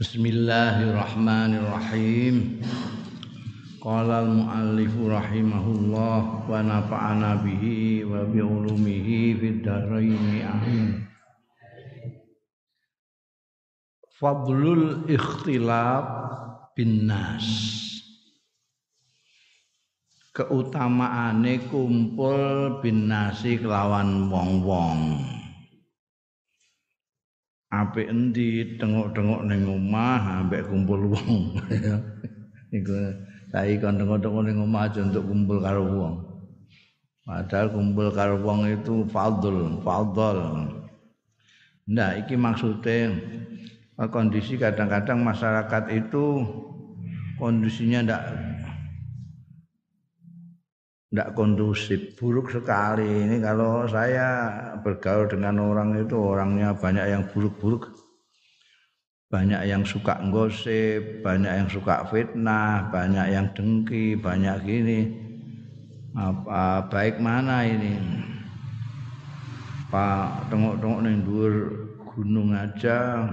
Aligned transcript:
Bismillahirrahmanirrahim. 0.00 2.64
Qala 3.84 4.24
al-muallif 4.24 4.96
rahimahullah 4.96 6.48
wa 6.48 6.56
nafa'ana 6.64 7.44
bihi 7.44 8.08
wa 8.08 8.24
bi 8.24 8.40
ulumihi 8.40 9.36
fid 9.36 9.60
dharain 9.60 10.40
amin. 10.40 11.04
Fadlul 14.16 15.04
ikhtilaf 15.04 16.08
bin 16.72 17.04
nas. 17.04 17.44
Keutamaane 20.32 21.60
kumpul 21.68 22.80
bin 22.80 23.04
nasi 23.04 23.60
kelawan 23.60 24.32
wong-wong 24.32 25.39
apik 27.70 28.10
endi 28.10 28.74
tengok-tengok 28.76 29.46
ning 29.46 29.62
omah 29.70 30.42
ambek 30.42 30.66
kumpul 30.66 31.14
wong. 31.14 31.54
Niku 32.74 32.94
saiki 33.54 33.78
kon 33.78 33.98
tengok-tengok 33.98 34.42
ning 34.46 34.58
omah 34.58 34.90
aja 34.90 35.06
untuk 35.06 35.24
kumpul 35.30 35.58
karo 35.62 35.82
wong. 35.86 36.14
Padahal 37.22 37.70
kumpul 37.70 38.10
karo 38.10 38.42
wong 38.42 38.66
itu 38.66 39.06
fadl 39.06 39.78
fadl. 39.86 40.38
Nah 41.90 42.10
iki 42.18 42.34
maksudnya 42.34 43.14
kondisi 44.10 44.58
kadang-kadang 44.58 45.22
masyarakat 45.22 45.94
itu 45.94 46.42
kondisinya 47.38 47.98
ndak 48.02 48.22
tidak 51.10 51.34
kondusif, 51.34 52.14
buruk 52.14 52.54
sekali. 52.54 53.26
Ini 53.26 53.42
kalau 53.42 53.82
saya 53.90 54.62
bergaul 54.78 55.26
dengan 55.26 55.58
orang 55.58 55.98
itu 55.98 56.14
orangnya 56.14 56.70
banyak 56.70 57.06
yang 57.10 57.26
buruk-buruk, 57.34 57.90
banyak 59.26 59.66
yang 59.66 59.82
suka 59.82 60.22
gosip, 60.30 61.26
banyak 61.26 61.50
yang 61.50 61.68
suka 61.68 62.06
fitnah, 62.06 62.94
banyak 62.94 63.26
yang 63.34 63.50
dengki, 63.50 64.14
banyak 64.14 64.62
gini. 64.62 65.00
Apa 66.14 66.86
baik 66.86 67.18
mana 67.18 67.66
ini? 67.66 67.98
Pak 69.90 70.46
tengok-tengok 70.54 71.00
nih 71.02 71.14
dhuwur 71.26 71.54
gunung 72.14 72.54
aja 72.54 73.26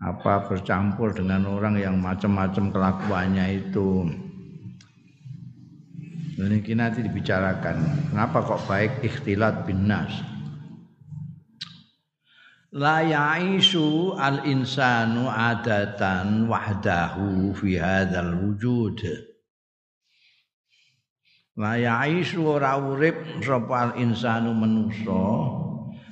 apa 0.00 0.32
bercampur 0.48 1.12
dengan 1.12 1.44
orang 1.48 1.76
yang 1.76 2.00
macam-macam 2.00 2.72
kelakuannya 2.72 3.60
itu. 3.60 4.08
Dan 6.36 6.52
ini 6.52 6.76
nanti 6.76 7.00
dibicarakan. 7.00 8.12
Kenapa 8.12 8.44
kok 8.44 8.68
baik 8.68 9.00
ikhtilat 9.00 9.64
bin 9.64 9.88
nas? 9.88 10.12
La 12.76 13.00
ya'isu 13.00 14.12
al-insanu 14.12 15.32
adatan 15.32 16.44
wahdahu 16.44 17.56
fi 17.56 17.80
hadzal 17.80 18.36
wujud. 18.36 19.00
La 21.56 21.80
ya'isu 21.80 22.44
ora 22.44 22.76
urip 22.76 23.16
sapa 23.40 23.88
al-insanu 23.88 24.52
manusa 24.52 25.24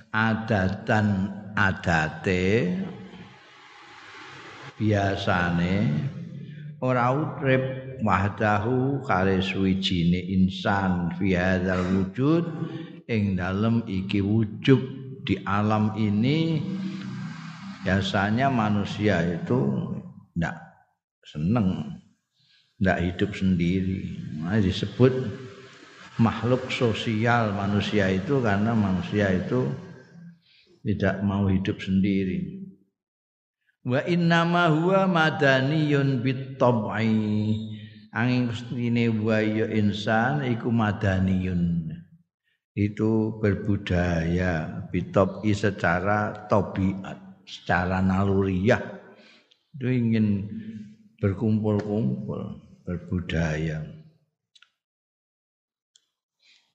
adatan 0.08 1.28
adate 1.52 2.80
biasane 4.80 5.74
ora 6.80 7.12
urip 7.12 7.93
wahdahu 8.02 9.04
kare 9.04 9.38
suwijine 9.44 10.18
insan 10.18 11.14
fi 11.14 11.36
hadzal 11.36 11.84
wujud 11.94 12.44
ing 13.06 13.36
dalem 13.38 13.84
iki 13.86 14.24
wujud 14.24 14.80
di 15.22 15.38
alam 15.44 15.94
ini. 15.94 16.58
Biasanya 17.84 18.48
manusia 18.48 19.20
itu 19.20 19.60
ndak 20.32 20.56
seneng 21.20 22.00
ndak 22.80 22.98
hidup 23.00 23.30
sendiri. 23.36 24.18
Nah, 24.40 24.58
disebut 24.58 25.12
makhluk 26.18 26.70
sosial 26.70 27.54
manusia 27.54 28.10
itu 28.10 28.38
karena 28.40 28.72
manusia 28.72 29.30
itu 29.34 29.68
tidak 30.84 31.20
mau 31.24 31.48
hidup 31.48 31.80
sendiri. 31.80 32.64
Wa 33.84 34.00
innama 34.08 34.72
huwa 34.72 35.04
madaniyun 35.04 36.24
bit 36.24 36.56
tab'i 36.56 37.73
angin 38.14 38.48
mestine 38.48 39.10
wa 39.10 39.42
ya 39.42 39.66
insan 39.74 40.46
iku 40.46 40.70
madaniyun. 40.70 41.90
Itu 42.74 43.38
berbudaya 43.38 44.86
bitobi 44.90 45.54
secara 45.54 46.46
tobiat 46.46 47.42
secara 47.46 47.98
naluriah. 48.02 48.82
Itu 49.74 49.90
ingin 49.90 50.46
berkumpul-kumpul 51.18 52.62
berbudaya. 52.86 53.82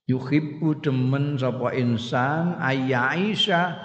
Yuhibbu 0.08 0.82
demen 0.82 1.38
sapa 1.38 1.70
insan 1.76 2.58
ayyaisha 2.58 3.78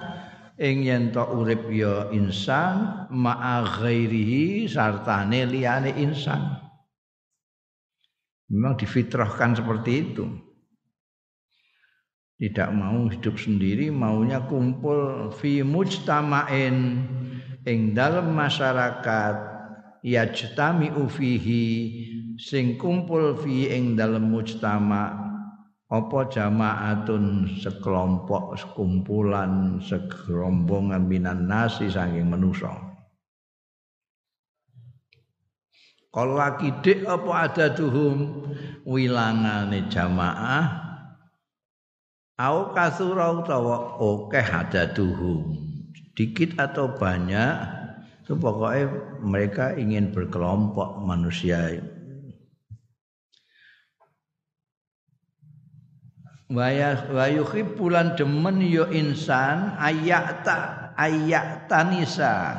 ing 0.58 0.88
yen 0.88 1.14
urip 1.14 1.70
ya 1.70 2.10
insan 2.10 3.06
ma'a 3.14 3.62
ghairihi 3.62 4.66
sartane 4.66 5.46
liyane 5.46 5.94
insan 6.02 6.65
Memang 8.46 8.78
difitrahkan 8.78 9.58
seperti 9.58 9.92
itu. 10.06 10.26
Tidak 12.36 12.70
mau 12.76 13.08
hidup 13.08 13.40
sendiri, 13.40 13.90
maunya 13.90 14.44
kumpul 14.46 15.32
fi 15.34 15.66
mujtama'in. 15.66 16.78
Ing 17.66 17.98
dalam 17.98 18.38
masyarakat 18.38 19.36
yajtami 20.06 20.94
fihi. 21.10 21.66
Sing 22.38 22.78
kumpul 22.78 23.40
fi 23.42 23.74
ing 23.74 23.98
dalam 23.98 24.30
mujtama. 24.30 25.26
Apa 25.86 26.28
jamaatun 26.30 27.46
sekelompok 27.62 28.58
sekumpulan 28.58 29.78
segerombongan 29.80 31.06
minan 31.06 31.46
nasi 31.46 31.94
saking 31.94 32.26
manusia 32.26 32.95
Kalau 36.16 36.40
lagi 36.40 36.72
dik 36.80 37.04
apa 37.04 37.32
ada 37.44 37.76
tuhum 37.76 38.48
wilangane 38.88 39.92
jamaah. 39.92 40.88
Au 42.40 42.72
kasura 42.72 43.36
utawa 43.36 44.00
akeh 44.00 44.48
ada 44.48 44.96
tuhum 44.96 45.60
sedikit 45.92 46.56
atau 46.56 46.96
banyak 46.96 47.84
itu 48.24 48.32
pokoknya 48.40 48.88
mereka 49.20 49.76
ingin 49.76 50.16
berkelompok 50.16 51.04
manusia. 51.04 51.84
Wayuhi 56.48 57.76
bulan 57.76 58.16
demen 58.16 58.64
yo 58.64 58.88
insan 58.88 59.76
ayakta 59.76 60.96
ayaktanisa 60.96 62.56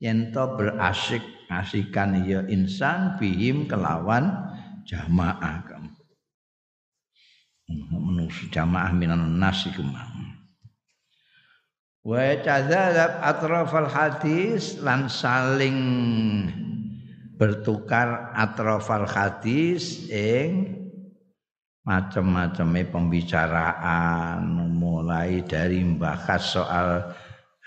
yen 0.00 0.32
to 0.32 0.44
berasik 0.56 1.20
ngasikan 1.50 2.22
ya 2.22 2.46
insan 2.46 3.18
bihim 3.18 3.66
kelawan 3.66 4.30
jamaah 4.86 5.66
kamu. 5.66 5.90
Menusu 7.90 8.46
jamaah 8.54 8.94
minan 8.94 9.38
nasi 9.38 9.70
kemang 9.74 10.40
wa 12.00 12.24
tadzalab 12.40 13.20
atrafal 13.20 13.88
hadis 13.88 14.80
lan 14.80 15.04
saling 15.12 15.78
bertukar 17.36 18.32
atrafal 18.32 19.04
hadis 19.04 20.08
ing 20.08 20.80
macam-macamnya 21.84 22.92
pembicaraan 22.92 24.44
mulai 24.76 25.44
dari 25.44 25.80
membahas 25.84 26.42
soal 26.44 26.88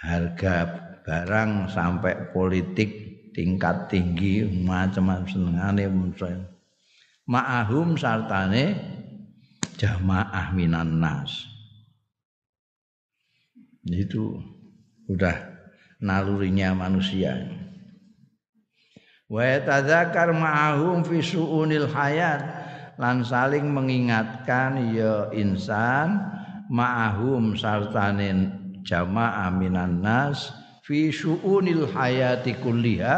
harga 0.01 0.81
barang 1.03 1.69
sampai 1.69 2.33
politik 2.33 3.02
tingkat 3.33 3.89
tinggi 3.89 4.45
macam-macam 4.45 5.25
senengane 5.27 5.89
ma'ahum 7.25 7.97
sartane 7.97 8.77
jamaah 9.75 10.53
minan 10.53 11.01
nas. 11.01 11.49
Itu 13.83 14.39
udah 15.11 15.35
nalurinya 15.99 16.71
manusia. 16.77 17.35
Wa 19.27 19.59
tadzakar 19.59 20.31
ma'ahum 20.31 21.03
fi 21.03 21.19
suunil 21.19 21.89
hayat 21.89 22.41
lan 23.01 23.25
saling 23.25 23.65
mengingatkan 23.65 24.93
ya 24.93 25.33
insan 25.33 26.21
ma'ahum 26.69 27.57
sartane 27.57 28.53
jamaah 28.85 29.49
minan 29.49 30.05
nas 30.05 30.53
fi 30.83 31.09
syu'unil 31.09 31.87
hayati 31.89 32.59
kulliha 32.59 33.15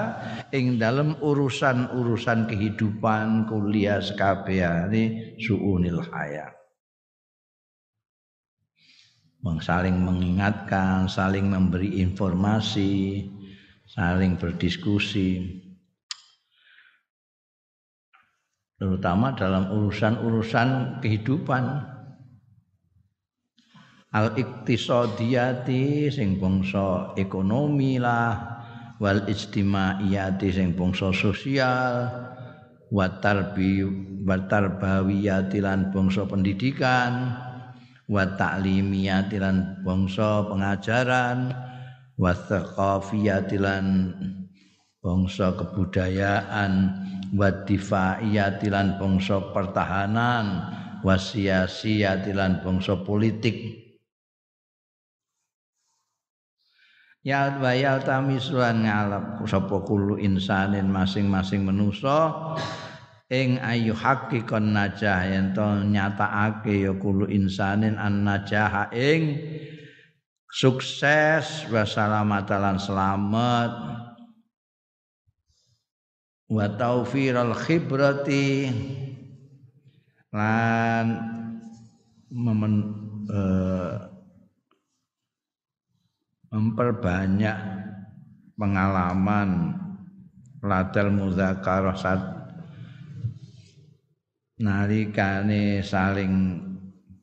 ing 0.54 0.78
dalam 0.78 1.18
urusan-urusan 1.20 2.46
kehidupan 2.46 3.50
kuliah 3.50 4.00
sekabehane 4.00 5.36
syu'unil 5.42 6.06
hayat. 6.14 6.54
Saling 9.62 10.02
mengingatkan, 10.02 11.06
saling 11.06 11.46
memberi 11.54 12.02
informasi 12.02 13.22
saling 13.86 14.36
berdiskusi. 14.42 15.62
Terutama 18.76 19.32
dalam 19.32 19.72
urusan-urusan 19.72 21.00
kehidupan 21.00 21.95
al 24.16 24.32
iktisadiyati 24.40 26.08
sing 26.08 26.40
bangsa 26.40 27.12
ekonomi 27.20 28.00
lah 28.00 28.56
wal 29.04 29.28
ijtimaiyati 29.28 30.56
sing 30.56 30.72
bangsa 30.72 31.12
sosial 31.12 32.08
wa 32.96 33.12
tarbi 33.20 33.84
wa 34.24 34.40
tarbawiyati 34.40 35.60
lan 35.60 35.92
bangsa 35.92 36.24
pendidikan 36.32 37.36
wa 38.08 38.24
ta'limiyati 38.24 39.36
lan 39.36 39.84
bangsa 39.84 40.48
pengajaran 40.48 41.52
wa 42.16 42.32
thaqafiyati 42.32 43.60
lan 43.60 44.16
bangsa 45.04 45.60
kebudayaan 45.60 46.74
wa 47.36 47.52
difaiyati 47.68 48.72
lan 48.72 48.96
bangsa 48.96 49.44
pertahanan 49.52 50.72
wa 51.04 51.20
siyasiyati 51.20 52.32
lan 52.32 52.64
bangsa 52.64 52.96
politik 53.04 53.85
ya 57.26 57.58
wa 57.58 57.74
ya 57.74 57.98
tamisulan 57.98 58.86
ngalap. 58.86 59.42
Sapa 59.50 59.82
kulo 59.82 60.22
insanin 60.22 60.86
masing-masing 60.88 61.66
manusa. 61.66 62.54
Ing 63.34 63.58
ayu 63.58 63.98
hakikon 63.98 64.78
najah 64.78 65.26
yen 65.26 65.58
to 65.58 65.66
nyatakake 65.90 66.86
ya 66.86 66.94
kulo 66.94 67.26
insanin 67.26 67.98
an 67.98 68.22
najah 68.22 68.94
ing 68.94 69.42
sukses. 70.54 71.66
Wa 71.74 71.82
salamatan 71.90 72.78
selamat. 72.78 73.74
Wa 76.46 76.66
taufiral 76.78 77.58
khibrati. 77.58 78.70
Lan 80.30 81.08
memen, 82.30 82.74
uh, 83.32 84.15
memperbanyak 86.50 87.58
pengalaman 88.56 89.76
ladal 90.66 91.14
muzakarah 91.14 91.98
sat 91.98 92.22
nalikane 94.58 95.84
saling 95.84 96.64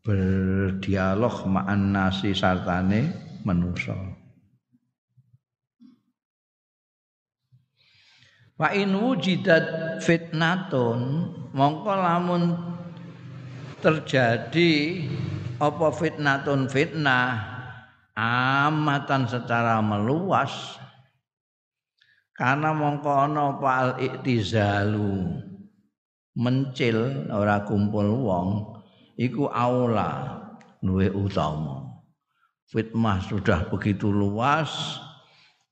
berdialog 0.02 1.46
ma'an 1.48 1.94
nasi 1.94 2.34
sartane 2.34 3.14
manusa. 3.46 3.96
Wa 8.58 8.70
in 8.76 8.94
wujidat 8.94 9.98
fitnatun 10.04 11.00
mongko 11.50 11.92
lamun 11.98 12.42
terjadi 13.82 15.02
apa 15.58 15.88
fitnatun 15.90 16.70
fitnah 16.70 17.51
amatan 18.16 19.28
secara 19.28 19.80
meluas. 19.80 20.78
Karena 22.32 22.72
mongko 22.72 23.10
ana 23.12 23.54
apa 23.54 23.70
al 23.70 23.90
iktizalu 24.00 25.36
mencil 26.32 27.28
ora 27.28 27.60
kumpul 27.62 28.08
wong 28.24 28.48
iku 29.20 29.52
aula 29.52 30.40
luwe 30.80 31.12
utama. 31.12 31.92
Fitnah 32.72 33.20
sudah 33.20 33.68
begitu 33.68 34.08
luas 34.08 34.96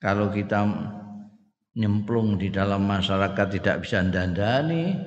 kalau 0.04 0.28
kita 0.28 0.68
nyemplung 1.80 2.36
di 2.36 2.52
dalam 2.52 2.84
masyarakat 2.84 3.46
tidak 3.56 3.88
bisa 3.88 4.04
dandani 4.04 5.00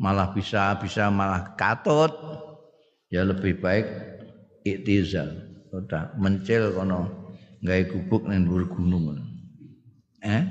malah 0.00 0.32
bisa 0.32 0.80
bisa 0.80 1.12
malah 1.12 1.52
katut 1.60 2.10
ya 3.12 3.20
lebih 3.26 3.60
baik 3.60 3.86
iktizal 4.64 5.51
sudah 5.72 6.12
mencil 6.20 6.76
kono 6.76 7.32
gawe 7.64 7.82
gubuk 7.88 8.28
nang 8.28 8.44
dhuwur 8.44 8.68
gunung 8.68 9.16
eh? 10.20 10.44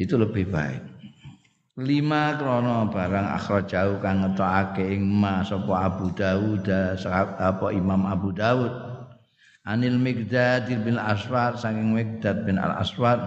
Itu 0.00 0.16
lebih 0.16 0.48
baik. 0.48 0.82
Lima 1.84 2.36
krono 2.40 2.88
barang 2.88 3.28
jauh 3.68 4.00
kang 4.00 4.24
ngetokake 4.24 4.96
ing 4.96 5.04
ma 5.04 5.44
sapa 5.44 5.88
Abu 5.88 6.08
Dawud 6.16 6.64
apa 6.68 7.66
Imam 7.76 8.08
Abu 8.08 8.32
Dawud. 8.32 8.72
Anil 9.62 9.94
Migdad 9.94 10.66
bin 10.66 10.98
Aswad 10.98 11.54
saking 11.54 11.94
Migdad 11.94 12.42
bin 12.42 12.58
Al 12.58 12.82
Aswad 12.82 13.22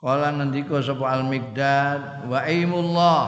Kala 0.00 0.32
ngendika 0.32 0.80
sapa 0.80 1.12
Al 1.12 1.28
Migdad 1.28 2.24
wa 2.24 2.40
aimullah 2.40 3.24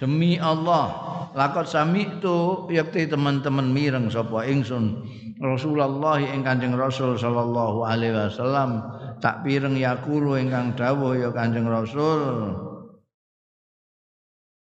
demi 0.00 0.40
Allah 0.40 1.03
lakot 1.34 1.66
sami 1.66 2.06
itu 2.06 2.70
yakti 2.70 3.10
teman-teman 3.10 3.68
mireng 3.74 4.06
sapa 4.06 4.46
ingsun 4.46 5.02
Rasulullah 5.42 6.22
ing 6.22 6.46
Kanjeng 6.46 6.78
Rasul 6.78 7.18
sallallahu 7.18 7.82
alaihi 7.82 8.14
wasallam 8.14 8.86
tak 9.18 9.42
pireng 9.42 9.74
yakulu 9.74 10.38
ingkang 10.38 10.78
dawuh 10.78 11.18
ya 11.18 11.34
Kanjeng 11.34 11.66
Rasul. 11.66 12.54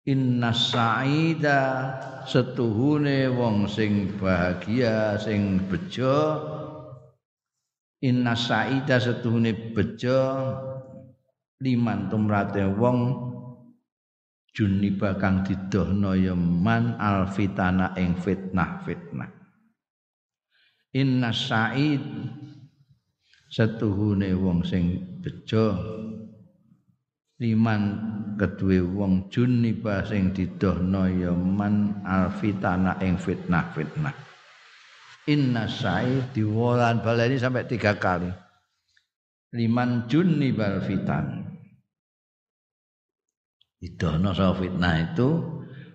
Inna 0.03 0.51
sa'ida 0.51 1.59
setuhune 2.27 3.31
wong 3.31 3.71
sing 3.71 4.19
bahagia 4.19 5.15
sing 5.15 5.63
bejo. 5.67 6.43
Inna 8.03 8.35
sa'ida 8.35 8.99
setuhune 8.99 9.71
bejo. 9.71 10.19
Liman 11.63 12.11
tumrate 12.11 12.67
wong 12.67 12.99
juniba 14.53 15.17
kang 15.17 15.41
didohno 15.41 16.13
ya 16.13 16.37
man 16.37 16.95
alfitana 17.01 17.97
ing 17.97 18.13
fitnah 18.15 18.85
fitnah 18.85 19.43
Inna 20.93 21.33
sa'id 21.33 22.05
setuhune 23.49 24.29
wong 24.37 24.61
sing 24.61 25.01
bejo 25.25 25.73
liman 27.41 27.81
kedue 28.37 28.77
wong 28.81 29.33
juniba 29.33 30.05
sing 30.05 30.37
didohno 30.37 31.09
ya 31.09 31.33
man 31.33 32.05
alfitana 32.05 33.01
ing 33.01 33.17
fitnah-fitnah. 33.17 34.13
Inna 35.33 35.65
sa'i 35.65 36.29
diwolan 36.29 37.01
baleni 37.01 37.41
sampai 37.41 37.65
tiga 37.65 37.97
kali. 37.97 38.29
Liman 39.53 40.05
junibal 40.05 40.77
fitan 40.85 41.42
didohno 43.83 44.31
sama 44.31 44.55
fitnah 44.55 44.95
itu 45.11 45.29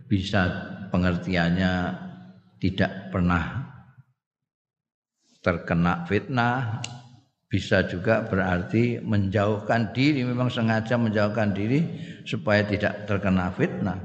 bisa 0.04 0.44
pengertiannya 0.92 1.72
tidak 2.60 3.08
pernah 3.08 3.64
terkena 5.40 6.04
fitnah 6.04 6.84
bisa 7.48 7.88
juga 7.88 8.28
berarti 8.28 9.00
menjauhkan 9.00 9.96
diri 9.96 10.20
memang 10.20 10.52
sengaja 10.52 11.00
menjauhkan 11.00 11.56
diri 11.56 11.80
supaya 12.28 12.60
tidak 12.68 13.08
terkena 13.08 13.48
fitnah. 13.56 13.96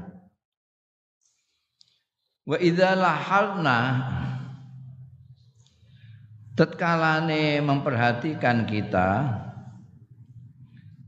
Wa 2.48 2.56
idza 2.56 2.96
lahalna 2.96 3.80
tatkalane 6.56 7.60
memperhatikan 7.60 8.64
kita 8.64 9.08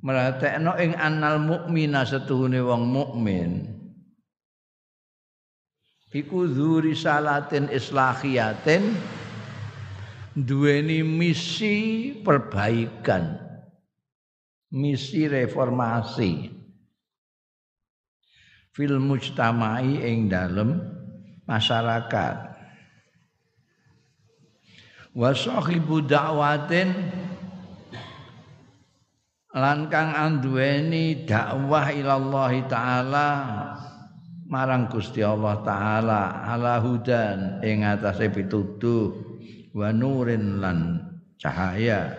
meratekno 0.06 0.78
ing 0.78 0.94
annal 0.94 1.42
mukmina 1.42 2.06
setuhune 2.06 2.62
wong 2.62 2.86
mukmin. 2.86 3.74
Iku 6.14 6.46
dzuri 6.48 6.94
salatin 6.94 7.68
islahiyatin 7.68 8.94
duweni 10.32 11.02
misi 11.02 12.14
perbaikan 12.22 13.36
misi 14.70 15.26
reformasi. 15.26 16.54
Fil 18.72 18.96
mujtamai 19.02 20.04
ing 20.06 20.30
dalem 20.30 20.80
masyarakat. 21.44 22.36
Wa 25.16 25.32
sahibu 25.32 26.04
da'watin 26.04 26.92
lan 29.56 29.88
kang 29.88 30.12
anduweni 30.12 31.24
dakwah 31.24 31.88
ilallah 31.88 32.52
taala 32.68 33.28
marang 34.52 34.84
Gusti 34.92 35.24
Allah 35.24 35.64
taala 35.64 36.44
ala 36.44 36.76
hudan 36.84 37.64
ing 37.64 37.80
atase 37.80 38.28
pituduh 38.28 39.16
wa 39.72 39.88
nurin 39.96 40.60
lan 40.60 41.00
cahaya. 41.40 42.12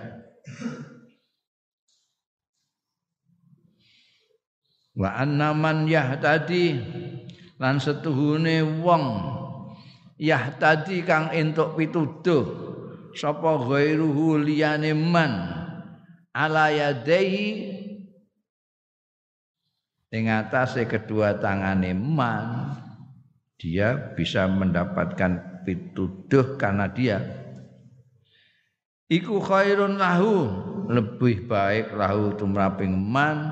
Wa 4.97 5.13
anna 5.13 5.53
man 5.53 5.85
yahtadi 5.85 6.73
lan 7.61 7.77
setuhune 7.77 8.81
wong 8.81 9.05
yahtadi 10.17 11.05
kang 11.05 11.29
entuk 11.29 11.77
pituduh 11.77 12.49
sapa 13.13 13.61
ghairuhu 13.61 14.41
liyane 14.41 14.97
man 14.97 15.56
ala 16.37 16.69
yadaihi 16.69 17.73
ing 20.13 20.29
atase 20.29 20.85
kedua 20.85 21.41
tangane 21.41 21.97
man 21.97 22.77
dia 23.57 24.13
bisa 24.13 24.45
mendapatkan 24.45 25.65
pituduh 25.65 26.61
karena 26.61 26.85
dia. 26.85 27.17
Iku 29.09 29.41
khairun 29.41 29.97
lahu 29.97 30.45
lebih 30.93 31.49
baik 31.49 31.95
lahu 31.97 32.37
tumraping 32.37 32.93
man 32.93 33.49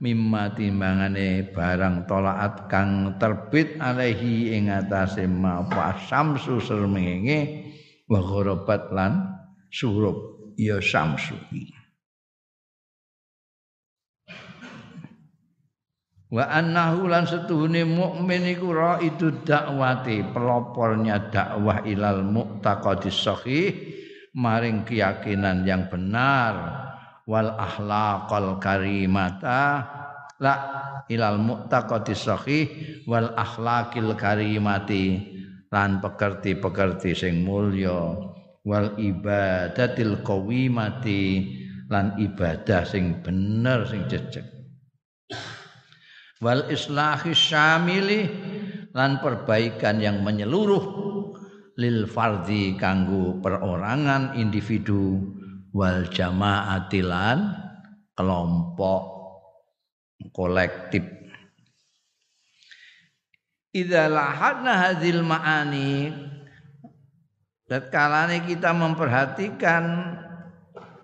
mimma 0.00 0.54
timbangane 0.56 1.50
barang 1.52 2.08
tolaat 2.08 2.70
kang 2.70 3.18
terbit 3.20 3.76
alaihi 3.78 4.54
ing 4.54 4.70
atase 4.70 5.26
ma 5.28 5.66
samsu 6.08 6.62
srengenge 6.62 7.68
wa 8.06 8.20
lan 8.94 9.34
surup 9.70 10.52
ya 10.54 10.78
samsu 10.78 11.34
wa 16.34 16.50
annahu 16.50 17.06
lan 17.06 17.30
setuhune 17.30 17.86
mukmin 17.86 18.42
iku 18.42 18.74
itu 18.98 19.46
dakwati 19.46 20.34
pelopornya 20.34 21.30
dakwah 21.30 21.86
ilal 21.86 22.26
muqtaqadis 22.26 23.22
sahih 23.22 23.70
maring 24.34 24.82
keyakinan 24.82 25.62
yang 25.62 25.86
benar 25.86 26.54
wal 27.22 27.54
akhlaqal 27.54 28.58
karimata 28.58 29.86
la 30.42 30.54
ilal 31.06 31.38
mu'taqadis 31.38 32.26
sahih 32.26 32.66
wal 33.06 33.30
akhlaqil 33.38 34.18
karimati 34.18 35.22
lan 35.70 36.02
pekerti-pekerti 36.02 37.14
sing 37.14 37.46
mulya 37.46 38.18
wal 38.66 38.98
ibadatil 38.98 40.18
qawimati 40.26 41.22
lan 41.86 42.18
ibadah 42.18 42.82
sing 42.82 43.22
bener 43.22 43.86
sing 43.86 44.02
jejeg 44.10 44.53
wal 46.42 46.66
islahi 46.70 47.30
syamili 47.36 48.26
lan 48.94 49.18
perbaikan 49.18 49.98
yang 49.98 50.22
menyeluruh 50.22 50.84
lil 51.78 52.06
fardhi 52.06 52.78
kanggo 52.78 53.38
perorangan 53.42 54.38
individu. 54.38 55.22
Wal 55.74 56.06
jamaatilan 56.06 57.50
kelompok 58.14 59.02
kolektif. 60.30 61.02
Idza 63.74 64.06
lahadna 64.06 64.86
hadzal 64.86 65.26
ma'ani 65.26 66.14
tatkala 67.66 68.30
kita 68.38 68.70
memperhatikan 68.70 70.14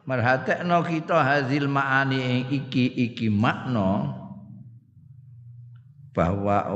merhatekno 0.06 0.86
kita 0.86 1.18
hadzal 1.18 1.66
ma'ani 1.66 2.46
iki 2.46 3.10
iki 3.10 3.26
makna 3.26 4.19
bahwa 6.10 6.66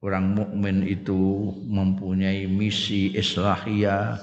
orang 0.00 0.26
mukmin 0.34 0.86
itu 0.86 1.52
mempunyai 1.66 2.46
misi 2.46 3.12
islahiyah 3.14 4.18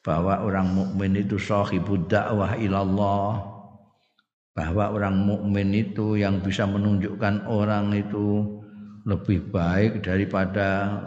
bahwa 0.00 0.40
orang 0.40 0.72
mukmin 0.72 1.20
itu 1.20 1.36
sahibud 1.36 2.08
dakwah 2.08 2.56
ilallah 2.56 3.44
bahwa 4.56 4.92
orang 4.92 5.16
mukmin 5.24 5.72
itu 5.76 6.16
yang 6.16 6.40
bisa 6.40 6.64
menunjukkan 6.64 7.48
orang 7.48 7.92
itu 7.96 8.44
lebih 9.04 9.48
baik 9.48 10.04
daripada 10.04 11.00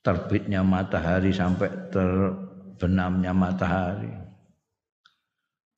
terbitnya 0.00 0.64
matahari 0.64 1.32
sampai 1.32 1.68
terbenamnya 1.92 3.36
matahari 3.36 4.19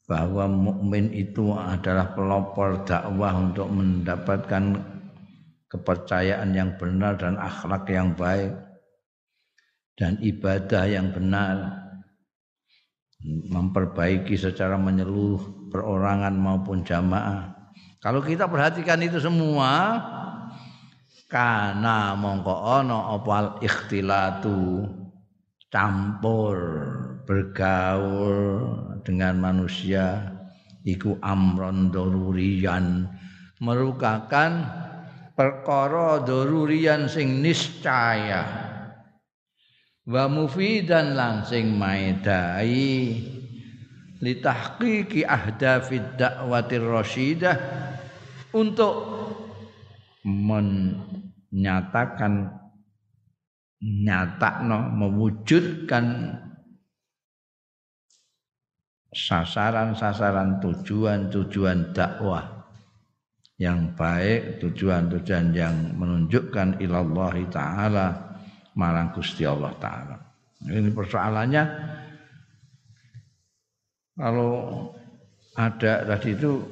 bahwa 0.06 0.50
mukmin 0.50 1.14
itu 1.14 1.54
adalah 1.54 2.10
pelopor 2.12 2.82
dakwah 2.82 3.38
untuk 3.38 3.70
mendapatkan 3.70 4.82
kepercayaan 5.70 6.52
yang 6.52 6.74
benar 6.76 7.16
dan 7.16 7.38
akhlak 7.38 7.88
yang 7.88 8.12
baik 8.12 8.52
dan 9.96 10.18
ibadah 10.20 10.84
yang 10.84 11.08
benar 11.14 11.80
memperbaiki 13.22 14.34
secara 14.34 14.74
menyeluruh 14.74 15.70
perorangan 15.70 16.34
maupun 16.34 16.82
jamaah. 16.82 17.54
Kalau 18.02 18.18
kita 18.18 18.50
perhatikan 18.50 18.98
itu 18.98 19.22
semua 19.22 20.02
karena 21.30 22.12
mongko 22.18 22.82
ono 22.82 23.16
opal 23.16 23.62
ikhtilatu 23.62 24.84
campur 25.72 26.58
bergaul 27.24 28.91
dengan 29.02 29.38
manusia 29.38 30.32
iku 30.86 31.18
amron 31.22 31.90
dorurian. 31.90 33.06
Merupakan 33.62 34.50
perkara 35.38 36.18
dorurian 36.26 37.06
sing 37.06 37.38
niscaya. 37.42 38.42
Wa 40.02 40.26
mufidan 40.26 41.14
langsing 41.14 41.78
maedai. 41.78 43.22
Litahqiqi 44.22 45.26
ahdafid 45.26 46.18
da'watir 46.18 46.82
rasyidah. 46.82 47.58
Untuk 48.54 48.94
menyatakan 51.50 52.62
nyatakno 53.82 54.94
mewujudkan 54.94 56.38
sasaran-sasaran 59.12 60.58
tujuan-tujuan 60.64 61.92
dakwah 61.92 62.64
yang 63.60 63.92
baik, 63.94 64.58
tujuan-tujuan 64.64 65.52
yang 65.54 65.76
menunjukkan 65.94 66.80
ilallah 66.82 67.36
taala 67.52 68.06
marang 68.74 69.12
Gusti 69.12 69.44
Allah 69.44 69.70
taala. 69.78 70.16
Ini 70.64 70.90
persoalannya 70.90 71.62
kalau 74.16 74.88
ada 75.56 76.08
tadi 76.08 76.32
itu 76.32 76.64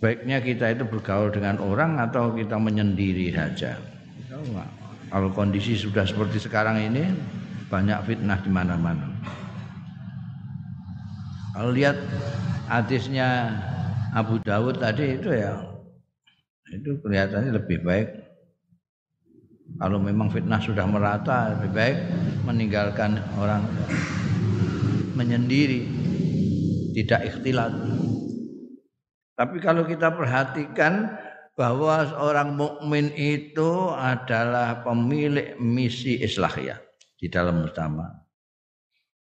baiknya 0.00 0.42
kita 0.44 0.76
itu 0.76 0.84
bergaul 0.84 1.32
dengan 1.32 1.62
orang 1.64 1.96
atau 1.96 2.36
kita 2.36 2.60
menyendiri 2.60 3.32
saja. 3.32 3.80
Kalau 5.12 5.28
kondisi 5.32 5.76
sudah 5.76 6.08
seperti 6.08 6.40
sekarang 6.40 6.80
ini 6.80 7.04
banyak 7.68 7.98
fitnah 8.04 8.40
di 8.40 8.50
mana-mana. 8.52 9.11
Kalau 11.52 11.70
lihat 11.70 11.96
hadisnya 12.68 13.52
Abu 14.16 14.40
Dawud 14.40 14.80
tadi 14.80 15.20
itu 15.20 15.32
ya 15.32 15.56
itu 16.72 16.96
kelihatannya 17.04 17.52
lebih 17.52 17.84
baik 17.84 18.08
kalau 19.76 20.00
memang 20.00 20.32
fitnah 20.32 20.60
sudah 20.60 20.84
merata 20.88 21.52
lebih 21.56 21.70
baik 21.72 21.96
meninggalkan 22.48 23.20
orang 23.36 23.64
menyendiri 25.16 25.84
tidak 26.92 27.32
ikhtilat. 27.32 27.72
Tapi 29.32 29.56
kalau 29.64 29.88
kita 29.88 30.12
perhatikan 30.12 31.16
bahwa 31.56 32.04
seorang 32.08 32.56
mukmin 32.56 33.12
itu 33.16 33.92
adalah 33.92 34.80
pemilik 34.84 35.56
misi 35.60 36.20
islahiyah 36.20 36.80
di 37.16 37.26
dalam 37.32 37.64
mujtama. 37.64 38.21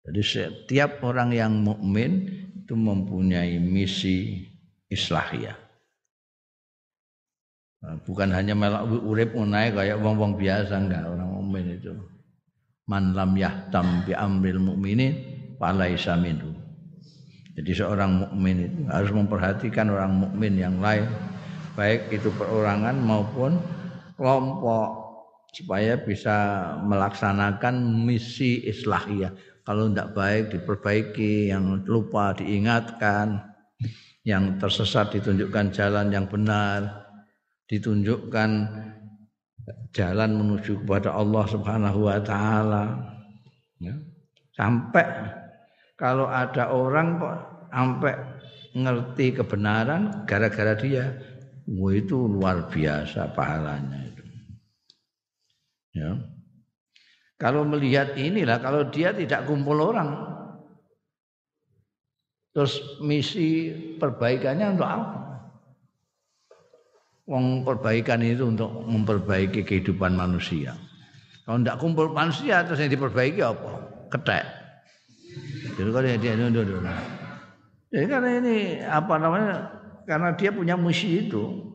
Jadi 0.05 0.21
setiap 0.21 1.01
orang 1.01 1.33
yang 1.33 1.65
mukmin 1.65 2.29
itu 2.61 2.77
mempunyai 2.77 3.57
misi 3.57 4.45
islahiyah. 4.93 5.57
Nah, 7.85 8.01
bukan 8.05 8.33
hanya 8.33 8.57
melak 8.57 8.89
urip 9.05 9.37
naik 9.37 9.77
kayak 9.77 10.01
wong-wong 10.01 10.41
biasa 10.41 10.77
enggak 10.77 11.05
orang 11.05 11.31
mukmin 11.41 11.77
itu. 11.77 11.93
Man 12.85 13.17
lam 13.17 13.33
yahtam 13.37 14.05
bi 14.05 14.13
amril 14.13 14.61
mukminin 14.61 15.13
falaisa 15.57 16.17
minhu. 16.17 16.53
Jadi 17.55 17.71
seorang 17.73 18.29
mukmin 18.29 18.57
itu 18.67 18.81
harus 18.91 19.13
memperhatikan 19.15 19.89
orang 19.89 20.13
mukmin 20.27 20.59
yang 20.59 20.77
lain 20.83 21.07
baik 21.79 22.11
itu 22.11 22.31
perorangan 22.35 22.99
maupun 22.99 23.59
kelompok 24.19 25.05
supaya 25.55 25.95
bisa 25.99 26.35
melaksanakan 26.83 27.79
misi 28.03 28.63
islahiyah. 28.67 29.31
Kalau 29.65 29.89
tidak 29.89 30.13
baik 30.13 30.45
diperbaiki, 30.53 31.49
yang 31.49 31.81
lupa 31.89 32.37
diingatkan, 32.37 33.41
yang 34.25 34.57
tersesat 34.61 35.13
ditunjukkan 35.17 35.73
jalan 35.73 36.09
yang 36.13 36.25
benar 36.29 37.05
ditunjukkan 37.69 38.51
jalan 39.97 40.31
menuju 40.37 40.85
kepada 40.85 41.17
Allah 41.17 41.45
Subhanahu 41.49 42.09
wa 42.09 42.19
taala. 42.21 42.85
Ya. 43.81 43.97
Sampai 44.57 45.07
kalau 45.97 46.29
ada 46.29 46.73
orang 46.73 47.21
kok 47.21 47.37
sampai 47.73 48.15
ngerti 48.75 49.27
kebenaran 49.41 50.27
gara-gara 50.29 50.77
dia, 50.77 51.15
wah 51.69 51.93
itu 51.95 52.17
luar 52.29 52.69
biasa 52.69 53.33
pahalanya 53.33 54.01
itu. 54.13 54.25
Ya. 55.95 56.11
Kalau 57.35 57.67
melihat 57.67 58.15
inilah 58.15 58.63
kalau 58.63 58.87
dia 58.89 59.11
tidak 59.11 59.45
kumpul 59.45 59.81
orang 59.83 60.35
Terus 62.55 63.03
misi 63.03 63.75
perbaikannya 63.99 64.79
untuk 64.79 64.87
apa? 64.87 65.19
Wong 67.27 67.67
perbaikan 67.67 68.23
itu 68.23 68.47
untuk 68.47 68.71
memperbaiki 68.87 69.67
kehidupan 69.67 70.15
manusia. 70.15 70.79
Kalau 71.43 71.59
tidak 71.59 71.83
kumpul 71.83 72.15
manusia 72.15 72.63
terus 72.63 72.79
yang 72.79 72.95
diperbaiki 72.95 73.43
apa? 73.43 73.71
Ketek. 74.15 74.45
Jadi 75.75 75.91
kalau 75.91 76.07
dia 76.07 76.17
dia 76.17 76.35
Jadi 77.91 78.07
karena 78.07 78.29
ini 78.39 78.57
apa 78.87 79.15
namanya? 79.19 79.53
Karena 80.07 80.31
dia 80.39 80.55
punya 80.55 80.79
misi 80.79 81.27
itu 81.27 81.74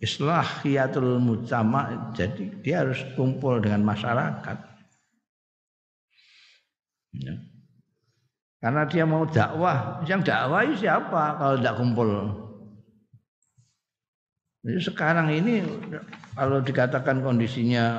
islahiyatul 0.00 1.20
mujtama 1.20 2.12
jadi 2.16 2.44
dia 2.64 2.76
harus 2.82 3.04
kumpul 3.14 3.60
dengan 3.60 3.84
masyarakat. 3.84 4.58
Ya. 7.20 7.36
Karena 8.60 8.84
dia 8.88 9.04
mau 9.08 9.24
dakwah, 9.24 10.04
yang 10.04 10.20
dakwah 10.20 10.64
siapa 10.76 11.36
kalau 11.36 11.54
tidak 11.60 11.76
kumpul? 11.80 12.08
Jadi 14.60 14.80
sekarang 14.84 15.32
ini 15.32 15.64
kalau 16.36 16.60
dikatakan 16.60 17.24
kondisinya 17.24 17.96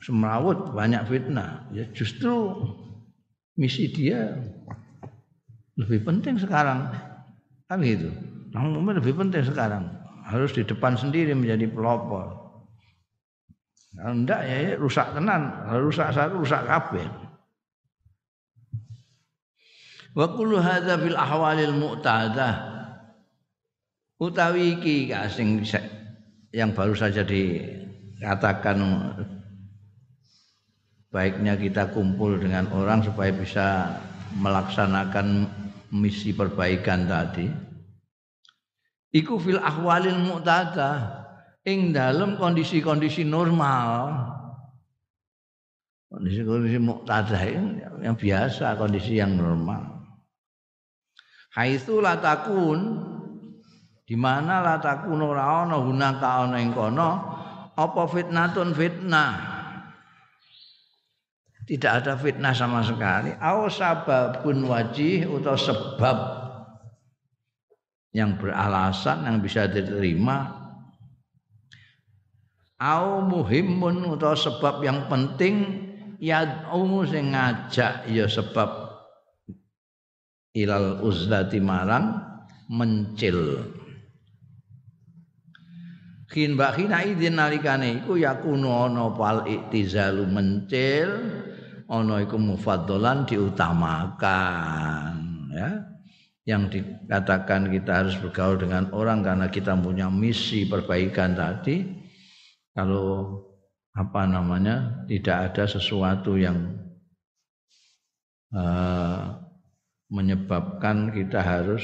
semrawut 0.00 0.72
banyak 0.72 1.04
fitnah, 1.04 1.68
ya 1.76 1.84
justru 1.92 2.56
misi 3.56 3.92
dia 3.92 4.32
lebih 5.76 6.00
penting 6.08 6.40
sekarang 6.40 6.88
kan 7.68 7.78
gitu. 7.84 8.08
Lebih 8.56 9.12
penting 9.18 9.44
sekarang 9.44 10.03
harus 10.24 10.56
di 10.56 10.64
depan 10.64 10.96
sendiri 10.96 11.36
menjadi 11.36 11.68
pelopor. 11.68 12.44
Kalau 13.94 14.14
enggak 14.16 14.40
ya 14.42 14.74
rusak 14.74 15.14
tenan, 15.14 15.54
rusak 15.70 16.10
satu 16.10 16.42
rusak 16.42 16.66
kabeh. 16.66 17.06
Wa 20.14 20.26
kullu 20.34 20.58
hadza 20.58 20.98
fil 20.98 21.18
ahwalil 21.18 21.74
mu'tadah 21.74 22.74
utawi 24.18 24.78
iki 24.78 25.10
sing 25.30 25.62
yang 26.54 26.70
baru 26.70 26.94
saja 26.94 27.26
dikatakan 27.26 28.78
baiknya 31.10 31.58
kita 31.58 31.90
kumpul 31.90 32.38
dengan 32.38 32.70
orang 32.74 33.02
supaya 33.02 33.34
bisa 33.34 33.98
melaksanakan 34.38 35.46
misi 35.94 36.34
perbaikan 36.34 37.06
tadi 37.06 37.50
iku 39.14 39.38
fil 39.38 39.62
ahwalil 39.62 40.18
mu'tada. 40.18 41.22
Ing 41.64 41.96
dalam 41.96 42.36
kondisi-kondisi 42.36 43.24
normal. 43.24 44.12
Kondisi-kondisi 46.12 46.76
mu'tada 46.76 47.40
yang 48.04 48.18
biasa 48.20 48.76
kondisi 48.76 49.16
yang 49.16 49.32
normal. 49.32 50.04
Haitsu 51.56 52.04
la 52.04 52.20
takun. 52.20 53.12
Di 54.04 54.12
mana 54.12 54.60
la 54.60 54.76
takunu 54.76 55.32
ora 55.32 55.64
ana 55.64 55.80
hunaka 55.80 56.44
ana 56.44 56.60
ing 56.60 56.76
kono 56.76 57.10
apa 57.72 58.02
fitnatun 58.04 58.76
fitnah? 58.76 59.32
Tidak 61.64 61.88
ada 61.88 62.12
fitnah 62.20 62.52
sama 62.52 62.84
sekali. 62.84 63.32
Au 63.40 63.72
sababun 63.72 64.68
wajih 64.68 65.24
atau 65.24 65.56
sebab 65.56 66.43
yang 68.14 68.38
beralasan 68.38 69.26
yang 69.26 69.42
bisa 69.42 69.66
diterima 69.66 70.64
au 72.78 73.26
muhimun 73.26 74.14
atau 74.14 74.38
sebab 74.38 74.86
yang 74.86 75.10
penting 75.10 75.82
yad'u 76.22 77.02
sing 77.10 77.34
ngajak 77.34 78.06
ya 78.06 78.30
sebab 78.30 78.70
ilal 80.54 81.02
uzlati 81.02 81.58
marang 81.58 82.22
mencil. 82.70 83.66
Kin 86.30 86.58
bakhina 86.58 87.02
idzin 87.06 87.38
nalikane 87.38 88.02
iku 88.02 88.18
yakunu 88.18 88.70
ana 88.70 89.10
pal 89.14 89.46
iktizalu 89.46 90.26
mencil 90.26 91.14
ana 91.86 92.22
iku 92.22 92.38
mufaddalan 92.38 93.22
diutamakan 93.22 95.14
ya 95.54 95.93
yang 96.44 96.68
dikatakan 96.68 97.72
kita 97.72 98.04
harus 98.04 98.16
bergaul 98.20 98.60
dengan 98.60 98.92
orang 98.92 99.24
karena 99.24 99.48
kita 99.48 99.72
punya 99.80 100.12
misi 100.12 100.68
perbaikan 100.68 101.32
tadi. 101.32 102.04
Kalau 102.76 103.40
apa 103.94 104.22
namanya 104.28 105.06
tidak 105.08 105.52
ada 105.52 105.64
sesuatu 105.64 106.36
yang 106.36 106.74
uh, 108.52 109.40
menyebabkan 110.12 111.14
kita 111.14 111.40
harus 111.40 111.82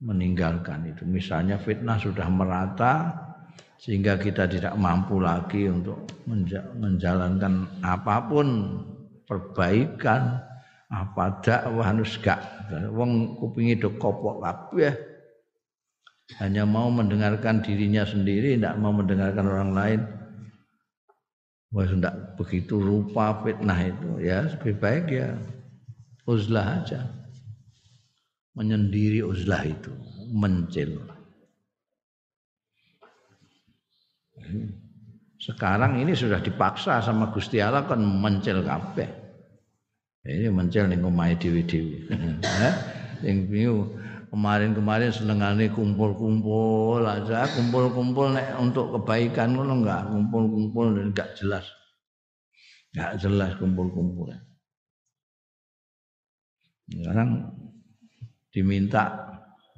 meninggalkan 0.00 0.92
itu. 0.92 1.08
Misalnya 1.08 1.56
fitnah 1.56 1.96
sudah 1.96 2.28
merata 2.28 3.16
sehingga 3.80 4.20
kita 4.20 4.44
tidak 4.44 4.76
mampu 4.76 5.24
lagi 5.24 5.72
untuk 5.72 6.04
menjalankan 6.76 7.80
apa 7.80 8.28
pun 8.28 8.46
perbaikan 9.24 10.49
apa 10.90 11.38
dakwah 11.38 11.94
harus 11.94 12.18
gak? 12.18 12.42
Wong 12.90 13.38
kupingi 13.38 13.78
do 13.78 13.94
kopok 13.94 14.42
kabeh 14.42 14.94
hanya 16.38 16.62
mau 16.62 16.90
mendengarkan 16.90 17.62
dirinya 17.62 18.06
sendiri 18.06 18.54
tidak 18.54 18.78
mau 18.78 18.94
mendengarkan 18.94 19.46
orang 19.46 19.72
lain. 19.74 20.00
Wah 21.70 21.86
tidak 21.86 22.34
begitu 22.34 22.82
rupa 22.82 23.42
fitnah 23.46 23.78
itu 23.86 24.10
ya. 24.22 24.46
Lebih 24.46 24.74
baik 24.78 25.04
ya 25.10 25.34
uzlah 26.26 26.82
aja. 26.82 27.06
Menyendiri 28.54 29.22
uzlah 29.22 29.62
itu 29.62 29.94
mencil. 30.34 30.98
Sekarang 35.38 36.02
ini 36.02 36.12
sudah 36.12 36.42
dipaksa 36.42 36.98
sama 36.98 37.30
Gusti 37.30 37.62
Allah 37.62 37.86
kan 37.86 38.02
mencel 38.02 38.66
kabeh. 38.66 39.19
Ini 40.20 40.52
mencel 40.52 40.84
ning 40.84 41.00
omahe 41.00 41.32
dewi-dewi. 41.40 42.12
Sing 43.24 43.48
kemarin-kemarin 44.30 45.10
senengane 45.10 45.72
kumpul-kumpul 45.72 47.02
aja, 47.02 47.48
kumpul-kumpul 47.56 48.36
nek 48.36 48.54
untuk 48.62 48.94
kebaikan 48.94 49.56
ngono 49.56 49.82
enggak, 49.82 50.06
kumpul-kumpul 50.12 50.86
dan 50.94 51.10
enggak 51.10 51.34
jelas. 51.40 51.66
Enggak 52.92 53.12
jelas 53.18 53.50
kumpul-kumpul. 53.58 54.30
Sekarang 56.90 57.50
diminta 58.52 59.02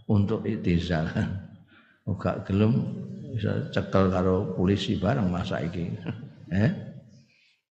untuk 0.09 0.45
itizal. 0.49 1.07
Enggak 2.09 2.51
gelem 2.51 2.83
bisa 3.31 3.71
cekel 3.71 4.11
karo 4.11 4.59
polisi 4.59 4.99
bareng 4.99 5.31
masa 5.31 5.63
iki. 5.63 5.87
eh? 6.51 6.71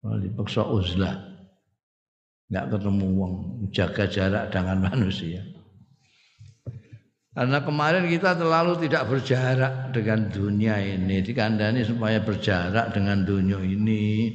Dipaksa 0.05 0.69
uzlah. 0.69 1.28
Enggak 2.49 2.65
ketemu 2.73 3.07
wong, 3.13 3.33
jaga 3.69 4.03
jarak 4.09 4.45
dengan 4.49 4.77
manusia. 4.89 5.45
Karena 7.29 7.61
kemarin 7.61 8.09
kita 8.09 8.35
terlalu 8.35 8.89
tidak 8.89 9.05
berjarak 9.05 9.93
dengan 9.93 10.27
dunia 10.33 10.75
ini. 10.81 11.21
Dikandani 11.21 11.85
supaya 11.85 12.19
berjarak 12.19 12.91
dengan 12.91 13.23
dunia 13.23 13.61
ini. 13.61 14.33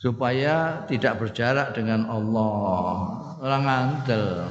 Supaya 0.00 0.82
tidak 0.88 1.20
berjarak 1.22 1.76
dengan 1.76 2.08
Allah. 2.08 2.96
Orang 3.36 3.64
antel. 3.68 4.48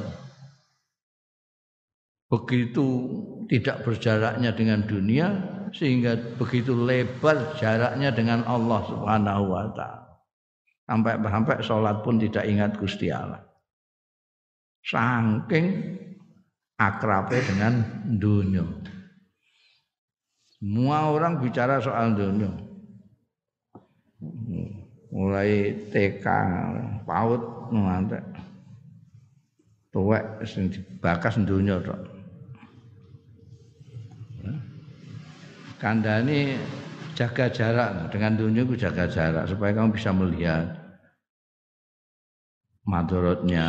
Begitu 2.29 2.87
tidak 3.49 3.81
berjaraknya 3.81 4.53
dengan 4.53 4.85
dunia, 4.85 5.27
sehingga 5.73 6.37
begitu 6.37 6.71
lebar 6.73 7.57
jaraknya 7.57 8.13
dengan 8.13 8.45
Allah 8.45 8.81
Subhanahu 8.87 9.43
wa 9.51 9.67
taala. 9.73 10.04
Sampai 10.85 11.17
sampai 11.17 11.57
sholat 11.65 12.05
pun 12.05 12.21
tidak 12.21 12.45
ingat 12.45 12.77
Gusti 12.77 13.09
Allah. 13.09 13.41
Saking 14.85 15.97
akrabnya 16.77 17.41
dengan 17.41 17.73
dunia. 18.21 18.65
Semua 20.55 21.09
orang 21.09 21.41
bicara 21.41 21.81
soal 21.81 22.13
dunia. 22.13 22.53
Mulai 25.09 25.89
TK, 25.89 26.25
PAUD, 27.05 27.41
ngantek. 27.73 28.23
Tuwek 29.89 30.43
sing 30.45 30.69
dibakas 30.69 31.39
dunia 31.41 31.81
kandani 35.85 36.57
jaga 37.15 37.47
jarak 37.47 38.11
dengan 38.11 38.35
dunia 38.35 38.67
itu 38.67 38.75
jaga 38.75 39.07
jarak 39.07 39.47
supaya 39.47 39.71
kamu 39.71 39.95
bisa 39.95 40.11
melihat 40.11 40.67
madorotnya 42.83 43.67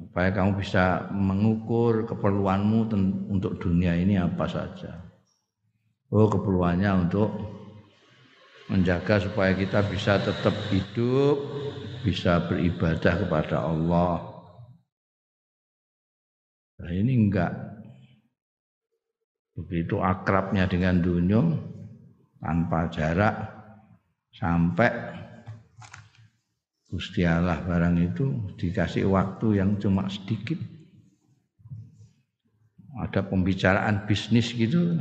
supaya 0.00 0.30
kamu 0.32 0.58
bisa 0.58 1.10
mengukur 1.12 2.08
keperluanmu 2.08 2.88
untuk 3.30 3.60
dunia 3.60 3.94
ini 3.94 4.18
apa 4.18 4.46
saja. 4.48 5.10
Oh 6.10 6.30
keperluannya 6.30 6.90
untuk 7.06 7.30
menjaga 8.70 9.20
supaya 9.20 9.52
kita 9.52 9.84
bisa 9.90 10.22
tetap 10.22 10.54
hidup 10.70 11.36
bisa 12.06 12.46
beribadah 12.46 13.14
kepada 13.26 13.58
Allah. 13.64 14.22
Nah, 16.78 16.90
ini 16.94 17.12
enggak. 17.16 17.52
Begitu 19.54 19.98
akrabnya 20.02 20.66
dengan 20.66 20.98
dunia 20.98 21.73
tanpa 22.44 22.92
jarak 22.92 23.34
sampai 24.36 24.92
Gusti 26.92 27.24
Allah 27.24 27.58
barang 27.64 27.96
itu 27.98 28.54
dikasih 28.60 29.08
waktu 29.08 29.58
yang 29.58 29.80
cuma 29.80 30.06
sedikit. 30.12 30.60
Ada 32.94 33.26
pembicaraan 33.26 34.06
bisnis 34.06 34.54
gitu. 34.54 35.00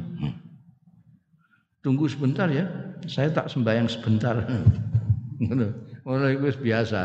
Tunggu 1.83 2.07
sebentar 2.07 2.47
ya 2.47 2.65
saya 3.05 3.29
tak 3.29 3.51
sembahyang 3.51 3.91
sebentar. 3.91 4.41
Ngono 5.37 6.25
itu 6.31 6.49
biasa 6.63 6.99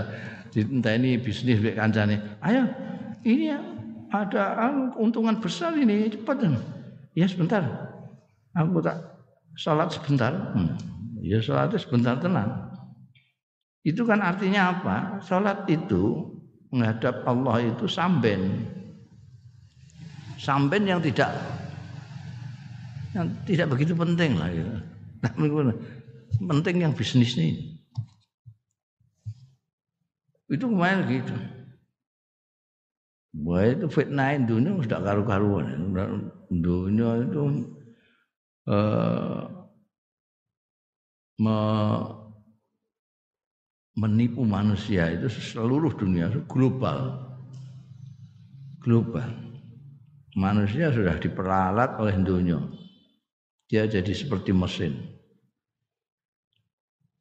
entah 0.55 0.95
ini 0.97 1.21
bisnis 1.21 1.61
kancane 1.61 1.77
kancane. 1.77 2.17
Ayo 2.41 2.65
ini 3.27 3.53
ya 3.53 3.61
ada 4.09 4.73
untungan 4.97 5.37
besar 5.43 5.77
ini 5.77 6.09
cepat. 6.09 6.49
Ya 7.13 7.29
sebentar. 7.29 7.61
Aku 8.57 8.81
tak 8.81 9.18
sholat 9.59 9.91
sebentar 9.91 10.55
hmm. 10.55 10.79
ya 11.19 11.43
sholat 11.43 11.75
sebentar 11.75 12.15
tenang 12.23 12.71
itu 13.83 14.07
kan 14.07 14.23
artinya 14.23 14.79
apa 14.79 14.97
sholat 15.27 15.67
itu 15.67 16.31
menghadap 16.71 17.27
Allah 17.27 17.67
itu 17.67 17.91
samben 17.91 18.63
samben 20.39 20.87
yang 20.87 21.03
tidak 21.03 21.35
yang 23.17 23.27
tidak 23.49 23.67
begitu 23.73 23.97
penting 23.97 24.37
lah 24.37 24.49
gitu. 24.53 24.77
Nah, 25.19 25.33
penting 26.39 26.77
yang 26.85 26.93
bisnis 26.95 27.35
ini. 27.35 27.75
Itu 30.49 30.71
kemarin 30.71 31.05
gitu. 31.11 31.35
Wah 33.45 33.65
itu 33.69 33.87
fitnah 33.91 34.39
dunia 34.41 34.79
sudah 34.81 35.01
karu-karuan. 35.05 35.93
Dunia 36.49 37.27
itu 37.27 37.43
uh, 38.69 39.49
me, 41.41 41.59
menipu 43.97 44.45
manusia 44.45 45.09
itu 45.11 45.33
seluruh 45.33 45.97
dunia 45.97 46.29
global. 46.45 47.27
Global. 48.85 49.27
Manusia 50.39 50.95
sudah 50.95 51.19
diperalat 51.19 51.99
oleh 51.99 52.15
dunia. 52.21 52.63
Dia 53.67 53.89
jadi 53.89 54.13
seperti 54.15 54.55
mesin. 54.55 54.95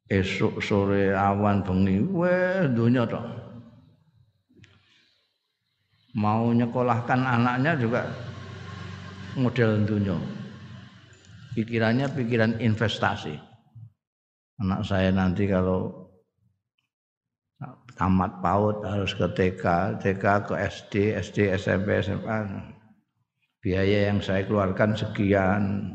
Esok 0.08 0.64
sore 0.64 1.12
awan 1.12 1.60
bengi, 1.66 2.00
weh 2.00 2.64
dunia 2.72 3.04
toh 3.04 3.48
mau 6.18 6.50
nyekolahkan 6.50 7.20
anaknya 7.22 7.78
juga 7.78 8.02
model 9.38 9.86
dunia. 9.86 10.37
Pikirannya 11.58 12.06
pikiran 12.14 12.62
investasi. 12.62 13.34
Anak 14.62 14.86
saya 14.86 15.10
nanti 15.10 15.50
kalau 15.50 16.06
tamat 17.98 18.38
PAUD 18.38 18.86
harus 18.86 19.10
ke 19.10 19.26
TK, 19.26 19.98
TK 19.98 20.24
ke 20.46 20.54
SD, 20.54 20.94
SD, 21.18 21.50
SMP, 21.58 21.98
SMA. 21.98 22.46
Biaya 23.58 24.06
yang 24.06 24.22
saya 24.22 24.46
keluarkan 24.46 24.94
sekian. 24.94 25.90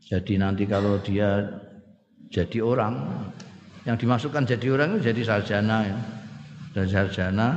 Jadi 0.00 0.40
nanti 0.40 0.64
kalau 0.64 0.96
dia 1.04 1.44
jadi 2.32 2.64
orang, 2.64 3.04
yang 3.84 4.00
dimasukkan 4.00 4.48
jadi 4.48 4.80
orang 4.80 4.96
itu 4.96 5.12
jadi 5.12 5.22
sarjana 5.28 5.78
ya. 5.84 5.98
Dan 6.72 6.88
sarjana 6.88 7.48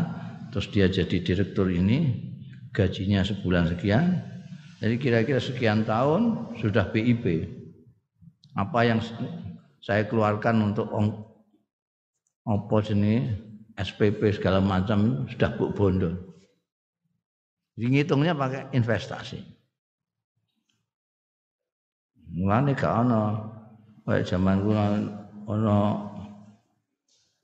terus 0.52 0.68
dia 0.76 0.92
jadi 0.92 1.24
direktur 1.24 1.72
ini 1.72 2.20
gajinya 2.76 3.24
sebulan 3.24 3.72
sekian 3.72 4.36
jadi 4.78 4.96
kira-kira 5.02 5.42
sekian 5.42 5.86
tahun 5.86 6.54
sudah 6.62 6.90
BIP 6.94 7.50
apa 8.58 8.80
yang 8.86 9.00
saya 9.82 10.06
keluarkan 10.10 10.74
untuk 10.74 10.90
ong, 10.90 11.14
opo 12.46 12.78
sini 12.82 13.26
SPP 13.78 14.38
segala 14.38 14.62
macam 14.62 15.30
sudah 15.30 15.54
buk 15.58 15.78
bondo 15.78 16.28
jadi 17.78 17.88
ngitungnya 17.94 18.34
pakai 18.34 18.74
investasi. 18.74 19.38
Mulane 22.34 22.74
gak 22.74 23.06
ono 23.06 23.24
kayak 24.02 24.26
zaman 24.26 24.66
kuno 24.66 24.84
ono 25.46 25.78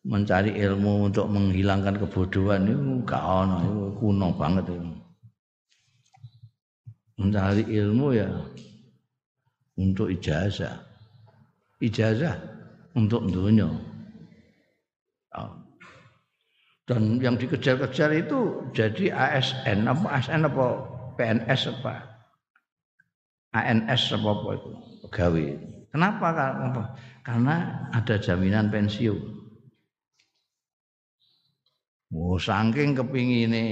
mencari 0.03 0.57
ilmu 0.57 1.07
untuk 1.07 1.29
menghilangkan 1.29 2.01
kebodohan 2.01 2.65
itu 2.65 3.05
gak 3.05 3.21
ono 3.21 3.57
itu 3.61 3.81
kuno 4.01 4.27
banget 4.33 4.65
itu. 4.73 4.92
Mencari 7.17 7.63
ilmu 7.69 8.07
ya 8.17 8.29
untuk 9.77 10.09
ijazah. 10.09 10.81
Ijazah 11.77 12.35
untuk 12.97 13.29
dunia. 13.29 13.69
Oh. 15.33 15.51
Dan 16.83 17.17
yang 17.23 17.39
dikejar-kejar 17.39 18.11
itu 18.11 18.69
jadi 18.75 19.13
ASN 19.13 19.87
apa 19.87 20.07
ASN 20.19 20.43
apa 20.43 20.65
PNS 21.15 21.61
apa 21.79 21.93
ANS 23.55 24.03
apa 24.17 24.29
apa 24.33 24.49
itu 24.57 24.71
pegawai. 25.07 25.47
Kenapa? 25.93 26.27
Karena 27.21 27.87
ada 27.93 28.17
jaminan 28.17 28.73
pensiun. 28.73 29.21
Oh, 32.13 32.37
saking 32.37 32.93
kepingine 32.93 33.65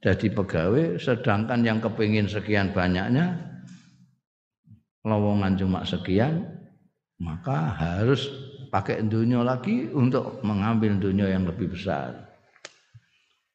jadi 0.00 0.26
pegawai, 0.32 0.96
sedangkan 0.96 1.60
yang 1.60 1.76
kepingin 1.76 2.24
sekian 2.24 2.72
banyaknya 2.72 3.36
lowongan 5.04 5.60
cuma 5.60 5.84
sekian, 5.84 6.44
maka 7.20 7.76
harus 7.76 8.32
pakai 8.72 9.04
dunia 9.04 9.44
lagi 9.44 9.92
untuk 9.92 10.40
mengambil 10.40 10.96
dunia 10.96 11.28
yang 11.28 11.44
lebih 11.44 11.72
besar. 11.72 12.32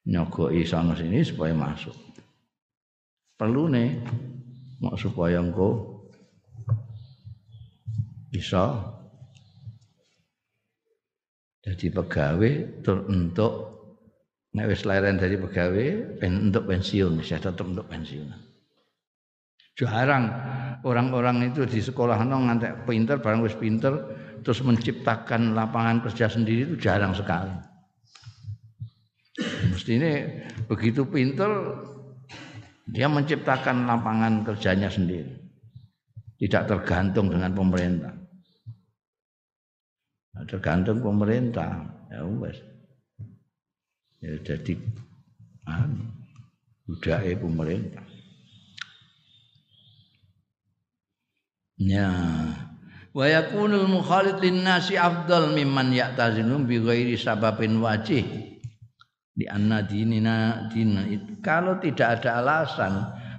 Nyogoi 0.05 0.61
sana 0.69 0.93
sini 0.93 1.25
supaya 1.25 1.57
masuk. 1.57 1.97
Perlu 3.35 3.65
nih, 3.73 4.05
mau 4.85 4.93
supaya 4.93 5.41
engkau 5.41 5.97
bisa 8.29 8.93
jadi 11.65 11.89
pegawai 11.89 12.53
untuk 13.09 13.74
Nek 14.55 14.71
wis 14.71 14.87
leren 14.87 15.19
dari 15.19 15.35
pegawai 15.35 16.15
pen, 16.23 16.47
untuk 16.47 16.63
pensiun, 16.71 17.19
saya 17.19 17.43
tetap 17.43 17.67
untuk 17.67 17.91
pensiun. 17.91 18.31
Jarang 19.75 20.31
orang-orang 20.87 21.51
itu 21.51 21.67
di 21.67 21.83
sekolah 21.83 22.23
nong 22.23 22.47
ngantek 22.47 22.73
pinter, 22.87 23.19
barang 23.19 23.43
wis 23.43 23.59
pinter, 23.59 23.91
terus 24.47 24.63
menciptakan 24.63 25.51
lapangan 25.51 25.99
kerja 26.07 26.31
sendiri 26.31 26.71
itu 26.71 26.75
jarang 26.79 27.11
sekali. 27.11 27.51
Mesti 29.75 29.91
ini 29.99 30.11
begitu 30.71 31.03
pinter, 31.03 31.51
dia 32.87 33.11
menciptakan 33.11 33.83
lapangan 33.83 34.47
kerjanya 34.47 34.87
sendiri. 34.87 35.35
Tidak 36.39 36.63
tergantung 36.63 37.27
dengan 37.27 37.51
pemerintah. 37.51 38.15
Tergantung 40.47 41.03
pemerintah, 41.03 41.83
ya 42.07 42.23
wes 42.23 42.74
ya 44.25 44.33
jadi 44.41 44.73
anu, 45.69 46.09
budaya 46.89 47.37
pemerintah. 47.37 48.05
Ya. 51.77 52.09
Wa 53.15 53.25
yakunul 53.31 53.87
mukhalid 53.87 54.41
nasi 54.59 54.97
afdal 54.97 55.53
mimman 55.53 55.93
ya'tazilum 55.93 56.65
bi 56.65 56.81
ghairi 56.81 57.15
sababin 57.15 57.79
wajih. 57.79 58.25
Di 59.35 59.45
anna 59.51 59.83
dinina 59.83 60.67
dina 60.71 61.03
kalau 61.43 61.75
tidak 61.83 62.23
ada 62.23 62.39
alasan 62.39 62.93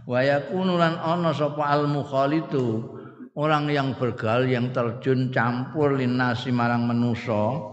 wa 0.05 0.21
yakunulan 0.21 1.01
ana 1.01 1.33
sapa 1.33 1.73
al 1.73 1.89
mukhalitu 1.89 2.85
orang 3.33 3.73
yang 3.73 3.97
bergaul 3.97 4.45
yang 4.45 4.77
terjun 4.77 5.33
campur 5.33 5.97
linasi 5.97 6.53
marang 6.53 6.85
manusa 6.85 7.73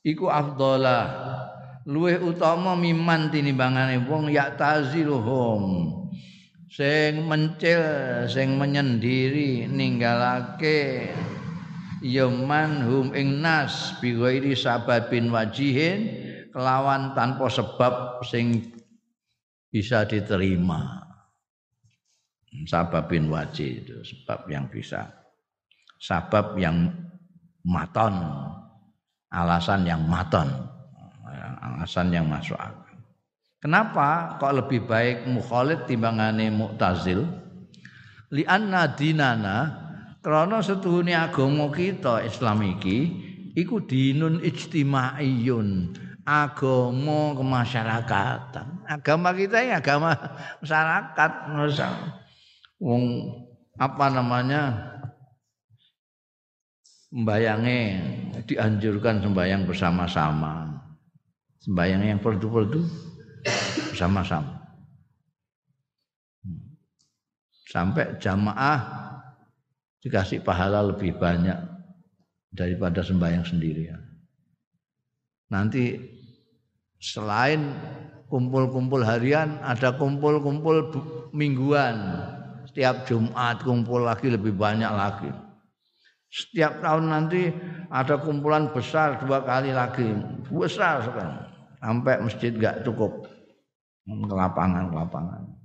iku 0.00 0.32
afdalah 0.32 1.04
luwih 1.88 2.20
utama 2.20 2.76
miman 2.76 3.32
tinimbangane 3.32 4.04
wong 4.04 4.28
ya 4.28 4.52
taziluhum 4.52 5.88
sing 6.68 7.24
mencil 7.24 7.80
sing 8.28 8.60
menyendiri 8.60 9.64
ninggalake 9.64 11.08
yaman 12.04 12.84
hum 12.84 13.16
ing 13.16 13.40
nas 13.40 13.96
bi 14.04 14.12
ghairi 14.12 14.52
sababin 14.52 15.32
wajihin 15.32 16.28
kelawan 16.52 17.16
tanpa 17.16 17.48
sebab 17.48 18.20
sing 18.26 18.74
bisa 19.72 20.04
diterima. 20.08 21.04
Sababin 22.64 23.28
wajih 23.28 23.84
itu 23.84 23.96
sebab 24.00 24.48
yang 24.48 24.66
bisa. 24.72 25.04
Sabab 26.00 26.56
yang 26.56 26.88
maton 27.60 28.16
alasan 29.28 29.84
yang 29.84 30.00
maton 30.08 30.48
alasan 31.58 32.14
yang 32.14 32.30
masuk 32.30 32.56
akal. 32.56 32.96
Kenapa 33.58 34.38
kok 34.38 34.54
lebih 34.54 34.86
baik 34.86 35.26
mukhalid 35.26 35.82
timbangane 35.90 36.46
mu'tazil? 36.54 37.26
Li 38.30 38.46
anna 38.46 38.86
dinana 38.94 39.74
krana 40.22 40.62
setuhune 40.62 41.16
agama 41.16 41.66
kita 41.74 42.22
Islam 42.22 42.62
iki 42.78 42.98
iku 43.58 43.82
dinun 43.82 44.38
ijtimaiyun, 44.46 45.90
agama 46.22 47.34
kemasyarakatan. 47.34 48.86
Agama 48.86 49.34
kita 49.34 49.58
ini 49.58 49.74
agama 49.74 50.14
masyarakat, 50.62 51.30
wong 52.78 53.02
apa 53.74 54.06
namanya? 54.14 54.62
Sembayangnya 57.08 57.80
dianjurkan 58.44 59.24
sembayang 59.24 59.64
bersama-sama. 59.64 60.77
Sembayang 61.68 62.00
yang 62.00 62.20
perdu-perdu 62.24 62.80
bersama-sama. 63.92 64.56
Sampai 67.68 68.16
jamaah 68.16 68.80
dikasih 70.00 70.40
pahala 70.40 70.80
lebih 70.80 71.20
banyak 71.20 71.60
daripada 72.48 73.04
sembahyang 73.04 73.44
sendirian. 73.44 74.00
Nanti 75.52 75.92
selain 76.96 77.60
kumpul-kumpul 78.32 79.04
harian 79.04 79.60
ada 79.60 79.92
kumpul-kumpul 79.92 80.88
mingguan. 81.36 82.00
Setiap 82.72 83.04
Jumat 83.04 83.60
kumpul 83.60 84.08
lagi 84.08 84.32
lebih 84.32 84.56
banyak 84.56 84.88
lagi. 84.88 85.28
Setiap 86.32 86.80
tahun 86.80 87.12
nanti 87.12 87.52
ada 87.92 88.16
kumpulan 88.24 88.72
besar 88.72 89.20
dua 89.20 89.44
kali 89.44 89.76
lagi. 89.76 90.08
Besar 90.48 91.04
sekarang. 91.04 91.47
Sampai 91.78 92.18
masjid 92.18 92.50
gak 92.54 92.82
cukup. 92.82 93.26
Ke 94.08 94.34
lapangan-lapangan. 94.34 95.58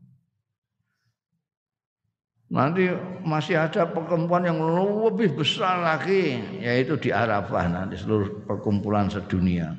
Nanti 2.53 2.85
masih 3.25 3.57
ada 3.57 3.89
perkumpulan 3.89 4.53
yang 4.53 4.61
lebih 5.01 5.33
besar 5.33 5.81
lagi, 5.81 6.37
yaitu 6.61 6.93
di 7.01 7.09
Arafah 7.09 7.65
nanti 7.65 7.97
seluruh 7.97 8.45
perkumpulan 8.45 9.09
sedunia. 9.09 9.73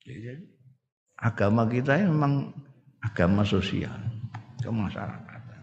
Jadi, 0.00 0.32
agama 1.20 1.68
kita 1.68 2.00
memang 2.08 2.56
agama 3.04 3.44
sosial, 3.44 3.92
kemasyarakatan. 4.64 5.60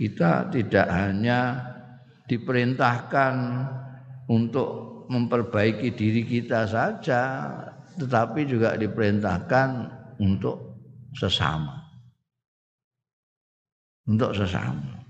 Kita 0.00 0.48
tidak 0.48 0.88
hanya 0.88 1.60
diperintahkan 2.24 3.34
untuk 4.32 4.95
memperbaiki 5.06 5.94
diri 5.94 6.22
kita 6.26 6.66
saja, 6.68 7.50
tetapi 7.96 8.44
juga 8.46 8.74
diperintahkan 8.76 9.68
untuk 10.20 10.78
sesama 11.16 11.86
untuk 14.06 14.32
sesama. 14.32 15.02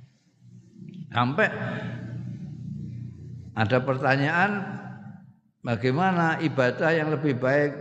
Sampai 1.12 1.48
ada 3.56 3.78
pertanyaan 3.80 4.50
bagaimana 5.64 6.40
ibadah 6.44 6.90
yang 6.92 7.08
lebih 7.12 7.40
baik 7.40 7.72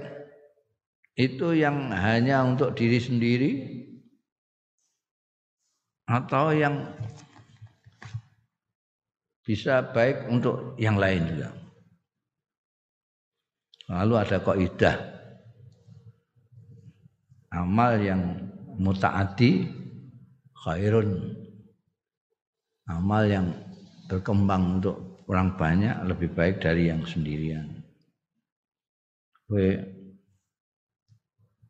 itu 1.15 1.55
yang 1.55 1.91
hanya 1.95 2.43
untuk 2.43 2.75
diri 2.75 2.99
sendiri 2.99 3.51
atau 6.05 6.51
yang 6.51 6.91
bisa 9.47 9.83
baik 9.95 10.27
untuk 10.27 10.75
yang 10.75 10.99
lain 10.99 11.23
juga. 11.31 11.64
Lalu 13.85 14.13
ada 14.17 14.37
kaidah 14.41 14.95
amal 17.53 18.01
yang 18.01 18.21
mutaati 18.75 19.63
khairun 20.65 21.37
amal 22.89 23.23
yang 23.25 23.47
berkembang 24.09 24.81
untuk 24.81 25.25
orang 25.25 25.57
banyak 25.57 25.95
lebih 26.05 26.33
baik 26.33 26.61
dari 26.61 26.89
yang 26.89 27.01
sendirian. 27.05 27.81
Kowe 29.45 29.69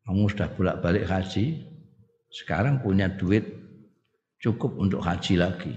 kamu 0.06 0.30
sudah 0.30 0.50
bolak-balik 0.54 1.10
haji, 1.10 1.66
sekarang 2.30 2.84
punya 2.84 3.10
duit 3.10 3.42
cukup 4.38 4.78
untuk 4.78 5.02
haji 5.02 5.40
lagi. 5.40 5.74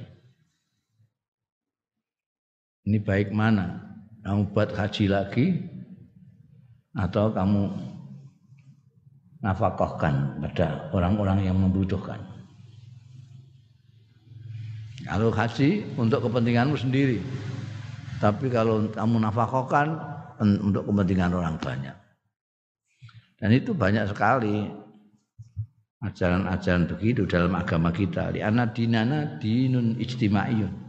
Ini 2.85 2.99
baik 3.01 3.33
mana? 3.33 3.89
Kamu 4.21 4.53
buat 4.53 4.77
haji 4.77 5.05
lagi 5.09 5.47
atau 6.99 7.31
kamu 7.31 7.71
nafkahkan 9.39 10.43
pada 10.43 10.91
orang-orang 10.91 11.47
yang 11.47 11.55
membutuhkan? 11.55 12.19
Kalau 15.07 15.31
haji 15.33 15.87
untuk 15.97 16.27
kepentinganmu 16.27 16.77
sendiri. 16.77 17.23
Tapi 18.19 18.51
kalau 18.51 18.91
kamu 18.91 19.25
nafkahkan 19.25 19.95
untuk 20.43 20.85
kepentingan 20.91 21.33
orang 21.33 21.57
banyak. 21.57 21.95
Dan 23.39 23.55
itu 23.55 23.71
banyak 23.71 24.11
sekali 24.11 24.67
ajaran-ajaran 26.03 26.91
begitu 26.91 27.25
dalam 27.31 27.55
agama 27.55 27.95
kita. 27.95 28.35
Di 28.35 28.43
anak 28.43 28.75
dinana 28.75 29.39
dinun 29.39 29.95
ijtimaiyun. 30.03 30.88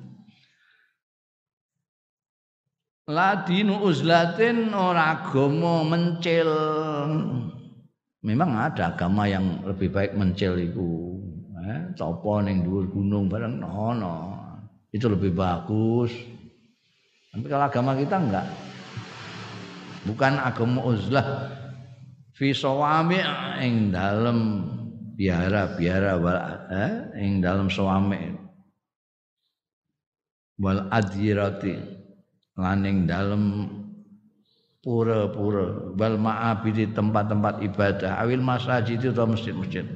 La 3.09 3.41
dinu 3.41 3.81
uzlatin 3.81 4.69
ora 4.69 5.17
agama 5.17 5.81
mencil. 5.81 6.45
Memang 8.21 8.53
ada 8.53 8.93
agama 8.93 9.25
yang 9.25 9.65
lebih 9.65 9.89
baik 9.89 10.13
mencil 10.13 10.53
itu 10.61 11.17
eh, 11.57 11.89
topo 11.97 12.37
ning 12.37 12.61
dhuwur 12.61 12.85
gunung 12.93 13.25
bareng 13.25 13.65
ono. 13.65 14.37
Itu 14.93 15.09
lebih 15.09 15.33
bagus. 15.33 16.13
Tapi 17.33 17.45
kalau 17.49 17.65
agama 17.65 17.97
kita 17.97 18.21
enggak. 18.21 18.45
Bukan 20.05 20.33
agama 20.37 20.85
uzlah 20.85 21.49
fi 22.37 22.53
sawami 22.53 23.25
ing 23.65 23.89
dalem 23.89 24.69
biara-biara 25.17 26.13
wal 26.21 26.39
eh, 26.69 26.93
ing 27.25 27.41
dalem 27.41 27.73
sawami 27.73 28.37
wal 30.61 30.85
adirati 30.93 31.98
lan 32.59 32.83
ing 32.83 33.07
dalem 33.07 33.43
pura-pura 34.83 35.95
wal 35.95 36.15
ma'abidi 36.19 36.91
tempat-tempat 36.91 37.63
ibadah 37.63 38.19
awil 38.19 38.43
masjid 38.43 38.95
itu 38.99 39.15
masjid-masjid 39.15 39.87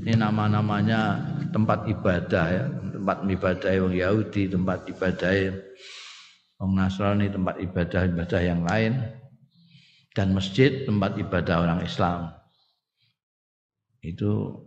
ini 0.00 0.16
nama-namanya 0.16 1.18
tempat 1.50 1.86
ibadah 1.90 2.46
ya, 2.50 2.64
tempat 2.70 3.26
ibadah 3.26 3.70
orang 3.74 3.94
Yahudi, 3.94 4.42
tempat 4.48 4.86
ibadah 4.86 5.30
orang 6.62 6.72
Nasrani, 6.76 7.26
tempat 7.28 7.56
ibadah-ibadah 7.58 8.40
yang 8.40 8.62
lain 8.64 9.00
dan 10.14 10.32
masjid 10.32 10.86
tempat 10.86 11.18
ibadah 11.18 11.56
orang 11.62 11.80
Islam. 11.82 12.32
Itu 14.00 14.64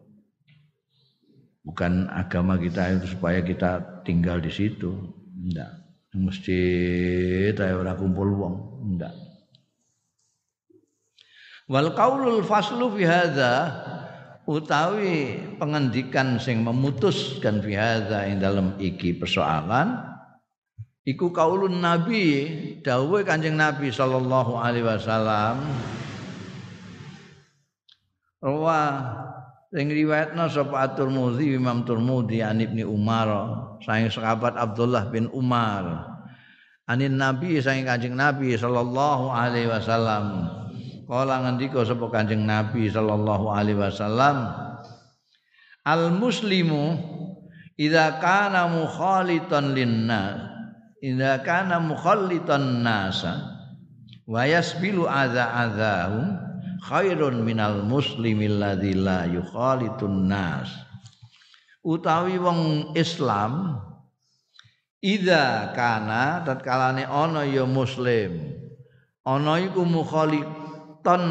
bukan 1.64 2.12
agama 2.12 2.60
kita 2.60 3.00
itu 3.00 3.18
supaya 3.18 3.42
kita 3.42 4.04
tinggal 4.06 4.44
di 4.44 4.52
situ. 4.52 4.92
Enggak. 5.34 5.83
Masjid 6.14 7.58
ayo 7.58 7.82
ora 7.82 7.98
kumpul 7.98 8.30
wong, 8.38 8.56
enggak. 8.86 9.14
Wal 11.66 11.90
qaulul 11.98 12.46
faslu 12.46 12.94
fi 12.94 13.04
hadza 13.08 13.54
utawi 14.46 15.40
pengendikan 15.58 16.38
sing 16.38 16.62
memutuskan 16.62 17.64
fi 17.64 17.74
hadza 17.74 18.28
ing 18.28 18.44
dalam 18.44 18.76
iki 18.78 19.16
persoalan 19.16 20.04
iku 21.08 21.32
kaulun 21.32 21.80
nabi 21.80 22.44
dawuhe 22.84 23.24
kanjeng 23.24 23.56
nabi 23.56 23.88
sallallahu 23.88 24.60
alaihi 24.60 24.84
wasallam 24.84 25.64
Rawa 28.44 28.80
sing 29.74 29.90
riwayatna 29.90 30.46
sapa 30.54 30.86
At-Tirmidzi 30.86 31.58
Imam 31.58 31.82
Tirmidzi 31.82 32.46
an 32.46 32.62
Ibnu 32.62 32.86
Umar 32.86 33.30
saking 33.82 34.14
sahabat 34.14 34.54
Abdullah 34.54 35.10
bin 35.10 35.34
Umar. 35.34 36.14
Anin 36.86 37.18
Nabi 37.18 37.58
saking 37.58 37.90
Kanjeng 37.90 38.14
Nabi 38.14 38.54
sallallahu 38.54 39.34
alaihi 39.34 39.74
wasallam. 39.74 40.46
Kala 41.10 41.42
ngendika 41.42 41.82
sapa 41.82 42.06
Kanjeng 42.14 42.46
Nabi 42.46 42.88
sallallahu 42.88 43.50
alaihi 43.50 43.82
wasallam 43.82 44.54
Al 45.84 46.16
muslimu 46.16 46.96
idza 47.76 48.24
kana 48.24 48.72
mukhalitan 48.72 49.76
linnas 49.76 50.54
idza 51.04 51.44
kana 51.44 51.84
mukhallitan 51.84 52.80
nasa 52.80 53.52
wa 54.24 54.48
yasbilu 54.48 55.04
adza 55.04 55.52
khairun 56.84 57.48
minal 57.48 57.80
muslimi 57.88 58.52
alladzi 58.52 58.92
la 58.92 59.24
yukhalitun 59.24 60.28
nas. 60.28 60.68
Utawi 61.84 62.40
wong 62.40 62.92
Islam 62.96 63.80
idza 65.04 65.72
kana 65.76 66.44
tatkalane 66.48 67.04
ana 67.08 67.44
ya 67.44 67.68
muslim 67.68 68.56
ana 69.28 69.60
iku 69.60 69.84
mukhalit 69.84 70.48
ton 71.04 71.24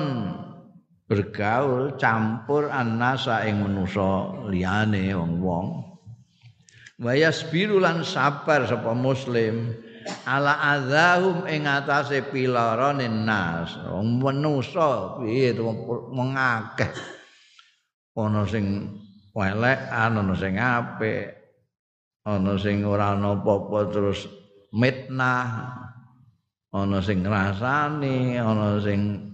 bergaul 1.08 1.96
campur 2.00 2.72
annasa 2.72 3.44
ing 3.44 3.60
manusa 3.64 4.48
liyane 4.48 5.12
wong-wong. 5.12 5.68
Wa 7.00 7.12
yasbiru 7.12 7.80
lan 7.80 8.04
sabar 8.04 8.64
sapa 8.64 8.92
muslim 8.96 9.72
ala 10.26 10.58
azahum 10.76 11.46
ing 11.46 11.66
atase 11.66 12.24
pilarane 12.28 13.06
nas. 13.08 13.74
Wong 13.88 14.22
manusa 14.22 15.18
piye 15.20 15.54
to? 15.54 15.70
Mengakeh 16.12 16.92
ana 18.16 18.44
sing 18.44 18.92
elek 19.32 19.80
ana 19.88 20.20
sing 20.36 20.54
apik 20.60 21.32
ana 22.28 22.54
sing 22.60 22.84
ora 22.84 23.16
ana 23.16 23.32
apa-apa 23.40 23.78
terus 23.88 24.28
mitnah 24.76 25.72
ana 26.72 26.98
sing 27.00 27.24
ngrasani 27.24 28.36
ana 28.36 28.76
sing 28.84 29.32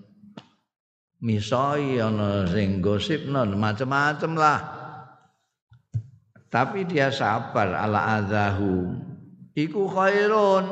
misoi 1.18 1.98
ana 1.98 2.46
sing 2.46 2.78
gosipno 2.78 3.42
macam-macam 3.56 4.32
lah. 4.38 4.60
Tapi 6.48 6.88
dia 6.88 7.12
sabar 7.12 7.76
ala 7.76 8.22
azahum 8.22 9.07
iku 9.54 9.88
khairun. 9.88 10.64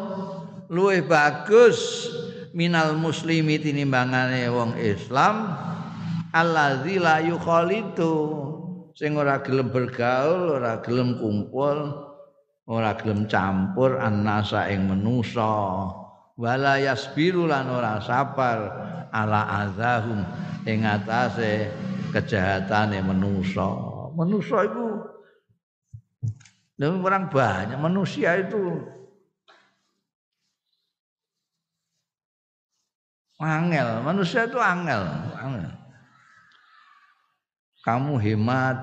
Luwih 0.66 1.06
bagus 1.06 2.10
minal 2.50 2.98
muslimi 2.98 3.60
tinimbangane 3.60 4.50
wong 4.50 4.74
Islam. 4.80 5.54
Allazi 6.34 6.98
la 6.98 7.22
yukhalitu. 7.22 8.14
Sing 8.96 9.14
ora 9.20 9.44
gelem 9.44 9.68
bergaul 9.68 10.56
ora 10.56 10.80
gelem 10.80 11.20
kumpul 11.20 12.06
ora 12.66 12.98
gelem 12.98 13.30
campur 13.30 14.00
annasa 14.02 14.66
ing 14.72 14.90
manusa 14.90 15.86
wala 16.34 16.82
yasbiru 16.82 17.46
lan 17.46 17.70
ora 17.70 18.02
sabar 18.02 18.58
ala 19.14 19.68
azahum 19.68 20.26
ing 20.66 20.82
atase 20.82 21.70
kejahatane 22.10 22.98
manusa 23.06 23.70
manusa 24.18 24.66
iku 24.66 24.95
dan 26.76 27.00
orang 27.00 27.32
banyak 27.32 27.80
manusia 27.80 28.36
itu 28.36 28.84
angel, 33.40 34.04
manusia 34.04 34.44
itu 34.44 34.60
angel, 34.60 35.02
angel. 35.40 35.72
Kamu 37.80 38.20
hemat 38.20 38.76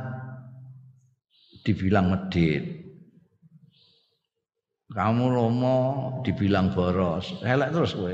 dibilang 1.61 2.09
medit. 2.09 2.81
Kamu 4.93 5.25
lomo 5.33 5.79
dibilang 6.21 6.69
boros. 6.69 7.41
Elek 7.41 7.73
terus 7.73 7.97
kowe. 7.97 8.13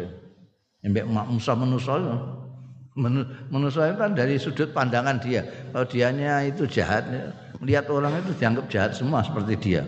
Embek 0.80 1.06
musa 1.08 1.54
manusia 1.60 2.00
manusia 3.50 3.90
itu 3.90 3.98
kan 3.98 4.12
dari 4.12 4.36
sudut 4.36 4.70
pandangan 4.76 5.18
dia. 5.24 5.42
Kalau 5.72 5.88
dianya 5.88 6.44
itu 6.44 6.68
jahat, 6.68 7.08
melihat 7.64 7.88
orang 7.88 8.20
itu 8.20 8.36
dianggap 8.36 8.66
jahat 8.68 8.92
semua 8.92 9.24
seperti 9.24 9.54
dia. 9.56 9.84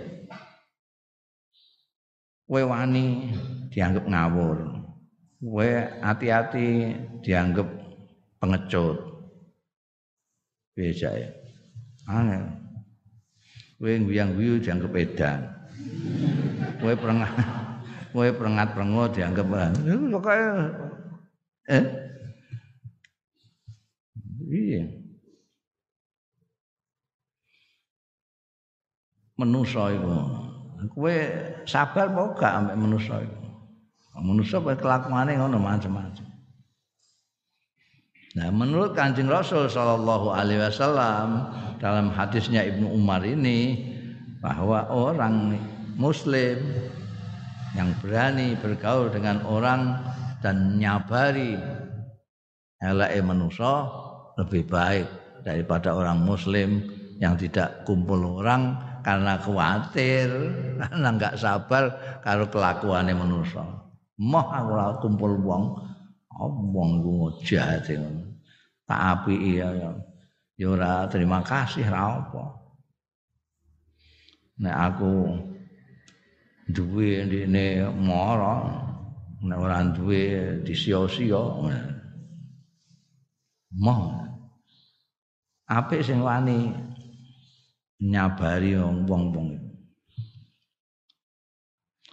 Kue 2.47 2.63
wani 2.63 3.31
dianggap 3.71 4.07
ngawur. 4.07 4.57
Kue 5.43 5.71
hati-hati 5.99 6.95
dianggap 7.23 7.67
pengecut. 8.39 8.97
Beda 10.75 11.11
ya. 11.15 11.29
Aneh. 12.07 12.43
Kue 13.75 13.99
nguyang 13.99 14.35
guyu 14.35 14.59
dianggap 14.59 14.91
edan. 14.95 15.39
Kue 16.79 16.95
perengat. 16.95 17.31
Kue 18.11 18.27
perengat 18.35 18.75
perengut 18.75 19.15
dianggap 19.15 19.47
pokoknya 19.87 20.51
eh 21.71 21.83
Iya. 24.51 24.83
Menusa 29.39 29.95
iku. 29.95 30.11
Kowe 30.91 31.15
sabar 31.63 32.11
apa 32.11 32.21
gak 32.35 32.53
ambek 32.59 32.77
menusa 32.77 33.15
iku? 33.23 33.39
Menusa 34.19 34.59
kowe 34.59 34.75
kelakuane 34.75 35.39
ngono 35.39 35.55
macam-macam. 35.55 36.27
Nah, 38.31 38.47
menurut 38.51 38.95
Kanjeng 38.95 39.27
Rasul 39.27 39.67
sallallahu 39.67 40.31
alaihi 40.31 40.63
wasallam 40.63 41.51
dalam 41.83 42.11
hadisnya 42.11 42.63
Ibnu 42.63 42.87
Umar 42.91 43.23
ini 43.27 43.75
bahwa 44.39 44.87
orang 44.87 45.59
muslim 45.99 46.59
yang 47.75 47.91
berani 47.99 48.55
bergaul 48.59 49.11
dengan 49.11 49.43
orang 49.43 49.99
dan 50.39 50.79
nyabari 50.79 51.59
eleke 52.79 53.19
manusa 53.19 53.87
lebih 54.39 54.67
baik 54.67 55.07
daripada 55.41 55.95
orang 55.95 56.21
muslim 56.21 56.85
yang 57.17 57.35
tidak 57.37 57.83
kumpul 57.83 58.41
orang 58.41 58.77
karena 59.01 59.37
khawatir 59.41 60.29
karena 60.79 61.07
nggak 61.17 61.37
sabar 61.37 61.83
kalau 62.21 62.45
kelakuannya 62.47 63.17
manusia. 63.17 63.65
Moh 64.21 64.47
aku 64.53 65.09
kumpul 65.09 65.33
wong. 65.41 65.63
Oh, 66.41 66.53
wong 66.73 67.05
ku 67.05 67.13
jahat 67.45 67.85
tak 68.91 69.01
api 69.17 69.55
iya 69.55 69.71
ya. 69.71 69.91
Ora 70.61 71.09
terima 71.09 71.41
kasih 71.41 71.87
ra 71.89 72.21
apa. 72.21 72.45
Nek 74.61 74.77
aku 74.77 75.13
duwe 76.69 77.25
ndine 77.25 77.89
mara 77.97 78.61
nek 79.41 79.57
ora 79.57 79.81
duwe 79.89 80.21
disio-sio. 80.61 81.65
Moh 83.81 84.20
apik 85.71 86.03
sing 86.03 86.19
wani 86.19 86.75
nyabari 88.03 88.75
wong-wong. 88.75 89.55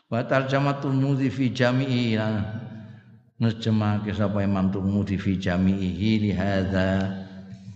Wa 0.08 0.22
tarjamatul 0.24 0.94
mudhi 0.94 1.28
fi 1.28 1.50
jami'i 1.50 2.14
nerjemahake 3.38 4.10
sapa 4.14 4.42
Imam 4.42 4.70
Tirmidzi 4.70 5.16
fi 5.18 5.38
jami'ihi 5.38 6.10
li 6.22 6.30
hadza. 6.34 7.06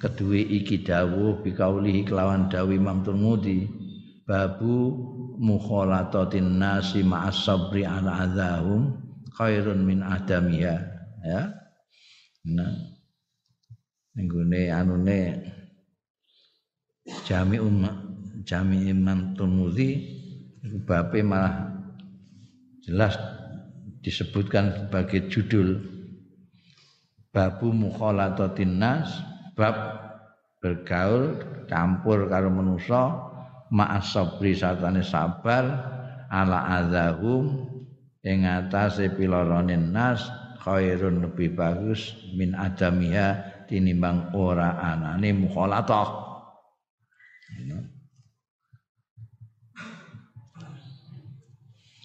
Kedue 0.03 0.43
iki 0.43 0.83
dawuh 0.83 1.47
bi 1.47 1.55
kaulihi 1.55 2.03
kelawan 2.03 2.51
dawuh 2.51 2.75
Imam 2.75 3.07
Tirmidzi 3.07 3.71
babu 4.27 4.99
mukhalatatin 5.39 6.59
nasi 6.59 7.07
ma'as 7.07 7.47
sabri 7.47 7.87
ala 7.87 8.27
adzahum 8.27 8.99
khairun 9.35 9.87
min 9.87 10.03
adamiha. 10.03 10.77
Ya. 11.23 11.43
Nah. 12.47 12.75
Nggone 14.13 14.69
anune 14.69 15.21
Jami 17.03 17.59
Jami 18.47 18.87
Imam 18.87 19.35
Tirmidzi 19.35 19.91
bape 20.87 21.19
malah 21.27 21.75
jelas 22.87 23.19
disebutkan 24.07 24.71
sebagai 24.87 25.27
judul 25.27 25.83
babu 27.35 27.75
mukhalatatin 27.75 28.79
nas 28.79 29.11
bab 29.59 29.75
bergaul 30.63 31.43
campur 31.67 32.31
karo 32.31 32.55
manusa 32.55 33.19
ma'as 33.75 34.15
sabri 34.15 34.55
satane 34.55 35.03
sabar 35.03 35.65
ala 36.31 36.83
azahum 36.83 37.67
ing 38.23 38.47
atase 38.47 39.11
piloronin 39.11 39.91
nas 39.91 40.23
khairun 40.63 41.19
lebih 41.19 41.59
bagus 41.59 42.15
min 42.39 42.55
adamiha 42.55 43.43
tinimbang 43.67 44.31
ora 44.39 44.79
anane 44.79 45.35
mukhalatah 45.35 46.22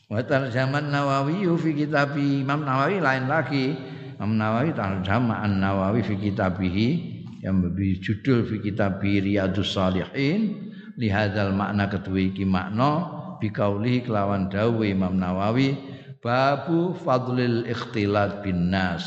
Wa 0.08 0.24
tarjaman 0.24 0.88
Nawawi 0.88 1.43
fi 1.60 1.76
kitab 1.76 2.16
Imam 2.16 2.64
Nawawi 2.64 3.04
lain 3.04 3.28
lagi. 3.28 3.76
Imam 4.16 4.39
Nawawi 4.39 4.72
tarjama 4.74 5.43
An-Nawawi 5.43 6.02
fi 6.02 6.16
kitabihi 6.16 6.89
yang 7.43 7.62
judul 8.02 8.48
fi 8.48 8.64
kitab 8.64 9.04
Riyadus 9.04 9.76
Salihin. 9.76 10.72
Li 10.98 11.12
hadzal 11.12 11.54
makna 11.54 11.86
kedua 11.91 12.24
iki 12.24 12.48
makna 12.48 13.14
bi 13.38 13.54
kelawan 13.54 14.50
dawuh 14.50 14.82
Imam 14.88 15.14
Nawawi 15.14 15.78
babu 16.24 16.98
fadlil 16.98 17.68
ikhtilat 17.70 18.41
bin 18.41 18.74
nas. 18.74 19.06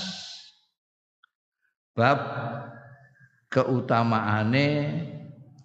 Bab 1.96 2.20
keutamaane 3.50 4.68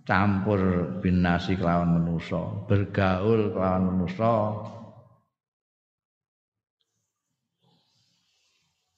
campur 0.06 0.86
binasi 1.01 1.58
kelawan 1.58 1.97
manusa, 1.97 2.66
bergaul 2.70 3.49
kelawan 3.51 3.84
manusa. 3.89 4.34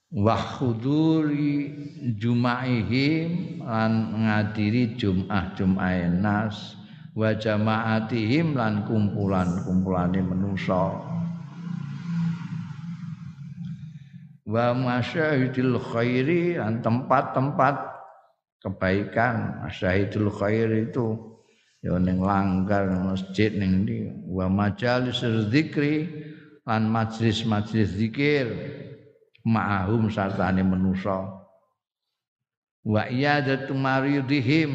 Wa 0.07 0.39
khuduri 0.39 1.71
jumaihim 2.15 3.59
lan 3.59 4.23
ngadiri 4.23 4.95
Jum'ah 4.95 5.51
Jum'ah 5.51 6.07
nas 6.11 6.79
wa 7.11 7.35
jamaatihim 7.35 8.55
lan 8.55 8.87
kumpulan-kumpulane 8.87 10.23
manusa. 10.23 10.95
Wa 14.47 14.71
masyahidil 14.71 15.75
khairi 15.75 16.55
lan 16.55 16.79
tempat-tempat 16.79 17.96
kebaikan 18.67 19.63
syahidul 19.71 20.27
khair 20.27 20.67
itu 20.75 21.15
ya 21.79 21.95
ning 21.95 22.19
langgar 22.19 22.91
masjid 22.91 23.55
ning 23.55 23.87
ndi? 23.87 24.11
Wa 24.27 24.51
majalis 24.51 25.23
zikri 25.47 26.11
lan 26.67 26.91
majlis-majlis 26.91 27.95
zikir 27.95 28.51
ma'ahum 29.47 30.11
sartane 30.11 30.59
manusa. 30.67 31.31
Wa 32.83 33.07
iyadatu 33.07 33.71
maridihim 33.71 34.71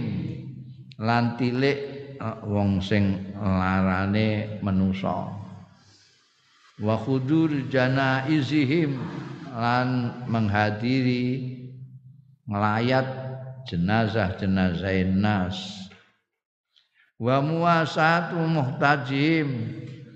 lan 0.96 1.36
tilik 1.36 1.78
eh, 2.16 2.38
wong 2.48 2.80
sing 2.80 3.36
larane 3.36 4.56
manusa. 4.64 5.36
Wa 6.80 6.96
khudur 6.96 7.68
janaizihim 7.68 8.96
lan 9.52 9.88
menghadiri 10.32 11.52
ngelayat 12.48 13.21
jenazah-jenazah 13.66 15.06
nas. 15.12 15.88
Wa 17.18 17.38
muasatu 17.38 18.38
muhtajim. 18.40 19.48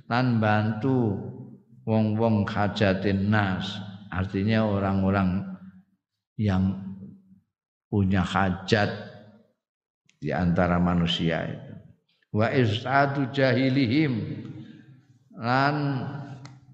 Lan 0.07 0.39
bantu 0.39 1.19
wong-wong 1.83 2.47
hajatin 2.47 3.31
nas. 3.31 3.79
Artinya 4.11 4.65
orang-orang 4.65 5.45
yang 6.39 6.79
punya 7.91 8.23
hajat 8.23 8.91
di 10.23 10.31
antara 10.31 10.79
manusia 10.79 11.47
itu. 11.47 11.75
Wa 12.33 12.51
isatu 12.55 13.29
jahilihim. 13.35 14.45
Lan 15.37 15.77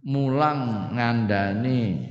mulang 0.07 0.95
ngandani 0.95 2.11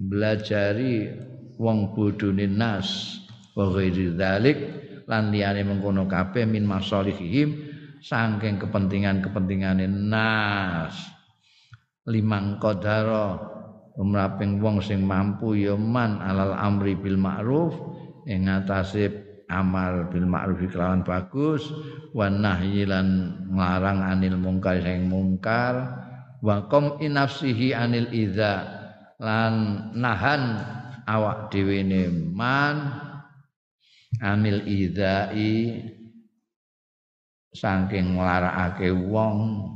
belajari 0.00 1.12
wong 1.60 1.92
bodone 1.92 2.48
nas 2.48 3.19
wa 3.60 3.66
ghairi 3.76 4.16
dzalik 4.16 4.58
lan 5.04 5.28
liyane 5.28 5.60
mengkono 5.68 6.08
kabeh 6.08 6.48
min 6.48 6.64
masalihihim 6.64 7.68
saking 8.00 8.56
kepentingan-kepentingane 8.56 9.84
nas. 9.84 10.96
Limang 12.08 12.56
qadara 12.56 13.36
umraping 14.00 14.64
wong 14.64 14.80
sing 14.80 15.04
mampu 15.04 15.52
ya 15.60 15.76
man 15.76 16.16
alal 16.24 16.56
amri 16.56 16.96
bil 16.96 17.20
ma'ruf 17.20 17.76
ing 18.24 18.48
atase 18.48 19.12
amal 19.52 20.08
bil 20.08 20.24
ma'ruf 20.24 20.64
kelawan 20.72 21.04
bagus 21.04 21.68
wa 22.16 22.32
nahyi 22.32 22.88
lan 22.88 23.36
nglarang 23.52 24.00
anil 24.00 24.40
mungkar 24.40 24.80
sing 24.80 25.12
mungkar 25.12 26.00
wa 26.40 26.64
qom 26.72 26.96
inafsihi 27.04 27.76
anil 27.76 28.08
idza 28.08 28.64
lan 29.20 29.52
nahan 29.92 30.56
awak 31.04 31.52
dhewe 31.52 31.84
man 32.32 33.09
anil 34.20 34.60
idzai 34.68 35.80
saking 37.50 38.14
nglarakake 38.14 38.92
wong 38.92 39.66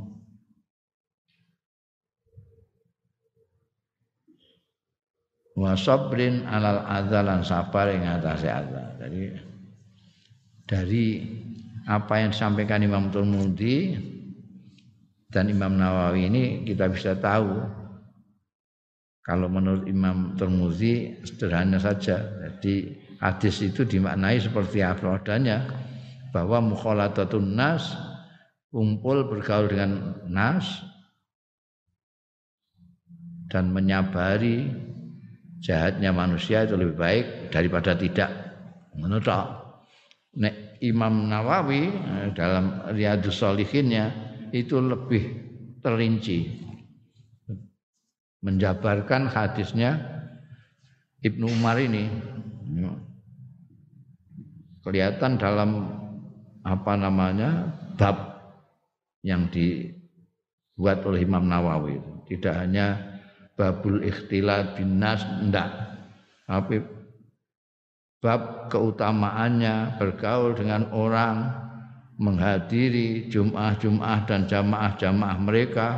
wa 5.55 5.71
sabrin 5.75 6.43
alal 6.45 6.83
adzalan 6.85 7.41
sabar 7.41 7.89
ing 7.91 8.03
atase 8.05 8.47
adzan. 8.47 8.95
Jadi 8.99 9.23
dari 10.65 11.05
apa 11.85 12.21
yang 12.21 12.29
disampaikan 12.33 12.83
Imam 12.83 13.09
Tirmidzi 13.09 13.95
dan 15.31 15.47
Imam 15.51 15.75
Nawawi 15.75 16.27
ini 16.27 16.43
kita 16.67 16.91
bisa 16.91 17.15
tahu 17.19 17.59
kalau 19.25 19.47
menurut 19.49 19.89
Imam 19.89 20.37
Tirmidzi 20.37 21.23
sederhana 21.23 21.79
saja. 21.79 22.19
Jadi 22.19 23.04
hadis 23.21 23.61
itu 23.63 23.87
dimaknai 23.87 24.39
seperti 24.39 24.81
apa? 24.81 25.19
Adanya 25.19 25.67
bahwa 26.35 26.59
mukhalatatun 26.75 27.55
nas 27.55 27.95
kumpul 28.73 29.31
bergaul 29.31 29.71
dengan 29.71 30.19
nas 30.27 30.83
dan 33.47 33.71
menyabari 33.71 34.67
jahatnya 35.63 36.11
manusia 36.11 36.67
itu 36.67 36.75
lebih 36.75 36.97
baik 36.99 37.25
daripada 37.55 37.95
tidak. 37.95 38.31
Menurut 38.95 39.27
Nek 40.35 40.83
Imam 40.83 41.31
Nawawi 41.31 41.87
eh, 41.87 42.29
dalam 42.35 42.91
Riyadus 42.91 43.39
Solihinnya 43.39 44.11
itu 44.51 44.75
lebih 44.83 45.23
terinci 45.79 46.65
menjabarkan 48.43 49.31
hadisnya 49.31 49.97
Ibnu 51.23 51.49
Umar 51.49 51.81
ini 51.81 52.05
kelihatan 54.85 55.41
dalam 55.41 55.89
apa 56.61 56.93
namanya 56.93 57.73
bab 57.97 58.37
yang 59.25 59.49
dibuat 59.49 61.01
oleh 61.01 61.25
Imam 61.25 61.49
Nawawi. 61.49 61.97
Tidak 62.29 62.53
hanya 62.53 63.01
babul 63.57 64.05
ikhtilat 64.05 64.77
bin 64.77 65.01
nas 65.01 65.25
ndak. 65.41 65.73
Tapi 66.45 66.77
bab 68.21 68.69
keutamaannya 68.69 69.97
bergaul 69.97 70.53
dengan 70.53 70.89
orang 70.93 71.65
menghadiri 72.15 73.27
jum'ah-jum'ah 73.27 74.23
dan 74.23 74.47
jamaah-jamaah 74.47 75.37
mereka 75.41 75.89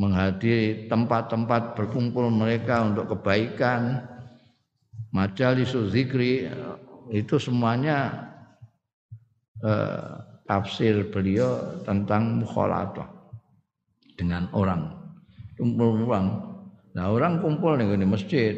menghadiri 0.00 0.88
tempat-tempat 0.88 1.76
berkumpul 1.76 2.32
mereka 2.32 2.88
untuk 2.88 3.14
kebaikan 3.14 4.09
majalis 5.10 5.74
zikri 5.90 6.46
itu 7.10 7.36
semuanya 7.38 8.30
eh, 9.62 10.14
tafsir 10.46 11.10
beliau 11.10 11.82
tentang 11.86 12.42
mukhalatah 12.42 13.06
dengan 14.18 14.50
orang 14.54 15.00
kumpul 15.60 16.08
uang. 16.08 16.26
Nah 16.96 17.04
orang 17.12 17.38
kumpul 17.38 17.76
nih 17.76 18.00
di 18.00 18.08
masjid, 18.08 18.54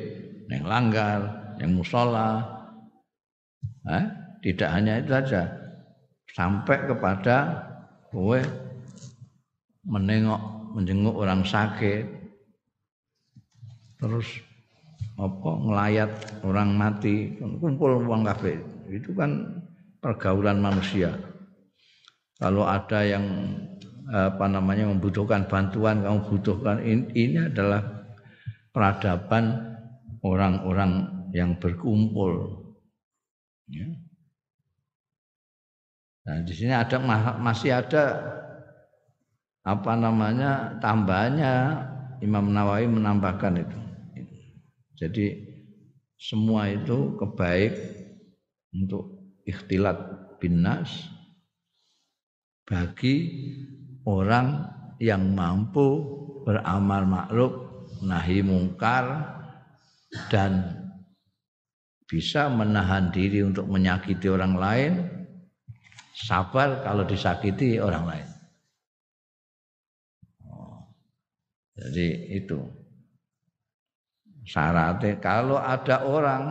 nih 0.46 0.62
langgar, 0.62 1.52
yang 1.58 1.74
musola. 1.74 2.40
Eh, 3.82 4.04
tidak 4.46 4.70
hanya 4.70 5.02
itu 5.02 5.10
saja, 5.10 5.42
sampai 6.30 6.86
kepada 6.86 7.66
gue 8.14 8.40
menengok, 9.82 10.42
menjenguk 10.78 11.14
orang 11.18 11.42
sakit, 11.42 12.06
terus 13.98 14.26
apa 15.22 15.50
ngelayat 15.62 16.10
orang 16.42 16.74
mati, 16.74 17.38
kumpul 17.38 18.02
uang 18.02 18.26
kafe. 18.26 18.58
Itu 18.90 19.14
kan 19.14 19.62
pergaulan 20.02 20.58
manusia. 20.58 21.14
Kalau 22.42 22.66
ada 22.66 23.06
yang 23.06 23.22
apa 24.10 24.50
namanya 24.50 24.90
membutuhkan 24.90 25.46
bantuan 25.46 26.02
kamu 26.02 26.26
butuhkan 26.26 26.82
ini, 26.82 27.06
ini 27.14 27.38
adalah 27.46 28.02
peradaban 28.74 29.78
orang-orang 30.26 31.06
yang 31.30 31.54
berkumpul 31.56 32.60
ya. 33.70 33.86
Nah, 36.22 36.38
di 36.46 36.54
sini 36.54 36.70
ada 36.70 37.02
masih 37.38 37.74
ada 37.74 38.04
apa 39.62 39.92
namanya 39.94 40.78
tambahannya 40.82 41.54
Imam 42.22 42.50
Nawawi 42.50 42.86
menambahkan 42.90 43.54
itu. 43.58 43.78
Jadi 45.02 45.34
semua 46.14 46.70
itu 46.70 47.18
kebaik 47.18 47.74
untuk 48.70 49.34
ikhtilat 49.42 49.98
binas 50.38 51.10
bagi 52.62 53.26
orang 54.06 54.62
yang 55.02 55.34
mampu 55.34 55.98
beramal 56.46 57.02
makruf 57.02 57.52
nahi 58.06 58.46
mungkar 58.46 59.26
dan 60.30 60.78
bisa 62.06 62.46
menahan 62.46 63.10
diri 63.10 63.42
untuk 63.42 63.66
menyakiti 63.66 64.30
orang 64.30 64.54
lain 64.54 64.92
sabar 66.14 66.86
kalau 66.86 67.02
disakiti 67.02 67.82
orang 67.82 68.04
lain. 68.06 68.28
Oh, 70.46 70.86
jadi 71.74 72.38
itu 72.38 72.81
syaratnya 74.42 75.18
kalau 75.22 75.58
ada 75.58 76.02
orang 76.06 76.42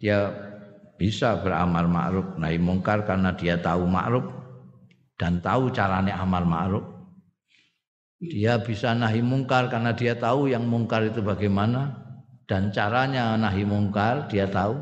dia 0.00 0.32
bisa 0.98 1.38
beramal 1.42 1.90
ma'ruf 1.90 2.38
nahi 2.38 2.62
mungkar 2.62 3.02
karena 3.02 3.34
dia 3.34 3.58
tahu 3.58 3.86
ma'ruf 3.90 4.26
dan 5.18 5.38
tahu 5.38 5.70
caranya 5.70 6.18
amal 6.18 6.42
ma'ruf. 6.42 6.84
Dia 8.22 8.58
bisa 8.62 8.94
nahi 8.94 9.18
mungkar 9.18 9.66
karena 9.66 9.94
dia 9.94 10.14
tahu 10.14 10.46
yang 10.46 10.62
mungkar 10.62 11.02
itu 11.06 11.18
bagaimana 11.22 11.90
dan 12.46 12.70
caranya 12.70 13.34
nahi 13.34 13.66
mungkar 13.66 14.30
dia 14.30 14.46
tahu. 14.46 14.78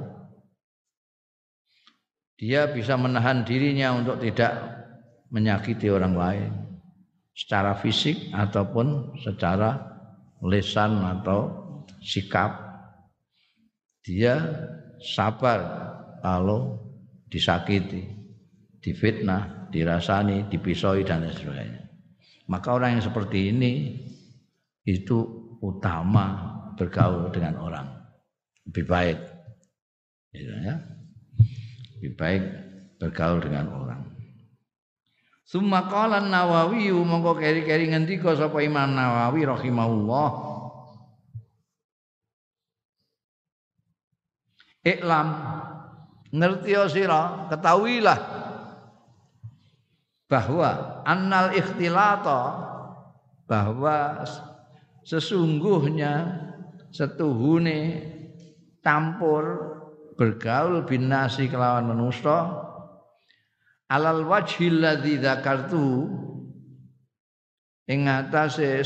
Dia 2.41 2.69
bisa 2.73 2.97
menahan 2.97 3.45
dirinya 3.45 3.97
untuk 3.97 4.21
tidak 4.21 4.57
menyakiti 5.29 5.93
orang 5.93 6.17
lain 6.17 6.53
secara 7.37 7.77
fisik 7.77 8.33
ataupun 8.33 9.17
secara 9.25 9.77
lesan 10.45 11.01
atau 11.05 11.70
sikap. 12.01 12.69
Dia 14.01 14.41
sabar 15.01 15.61
kalau 16.25 16.81
disakiti, 17.29 18.09
difitnah, 18.81 19.69
dirasani, 19.69 20.49
dipisoi 20.49 21.05
dan 21.05 21.25
lain 21.25 21.37
sebagainya. 21.37 21.83
Maka 22.51 22.69
orang 22.75 22.99
yang 22.99 23.05
seperti 23.05 23.55
ini 23.55 23.73
itu 24.83 25.23
utama 25.63 26.59
bergaul 26.75 27.31
dengan 27.31 27.61
orang. 27.61 27.87
Lebih 28.67 28.85
baik. 28.89 29.19
Gitu 30.35 30.53
ya. 30.65 30.77
Lebih 32.01 32.13
baik 32.17 32.43
bergaul 32.99 33.39
dengan 33.45 33.67
orang. 33.77 34.01
Summa 35.45 35.91
qala 35.91 36.23
Nawawi 36.23 36.95
mongko 36.95 37.35
keri-keri 37.35 37.91
ngendika 37.91 38.39
sapa 38.39 38.63
Imam 38.63 38.95
Nawawi 38.95 39.43
rahimahullah 39.51 40.29
Iklam. 44.85 45.29
Ngerti 46.31 46.73
sira? 46.89 47.51
Ketahuilah 47.51 48.41
bahwa 50.31 51.03
annal 51.03 51.51
ikhtilata 51.59 52.41
bahwa 53.51 54.23
sesungguhnya 55.03 56.39
setuhune 56.95 58.07
campur 58.79 59.75
bergaul 60.15 60.87
binasi 60.87 61.51
kelawan 61.51 61.91
manusia 61.91 62.47
alal 63.91 64.23
wajhil 64.23 64.79
ladzi 64.79 65.19
dzakartu 65.19 66.07
ing 67.91 68.07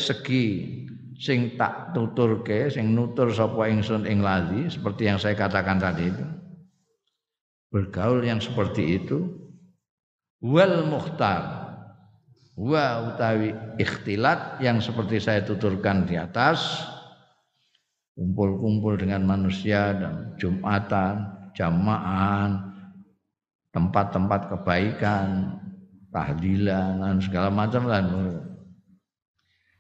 segi 0.01 0.84
sing 1.19 1.55
tak 1.55 1.95
tuturke 1.95 2.71
sing 2.71 2.95
nutur 2.95 3.31
sapa 3.31 3.71
ingsun 3.71 4.07
ing 4.07 4.21
ladzi 4.23 4.79
seperti 4.79 5.07
yang 5.07 5.19
saya 5.19 5.39
katakan 5.39 5.79
tadi 5.79 6.11
itu 6.11 6.25
bergaul 7.71 8.23
yang 8.23 8.39
seperti 8.39 9.03
itu 9.03 9.31
wal 10.43 10.87
mukhtar 10.87 11.71
wa 12.55 13.15
utawi 13.15 13.51
ikhtilat 13.83 14.62
yang 14.62 14.79
seperti 14.79 15.19
saya 15.19 15.43
tuturkan 15.43 16.07
di 16.07 16.15
atas 16.15 16.87
kumpul-kumpul 18.15 18.95
dengan 18.95 19.27
manusia 19.27 19.91
dan 19.95 20.39
jumatan 20.39 21.35
jamaah 21.55 22.75
tempat-tempat 23.75 24.55
kebaikan, 24.55 25.59
tahdilan 26.15 27.03
dan 27.03 27.19
segala 27.19 27.51
macam 27.51 27.91
lah. 27.91 28.03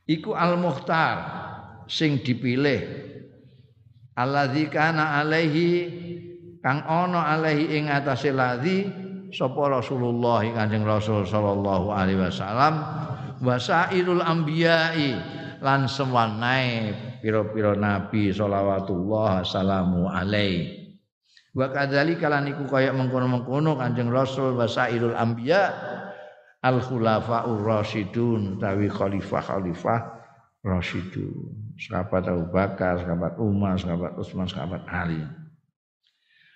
Iku 0.04 0.36
al-mukhtar 0.36 1.16
sing 1.88 2.20
dipilih. 2.20 2.80
Alladzi 4.14 4.68
kana 4.70 5.18
alaihi 5.24 5.70
kang 6.60 6.84
ana 6.86 7.34
alaihi 7.34 7.72
ing 7.80 7.90
atase 7.90 8.30
ladzi 8.30 8.86
sapa 9.34 9.66
Rasulullah 9.66 10.44
Kanjeng 10.54 10.86
Rasul 10.86 11.24
sallallahu 11.24 11.90
alaihi 11.90 12.20
wasallam. 12.20 12.74
Wasairul 13.42 14.22
anbiya'i 14.22 15.18
lan 15.58 15.90
sewanai 15.90 16.94
pira-pira 17.24 17.74
nabi 17.74 18.30
salawatullah 18.30 19.42
salamu 19.42 20.06
alaihi. 20.06 20.84
Wa 21.54 21.70
kadzalika 21.70 22.26
lan 22.26 22.50
iku 22.50 22.66
kaya 22.66 22.90
mengkono-mengkono 22.90 23.78
Kanjeng 23.78 24.10
Rasul 24.10 24.58
wa 24.58 24.66
sairul 24.66 25.14
anbiya 25.14 25.70
al 26.64 26.80
khulafaur 26.80 27.60
rasyidun 27.60 28.56
tawi 28.56 28.88
khalifah-khalifah 28.88 30.00
rasyidun. 30.64 31.76
Sahabat 31.76 32.24
Abu 32.24 32.48
Bakar, 32.48 33.04
sahabat 33.04 33.36
Umar, 33.36 33.76
sahabat 33.76 34.16
Utsman, 34.16 34.48
sahabat 34.48 34.80
Ali. 34.88 35.20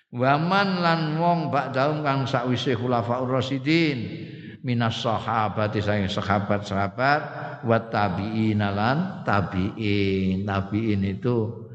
Waman 0.09 0.81
lan 0.81 1.01
wong 1.21 1.53
ba'daum 1.53 2.01
kang 2.01 2.25
sakwise 2.25 2.73
khulafaur 2.73 3.29
rasyidin 3.29 4.25
minas 4.65 4.97
sahabati 5.05 5.85
saking 5.85 6.09
sahabat-sahabat 6.09 7.21
wa 7.61 7.77
tabi'in 7.77 8.57
lan 8.57 9.21
tabi'in. 9.21 10.49
Tabi'in 10.49 11.05
itu 11.05 11.69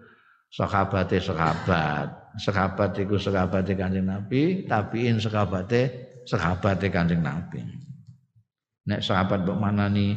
sahabate 0.51 1.22
sahabat 1.22 2.24
sahabat 2.39 2.99
iku 2.99 3.14
sahabate 3.18 3.78
Kanjeng 3.78 4.11
Nabi, 4.11 4.66
tabiin 4.66 5.22
sahabate 5.22 6.11
sahabate 6.26 6.91
Kanjeng 6.91 7.22
Nabi. 7.22 7.62
Nek 8.85 9.01
sahabat 9.01 9.49
mbok 9.49 9.57
manani 9.57 10.16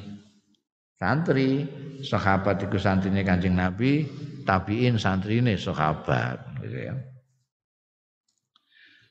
santri, 0.99 1.63
sahabat 2.03 2.67
iku 2.67 2.75
santrine 2.75 3.23
Kanjeng 3.23 3.55
Nabi, 3.55 4.03
tabiin 4.43 4.99
santrine 4.99 5.55
sahabat 5.55 6.59
gitu 6.63 6.77
ya. 6.91 6.95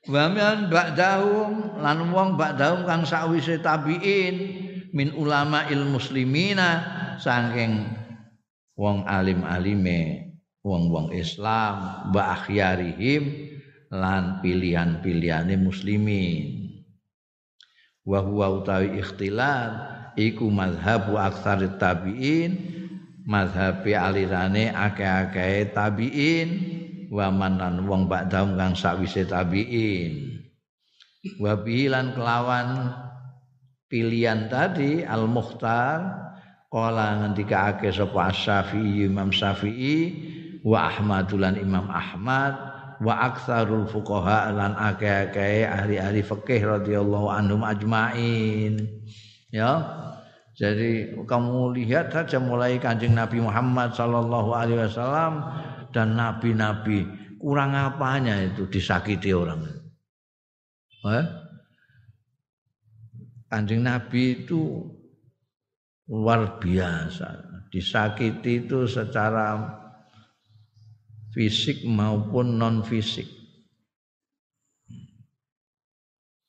Wa 0.07 0.31
min 0.31 0.71
ba'dahum 0.71 1.83
lan 1.83 1.99
wong 2.15 2.39
ba'dahum 2.39 2.87
kang 2.87 3.03
sakwise 3.03 3.59
tabiin 3.59 4.35
min 4.95 5.11
ulama 5.17 5.67
il 5.67 5.83
muslimina 5.83 6.85
saking 7.19 7.91
wong 8.77 9.03
alim-alime 9.09 10.31
wong-wong 10.63 11.15
Islam 11.15 12.11
wa 12.11 12.35
lan 13.87 14.43
pilihan-pilihane 14.43 15.55
muslimin 15.63 16.66
wa 18.07 18.23
huwa 18.23 18.63
utawi 18.63 19.03
ikhtilaf 19.03 19.71
iku 20.15 20.47
mazhabu 20.49 21.19
aktsar 21.19 21.61
tabi'in 21.77 22.55
mazhabi 23.27 23.99
alirane 23.99 24.71
akeh-akeh 24.71 25.75
tabi'in 25.75 26.49
wa 27.11 27.29
manan 27.35 27.83
wong 27.85 28.07
ba'dahum 28.07 28.55
kang 28.55 28.75
sawise 28.79 29.27
tabi'in. 29.27 30.39
Wa 31.43 31.59
bilan 31.59 32.15
kelawan 32.15 32.95
pilihan 33.91 34.47
tadi 34.47 35.03
al 35.03 35.27
mukhtar 35.27 36.27
kala 36.71 37.35
akeh 37.35 37.91
sapa 37.91 38.31
Syafi'i 38.31 39.11
Imam 39.11 39.35
Syafi'i 39.35 39.99
wa 40.63 40.87
Ahmadulan 40.91 41.59
Imam 41.59 41.91
Ahmad 41.91 42.66
wa 43.03 43.15
aktsarul 43.33 43.89
fuqaha 43.89 44.53
lan 44.53 44.73
akeh-akeh 44.77 45.69
ahli-ahli 45.69 46.21
fikih 46.25 46.63
radhiyallahu 46.65 47.29
anhum 47.29 47.65
ajmain. 47.65 48.81
Ya. 49.53 49.73
Jadi 50.57 51.13
kamu 51.29 51.77
lihat 51.77 52.17
saja 52.17 52.41
mulai 52.41 52.81
kanjeng 52.81 53.13
Nabi 53.13 53.45
Muhammad 53.45 53.93
sallallahu 53.93 54.57
alaihi 54.57 54.89
wasallam 54.89 55.45
dan 55.93 56.17
nabi-nabi 56.17 57.05
kurang 57.37 57.77
apanya 57.77 58.41
itu 58.41 58.65
disakiti 58.65 59.37
orang. 59.37 59.69
Eh? 61.05 61.27
kanjeng 63.51 63.87
Nabi 63.87 64.43
itu 64.45 64.85
luar 66.11 66.59
biasa. 66.59 67.29
Disakiti 67.71 68.67
itu 68.67 68.87
secara 68.87 69.59
fisik 71.37 71.85
maupun 71.85 72.57
non 72.57 72.81
fisik. 72.81 73.29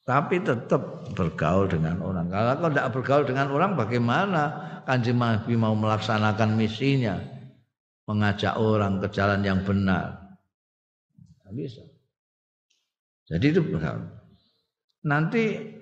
Tapi 0.08 0.40
tetap 0.40 1.12
bergaul 1.12 1.68
dengan 1.68 2.00
orang. 2.00 2.32
Kalau 2.32 2.72
tidak 2.72 2.96
bergaul 2.96 3.28
dengan 3.28 3.52
orang, 3.52 3.76
bagaimana 3.76 4.44
kanjeng 4.88 5.20
Nabi 5.20 5.60
mau 5.60 5.76
melaksanakan 5.76 6.56
misinya, 6.56 7.20
mengajak 8.08 8.56
orang 8.56 9.04
ke 9.04 9.12
jalan 9.12 9.44
yang 9.44 9.68
benar? 9.68 10.40
Tidak 11.20 11.52
bisa. 11.52 11.84
Jadi 13.28 13.46
itu 13.52 13.60
bergaul. 13.60 14.08
Nanti 15.04 15.76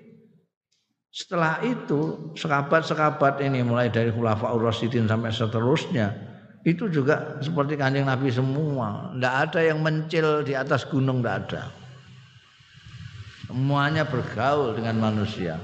setelah 1.14 1.62
itu 1.62 2.34
sekabat-sekabat 2.34 3.38
ini 3.46 3.62
mulai 3.62 3.94
dari 3.94 4.10
Khulafaur 4.10 4.58
Rasyidin 4.58 5.06
sampai 5.06 5.30
seterusnya 5.30 6.25
itu 6.66 6.90
juga 6.90 7.38
seperti 7.38 7.78
kanjeng 7.78 8.10
Nabi 8.10 8.26
semua. 8.26 9.14
Tidak 9.14 9.34
ada 9.46 9.60
yang 9.62 9.78
mencil 9.86 10.42
di 10.42 10.58
atas 10.58 10.82
gunung, 10.82 11.22
tidak 11.22 11.34
ada. 11.46 11.62
Semuanya 13.46 14.02
bergaul 14.02 14.74
dengan 14.74 14.98
manusia. 14.98 15.62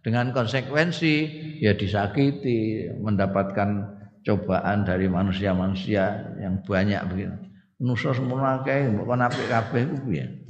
Dengan 0.00 0.32
konsekuensi 0.32 1.14
ya 1.60 1.76
disakiti, 1.76 2.88
mendapatkan 2.96 3.92
cobaan 4.24 4.88
dari 4.88 5.04
manusia-manusia 5.04 6.32
yang 6.40 6.64
banyak 6.64 7.04
begitu. 7.12 7.36
Nusa 7.84 8.16
semua 8.16 8.64
kayak 8.64 8.96
bukan 8.96 9.20
apik 9.28 9.52
kabeh 9.52 9.84
ku 9.84 9.96
piye. 10.08 10.48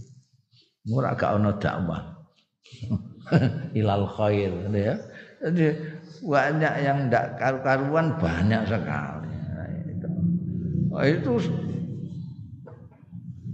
Ora 0.95 1.19
gak 1.19 1.43
ono 1.43 1.59
dakwah. 1.59 2.23
Ilal 3.79 4.07
khair 4.15 4.55
ya. 4.71 4.95
Jadi 5.43 5.67
banyak 6.23 6.75
yang 6.87 7.11
tidak 7.11 7.27
karu-karuan 7.43 8.15
banyak 8.15 8.63
sekali. 8.71 9.18
Nah, 10.99 11.07
itu 11.07 11.31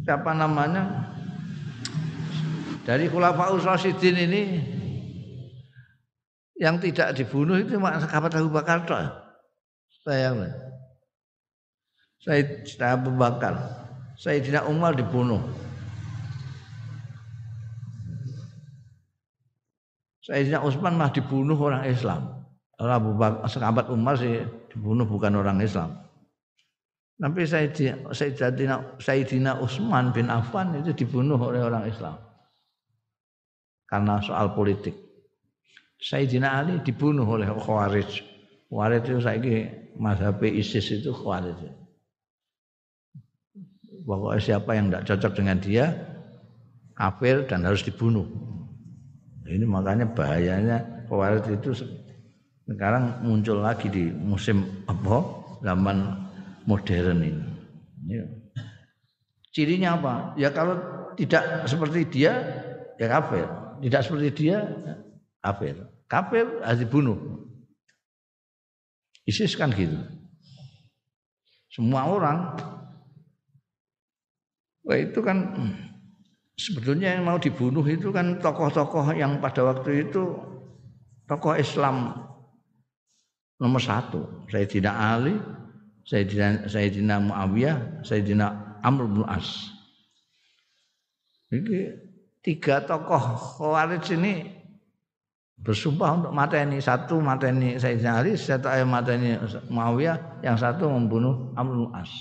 siapa 0.01 0.33
namanya 0.33 1.13
dari 2.89 3.05
Khulafaus 3.05 3.61
Usrasidin 3.61 4.17
ini 4.17 4.43
yang 6.57 6.81
tidak 6.81 7.13
dibunuh 7.13 7.61
itu 7.61 7.77
cuma 7.77 8.01
sahabat 8.01 8.33
Abu 8.41 8.49
Bakar 8.49 8.89
toh. 8.89 8.97
Bayanglah. 10.09 10.57
Sayyidina 12.25 12.97
Abu 12.97 13.13
Bakar, 13.13 13.55
Sayyidina 14.17 14.65
Umar 14.65 14.97
dibunuh. 14.97 15.45
Sayyidina 20.25 20.65
Utsman 20.65 20.97
mah 20.97 21.13
dibunuh 21.13 21.61
orang 21.61 21.85
Islam. 21.93 22.49
Abu 22.81 23.13
Bakar, 23.13 23.45
sahabat 23.53 23.93
Umar 23.93 24.17
sih 24.17 24.41
dibunuh 24.73 25.05
bukan 25.05 25.37
orang 25.37 25.61
Islam. 25.61 26.04
Tapi 27.15 27.47
Sayyidina, 27.47 28.11
Sayyidina, 28.99 29.63
Utsman 29.63 30.11
bin 30.11 30.27
Affan 30.27 30.75
itu 30.83 30.91
dibunuh 30.91 31.39
oleh 31.39 31.63
orang 31.63 31.87
Islam. 31.87 32.19
Karena 33.87 34.19
soal 34.19 34.51
politik. 34.51 34.99
Sayyidina 36.03 36.59
Ali 36.59 36.83
dibunuh 36.83 37.23
oleh 37.23 37.47
Khawarij. 37.47 38.11
Khawarij 38.67 39.07
itu 39.07 39.23
saya 39.23 39.39
mazhab 39.95 40.43
ISIS 40.43 40.91
itu 40.91 41.15
Khawarij. 41.15 41.71
Pokoknya 44.05 44.41
siapa 44.43 44.75
yang 44.75 44.91
tidak 44.91 45.07
cocok 45.09 45.33
dengan 45.39 45.57
dia 45.63 45.87
kafir 46.99 47.47
dan 47.47 47.63
harus 47.63 47.87
dibunuh. 47.87 48.27
Ini 49.47 49.63
makanya 49.65 50.11
bahayanya 50.11 51.07
Khawarij 51.07 51.47
itu 51.63 51.79
sekarang 52.67 53.23
muncul 53.23 53.63
lagi 53.63 53.87
di 53.87 54.11
musim 54.11 54.67
apa 54.91 55.21
zaman 55.63 56.24
modern 56.65 57.19
ini. 57.25 57.45
Ya. 58.09 58.25
Cirinya 59.55 59.97
apa? 59.97 60.15
Ya 60.37 60.51
kalau 60.51 60.77
tidak 61.15 61.69
seperti 61.71 62.05
dia 62.11 62.33
ya 62.99 63.07
kafir, 63.07 63.47
tidak 63.87 64.01
seperti 64.03 64.29
dia 64.35 64.59
kafir. 65.41 65.77
Kafir 66.11 66.47
harus 66.61 66.81
dibunuh. 66.83 67.19
ISIS 69.25 69.57
kan 69.57 69.73
gitu. 69.73 69.97
Semua 71.73 72.07
orang 72.07 72.39
Wah 74.85 75.01
itu 75.01 75.17
kan 75.25 75.49
sebetulnya 76.61 77.17
yang 77.17 77.25
mau 77.25 77.41
dibunuh 77.41 77.81
itu 77.89 78.13
kan 78.13 78.37
tokoh-tokoh 78.37 79.17
yang 79.17 79.41
pada 79.41 79.65
waktu 79.65 80.05
itu 80.05 80.23
tokoh 81.25 81.57
Islam 81.57 82.13
nomor 83.57 83.81
satu 83.81 84.45
Sayyidina 84.53 84.93
Ali 84.93 85.41
Sayyidina, 86.05 86.69
Sayyidina 86.69 87.17
Muawiyah 87.17 88.05
Sayyidina 88.05 88.79
Amr 88.85 89.09
bin 89.09 89.25
As. 89.25 89.73
Ini 91.49 91.97
tiga 92.45 92.85
tokoh 92.85 93.41
Khawarij 93.61 94.13
ini 94.21 94.45
bersumpah 95.57 96.11
untuk 96.21 96.33
mata 96.37 96.61
ini 96.61 96.77
satu 96.77 97.17
mata 97.25 97.49
ini 97.49 97.81
Sayyidina 97.81 98.21
Ali 98.21 98.37
satu 98.37 98.69
ayat 98.69 98.85
mata 98.85 99.17
ini 99.17 99.41
Muawiyah 99.73 100.45
yang 100.45 100.61
satu 100.61 100.93
membunuh 100.93 101.57
Amr 101.57 101.73
bin 101.73 101.91
As. 101.97 102.13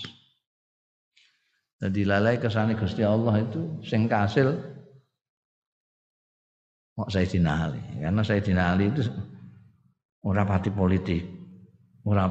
Jadi 1.83 2.07
lalai 2.07 2.39
ke 2.39 2.47
sana 2.47 2.79
Gusti 2.79 3.03
Allah 3.03 3.43
itu 3.43 3.83
sing 3.83 4.07
kasil 4.07 4.55
kok 6.95 7.09
Sayyidina 7.11 7.51
Ali. 7.67 7.83
Karena 7.99 8.23
Sayyidina 8.23 8.63
Ali 8.71 8.87
itu 8.87 9.03
ora 10.23 10.47
pati 10.47 10.71
politik. 10.71 11.42
Ora 12.03 12.27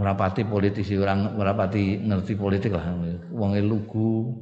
ora 0.00 0.16
pati 0.16 0.48
politisi, 0.48 0.96
orang 0.96 1.36
ora 1.36 1.52
pati 1.52 2.00
ngerti 2.00 2.32
politik 2.40 2.72
lah. 2.72 2.88
Wonge 3.28 3.60
lugu. 3.60 4.32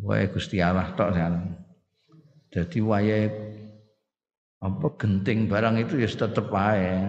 Wae 0.00 0.28
Gusti 0.32 0.60
Allah 0.60 0.92
tok 0.96 1.12
kan. 1.12 1.32
Jadi 2.52 2.80
wayahe 2.80 3.28
apa 4.60 4.86
genting 5.00 5.48
barang 5.48 5.80
itu 5.80 5.96
ya 5.96 6.08
tetep 6.08 6.52
wae. 6.52 7.08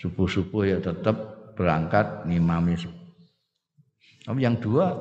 Subuh-subuh 0.00 0.62
ya 0.64 0.78
tetep 0.80 1.16
berangkat 1.56 2.24
ngimami. 2.24 2.78
Tapi 4.24 4.40
yang 4.40 4.56
dua 4.56 4.96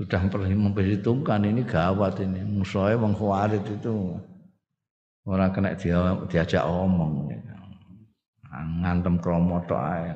sudah 0.00 0.20
memperhitungkan 0.24 1.44
ini 1.44 1.68
gawat 1.68 2.24
ini. 2.24 2.40
Musuhnya 2.48 2.96
wong 2.96 3.12
itu 3.52 4.16
orang 5.28 5.52
kena 5.52 5.76
dia 5.76 6.16
diajak 6.28 6.64
omong. 6.64 7.28
Ya 7.32 7.53
ngantem 8.62 9.18
kromo 9.18 9.62
tok 9.66 9.82
ae. 9.82 10.10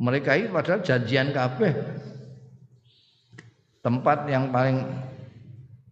Mereka 0.00 0.30
itu 0.40 0.48
padahal 0.50 0.80
janjian 0.80 1.30
kabeh 1.30 1.72
tempat 3.84 4.24
yang 4.32 4.48
paling 4.48 4.80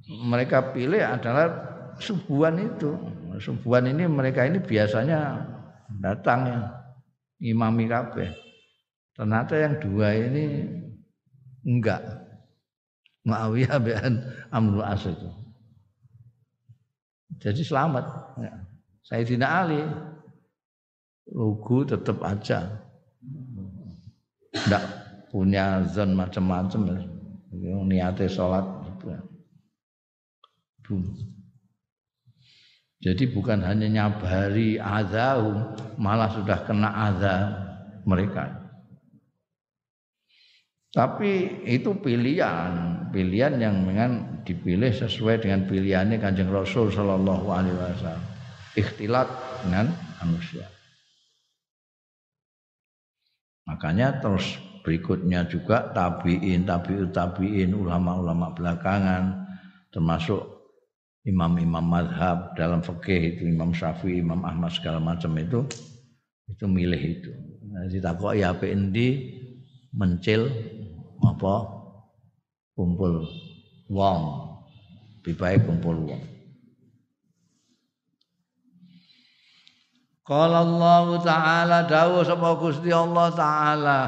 mereka 0.08 0.72
pilih 0.72 1.04
adalah 1.04 1.52
subuhan 2.00 2.56
itu. 2.56 2.96
Subuhan 3.36 3.92
ini 3.92 4.08
mereka 4.08 4.48
ini 4.48 4.58
biasanya 4.60 5.44
datang 6.00 6.40
ya 6.48 6.60
imami 7.52 7.84
kabeh. 7.86 8.32
Ternyata 9.12 9.54
yang 9.60 9.74
dua 9.76 10.08
ini 10.16 10.64
enggak. 11.68 12.00
Muawiyah 13.22 13.78
bin 13.78 14.18
Amrul 14.50 14.82
As 14.82 15.06
itu. 15.06 15.30
Jadi 17.38 17.62
selamat. 17.62 18.04
Ya. 18.40 18.71
Sayyidina 19.06 19.46
Ali. 19.46 19.82
Lugu 21.32 21.86
tetap 21.86 22.22
aja. 22.22 22.82
Tidak 24.52 24.84
punya 25.32 25.80
zon 25.88 26.12
macam-macam 26.12 27.08
niatnya 27.88 28.28
sholat. 28.28 28.66
Jadi 33.02 33.24
bukan 33.34 33.64
hanya 33.64 33.88
nyabari 33.88 34.78
azab 34.78 35.74
malah 35.96 36.30
sudah 36.30 36.58
kena 36.68 36.90
azab 37.10 37.48
mereka. 38.04 38.60
Tapi 40.92 41.64
itu 41.64 41.96
pilihan. 41.96 43.00
Pilihan 43.08 43.56
yang 43.56 43.88
dengan 43.88 44.40
dipilih 44.44 44.92
sesuai 44.92 45.40
dengan 45.40 45.64
pilihannya 45.64 46.20
kanjeng 46.20 46.52
Rasul 46.52 46.92
Shallallahu 46.92 47.48
Alaihi 47.48 47.76
Wasallam 47.76 48.31
ikhtilat 48.78 49.28
dengan 49.64 49.92
manusia. 50.22 50.66
Makanya 53.68 54.18
terus 54.18 54.58
berikutnya 54.82 55.46
juga 55.46 55.94
tabiin, 55.94 56.66
tabiut 56.66 57.14
tabiin, 57.14 57.72
ulama-ulama 57.72 58.50
belakangan, 58.52 59.46
termasuk 59.94 60.42
imam-imam 61.22 61.84
madhab 61.86 62.58
dalam 62.58 62.82
fikih 62.82 63.38
itu 63.38 63.42
Imam 63.46 63.70
Syafi'i, 63.70 64.18
Imam 64.18 64.42
Ahmad 64.42 64.74
segala 64.74 64.98
macam 64.98 65.30
itu 65.38 65.62
itu 66.50 66.64
milih 66.66 66.98
itu. 66.98 67.30
Nah, 67.70 67.86
ditakok 67.88 68.34
ya 68.36 68.52
apa 68.52 68.66
mencil 69.94 70.50
apa 71.22 71.54
kumpul 72.74 73.24
wong, 73.86 74.20
lebih 75.22 75.62
kumpul 75.62 75.96
wong. 76.10 76.22
Qala 80.22 80.62
Allah 80.62 81.06
Ta'ala 81.18 81.78
dawuh 81.90 82.22
sapa 82.22 82.54
Gusti 82.62 82.94
Allah 82.94 83.26
Ta'ala 83.34 84.00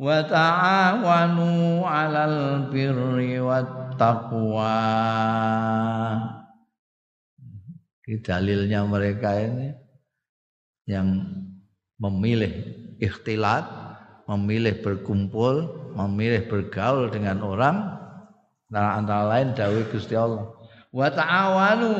wa 0.00 0.18
ta'awanu 0.26 1.84
'alal 1.86 2.66
birri 2.72 3.38
wat 3.38 3.94
taqwa. 3.94 4.74
Dalilnya 8.10 8.82
mereka 8.90 9.38
ini 9.38 9.70
yang 10.90 11.30
memilih 12.02 12.50
ikhtilat, 12.98 13.70
memilih 14.26 14.82
berkumpul, 14.82 15.70
memilih 15.94 16.50
bergaul 16.50 17.06
dengan 17.14 17.38
orang 17.46 17.76
antara, 18.66 18.90
antara 18.98 19.24
lain 19.30 19.54
dawuh 19.54 19.86
Gusti 19.94 20.18
Allah. 20.18 20.50
Wa 20.90 21.06
ta'awanu 21.06 21.92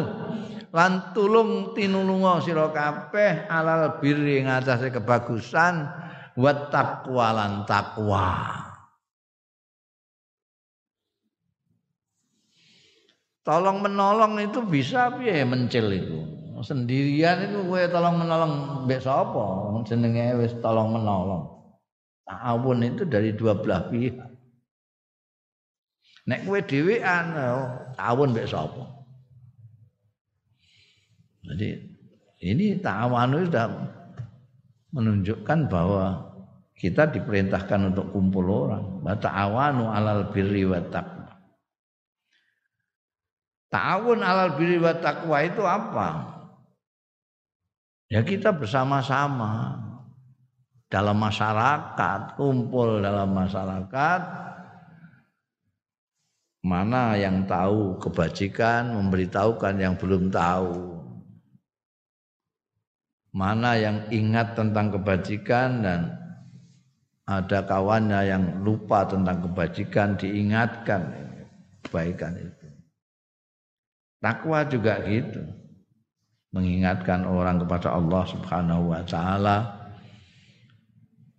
lan 0.71 1.11
tulung 1.11 1.75
tinulunga 1.75 2.39
sira 2.43 2.71
kabeh 2.71 3.51
alal 3.51 3.99
birri 3.99 4.47
ngatasé 4.47 4.95
kebagusan 4.95 5.91
wa 6.39 6.53
taqwa 6.71 7.27
lan 7.35 7.53
takwa 7.67 8.31
tolong 13.43 13.83
menolong 13.83 14.39
itu 14.39 14.63
bisa 14.63 15.11
piye 15.19 15.43
mencil 15.43 15.91
itu? 15.91 16.19
Sendirian 16.61 17.51
itu 17.51 17.65
kowe 17.65 17.83
tolong 17.89 18.21
menolong 18.21 18.85
mbek 18.85 19.01
sapa? 19.01 19.75
Jenenge 19.89 20.37
wis 20.45 20.53
tolong 20.61 20.93
menolong. 20.93 21.49
Ta'awun 22.29 22.85
itu 22.85 23.09
dari 23.09 23.33
dua 23.33 23.57
belah 23.57 23.89
pihak. 23.89 24.29
Nek 26.29 26.45
kowe 26.45 26.61
dhewean 26.61 27.33
ta'awun 27.97 28.37
mbek 28.37 28.45
sapa 28.45 29.00
jadi 31.51 31.83
ini 32.47 32.79
ta'awanu 32.79 33.51
sudah 33.51 33.67
menunjukkan 34.95 35.67
bahwa 35.67 36.31
kita 36.79 37.11
diperintahkan 37.11 37.93
untuk 37.93 38.15
kumpul 38.15 38.47
orang. 38.47 39.03
Ta'awanu 39.19 39.91
alal 39.91 40.31
birri 40.31 40.63
wa 40.65 40.79
taqwa. 40.79 41.35
Ta'awun 43.69 44.23
alal 44.23 44.55
birri 44.55 44.79
wa 44.79 44.95
taqwa 44.95 45.37
itu 45.43 45.63
apa? 45.67 46.09
Ya 48.11 48.23
kita 48.23 48.55
bersama-sama 48.55 49.79
dalam 50.91 51.19
masyarakat, 51.19 52.35
kumpul 52.35 52.99
dalam 52.99 53.31
masyarakat 53.31 54.51
Mana 56.61 57.17
yang 57.17 57.49
tahu 57.49 57.97
kebajikan 57.97 58.93
memberitahukan 58.93 59.81
yang 59.81 59.97
belum 59.97 60.29
tahu. 60.29 61.00
Mana 63.31 63.79
yang 63.79 64.11
ingat 64.11 64.59
tentang 64.59 64.91
kebajikan 64.91 65.87
dan 65.87 66.01
ada 67.31 67.63
kawannya 67.63 68.27
yang 68.27 68.45
lupa 68.67 69.07
tentang 69.07 69.47
kebajikan 69.47 70.19
diingatkan 70.19 71.15
kebaikan 71.87 72.35
itu. 72.43 72.67
Takwa 74.19 74.67
juga 74.67 74.99
gitu. 75.07 75.47
Mengingatkan 76.51 77.23
orang 77.23 77.63
kepada 77.63 77.95
Allah 77.95 78.27
Subhanahu 78.27 78.91
wa 78.91 79.03
taala. 79.07 79.59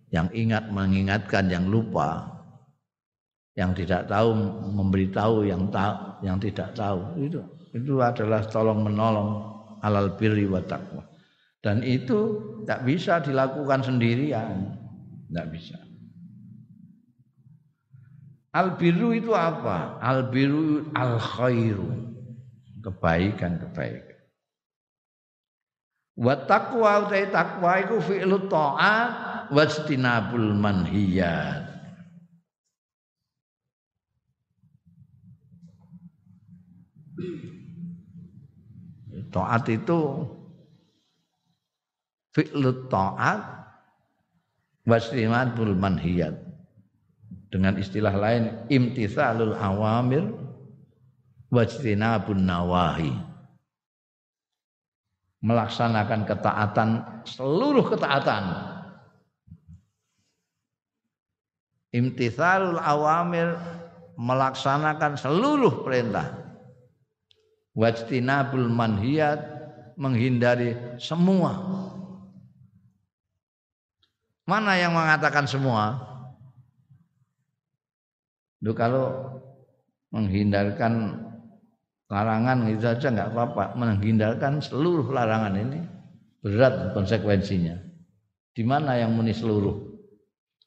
Yang 0.08 0.28
ingat 0.32 0.64
mengingatkan 0.72 1.52
yang 1.52 1.68
lupa 1.68 2.32
yang 3.52 3.76
tidak 3.76 4.08
tahu 4.08 4.32
memberitahu 4.72 5.44
yang 5.44 5.68
tahu 5.68 5.96
yang 6.24 6.40
tidak 6.40 6.72
tahu 6.72 7.04
itu 7.20 7.40
itu 7.76 8.00
adalah 8.00 8.40
tolong 8.48 8.80
menolong 8.80 9.44
alal 9.84 10.16
birri 10.16 10.48
wa 10.48 10.60
taqwa 10.64 11.04
dan 11.62 11.80
itu 11.86 12.42
tidak 12.62 12.80
bisa 12.84 13.22
dilakukan 13.22 13.80
sendirian. 13.86 14.76
Tidak 15.30 15.46
bisa. 15.48 15.78
Al 18.52 18.76
biru 18.76 19.16
itu 19.16 19.32
apa? 19.32 19.96
Al 20.02 20.28
biru 20.28 20.90
al 20.92 21.16
khairu 21.16 21.88
kebaikan 22.82 23.62
kebaikan 23.62 24.12
wa 26.18 26.34
taqwa 26.36 27.08
utai 27.08 27.32
taqwa 27.32 27.80
iku 27.80 27.96
fi'lu 27.98 28.48
ta'at 28.48 29.48
wa 29.48 29.62
istinabul 29.64 30.52
manhiyat. 30.52 31.72
Taat 39.32 39.64
itu 39.72 40.28
fi'lut 42.32 42.88
taat 42.88 43.40
wasrimatul 44.88 45.76
manhiyat. 45.76 46.34
Dengan 47.52 47.76
istilah 47.76 48.16
lain 48.16 48.42
imtithalul 48.72 49.52
awamir 49.56 50.24
wajtinabun 51.52 52.48
nawahi. 52.48 53.12
Melaksanakan 55.44 56.20
ketaatan 56.24 56.88
seluruh 57.28 57.84
ketaatan. 57.92 58.44
Imtithalul 61.92 62.80
awamir 62.80 63.52
melaksanakan 64.16 65.20
seluruh 65.20 65.84
perintah 65.84 66.40
wajtinabul 67.76 68.68
manhiyat 68.68 69.40
menghindari 69.96 70.76
semua 70.96 71.81
mana 74.52 74.76
yang 74.76 74.92
mengatakan 74.92 75.48
semua? 75.48 75.96
Duh, 78.60 78.76
kalau 78.76 79.08
menghindarkan 80.12 81.24
larangan 82.12 82.68
itu 82.68 82.84
saja 82.84 83.08
nggak 83.08 83.32
apa-apa. 83.32 83.72
Menghindarkan 83.80 84.60
seluruh 84.60 85.08
larangan 85.08 85.56
ini 85.56 85.80
berat 86.44 86.92
konsekuensinya. 86.92 87.80
Di 88.52 88.60
mana 88.60 89.00
yang 89.00 89.16
muni 89.16 89.32
seluruh? 89.32 89.96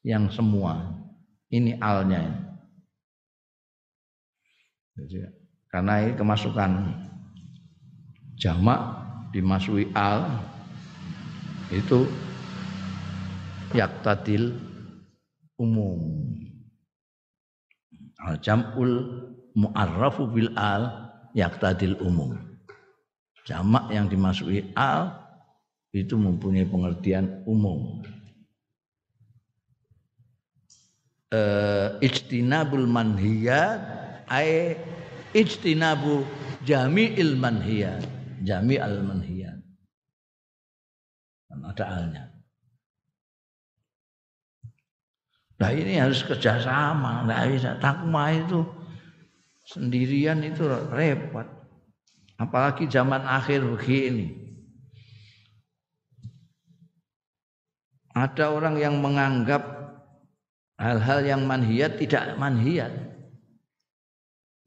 Yang 0.02 0.42
semua. 0.42 0.98
Ini 1.46 1.78
alnya. 1.78 2.26
Jadi, 4.98 5.22
karena 5.70 6.02
ini 6.02 6.12
kemasukan. 6.18 6.70
Jamak 8.36 8.80
dimasuki 9.32 9.88
al 9.96 10.28
itu 11.72 12.04
yaktadil 13.74 14.54
umum. 15.58 16.30
Jamul 18.42 18.92
mu'arrafu 19.56 20.28
bil 20.30 20.52
al 20.58 21.14
yaktadil 21.32 21.98
umum. 22.02 22.36
Jamak 23.46 23.90
yang 23.94 24.10
dimasuki 24.10 24.74
al 24.74 25.14
itu 25.94 26.18
mempunyai 26.18 26.66
pengertian 26.66 27.46
umum. 27.46 28.02
Uh, 31.26 31.98
ijtinabul 31.98 32.86
manhiyat 32.86 33.82
ay 34.30 34.78
ijtinabu 35.34 36.22
jami'il 36.62 37.34
manhiyat. 37.38 38.02
Jami'al 38.46 39.02
manhiyat. 39.02 39.58
Kan 41.46 41.62
ada 41.66 41.84
alnya 41.86 42.35
Nah 45.56 45.70
ini 45.72 45.96
harus 45.96 46.20
kerjasama, 46.20 47.24
nggak 47.24 47.42
bisa 47.56 47.70
takma 47.80 48.28
itu 48.32 48.60
sendirian 49.64 50.44
itu 50.44 50.68
repot. 50.92 51.48
Apalagi 52.36 52.84
zaman 52.92 53.24
akhir 53.24 53.64
begini. 53.64 54.44
Ada 58.12 58.52
orang 58.52 58.76
yang 58.80 59.00
menganggap 59.00 59.64
hal-hal 60.76 61.24
yang 61.24 61.48
manhiyat 61.48 61.96
tidak 61.96 62.36
manhiyat. 62.36 62.92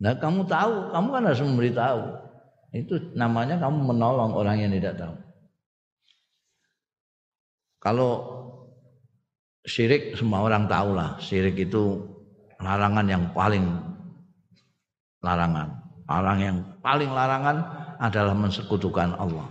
Nah 0.02 0.18
kamu 0.18 0.46
tahu, 0.50 0.94
kamu 0.94 1.08
kan 1.14 1.24
harus 1.26 1.42
memberitahu. 1.46 2.02
Itu 2.74 3.14
namanya 3.18 3.58
kamu 3.58 3.94
menolong 3.94 4.34
orang 4.38 4.62
yang 4.62 4.72
tidak 4.74 4.98
tahu. 4.98 5.16
Kalau 7.82 8.39
syirik 9.70 10.18
semua 10.18 10.42
orang 10.42 10.66
tahu 10.66 10.98
lah. 10.98 11.22
Syirik 11.22 11.70
itu 11.70 12.02
larangan 12.58 13.06
yang 13.06 13.30
paling 13.38 13.70
larangan. 15.22 15.78
Orang 16.10 16.40
yang 16.42 16.58
paling 16.82 17.14
larangan 17.14 17.58
adalah 18.02 18.34
mensekutukan 18.34 19.14
Allah. 19.14 19.46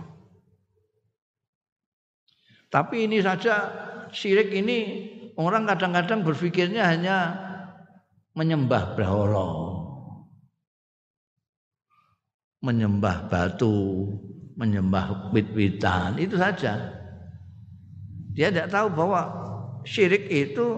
Tapi 2.67 3.07
ini 3.07 3.23
saja 3.23 3.71
syirik 4.11 4.51
ini 4.51 5.07
orang 5.39 5.63
kadang-kadang 5.63 6.27
berpikirnya 6.27 6.83
hanya 6.83 7.17
menyembah 8.35 8.93
berhala 8.99 9.79
menyembah 12.59 13.31
batu, 13.31 14.07
menyembah 14.59 15.31
wit-witan, 15.31 16.19
itu 16.19 16.35
saja. 16.35 16.91
Dia 18.35 18.51
tidak 18.51 18.71
tahu 18.71 18.87
bahwa 18.91 19.48
syirik 19.89 20.29
itu 20.29 20.77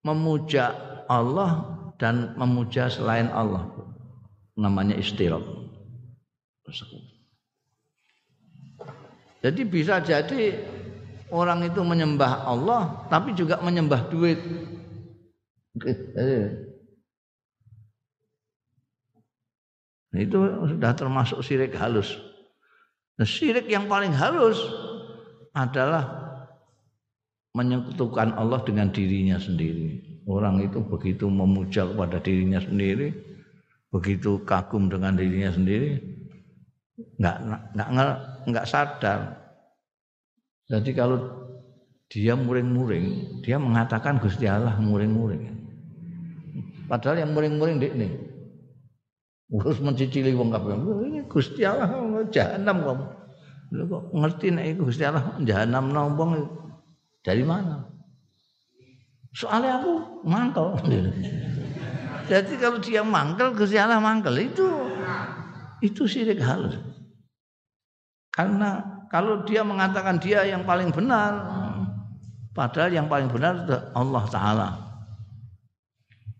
memuja 0.00 0.72
Allah 1.04 1.68
dan 2.00 2.32
memuja 2.40 2.88
selain 2.88 3.28
Allah. 3.28 3.68
Namanya 4.56 4.96
istirab. 4.96 5.44
Jadi 9.44 9.60
bisa 9.68 10.00
jadi 10.00 10.56
orang 11.28 11.68
itu 11.68 11.84
menyembah 11.84 12.48
Allah 12.48 13.04
tapi 13.12 13.36
juga 13.36 13.60
menyembah 13.60 14.08
duit. 14.08 14.40
Itu 20.14 20.38
sudah 20.70 20.92
termasuk 20.96 21.44
syirik 21.44 21.76
halus. 21.76 22.16
Nah, 23.18 23.26
syirik 23.26 23.66
yang 23.68 23.90
paling 23.90 24.14
halus 24.14 24.56
adalah 25.54 26.04
menyekutukan 27.54 28.34
Allah 28.34 28.60
dengan 28.66 28.90
dirinya 28.90 29.38
sendiri. 29.38 30.02
Orang 30.26 30.58
itu 30.60 30.82
begitu 30.82 31.30
memuja 31.30 31.86
kepada 31.86 32.18
dirinya 32.18 32.58
sendiri, 32.58 33.14
begitu 33.94 34.42
kagum 34.42 34.90
dengan 34.90 35.14
dirinya 35.14 35.54
sendiri, 35.54 36.02
nggak 37.22 37.36
nggak 37.78 37.88
nggak 38.50 38.66
sadar. 38.66 39.38
Jadi 40.66 40.90
kalau 40.96 41.18
dia 42.10 42.34
muring-muring, 42.34 43.38
dia 43.46 43.60
mengatakan 43.60 44.18
Gusti 44.18 44.50
Allah 44.50 44.74
muring-muring. 44.80 45.54
Padahal 46.90 47.22
yang 47.22 47.32
muring-muring 47.32 47.80
ini 47.80 48.08
Terus 49.52 49.78
mencicili 49.78 50.32
wong 50.34 50.50
kabeh. 50.50 50.74
Gusti 51.28 51.62
Allah 51.62 51.92
jahanam 52.32 52.76
kamu. 52.82 53.04
Lho 53.74 53.84
kok 53.90 54.02
ngerti 54.14 54.54
nek 54.54 54.66
iku 54.70 54.80
Gusti 54.86 55.02
Allah 55.02 55.34
jahanam 55.42 55.90
wong 56.14 56.46
dari 57.26 57.42
mana? 57.42 57.82
Soalnya 59.34 59.82
aku 59.82 60.22
mangkel. 60.22 60.78
Jadi 62.30 62.52
kalau 62.56 62.78
dia 62.78 63.02
mangkel 63.02 63.50
Gusti 63.58 63.74
Allah 63.74 63.98
mangkel 63.98 64.38
itu 64.38 64.66
itu 65.82 66.06
syirik 66.06 66.38
halus. 66.38 66.78
Karena 68.30 68.78
kalau 69.10 69.42
dia 69.42 69.66
mengatakan 69.66 70.22
dia 70.22 70.46
yang 70.46 70.62
paling 70.62 70.94
benar 70.94 71.34
padahal 72.54 72.94
yang 72.94 73.10
paling 73.10 73.26
benar 73.26 73.66
Allah 73.90 74.24
taala. 74.30 74.68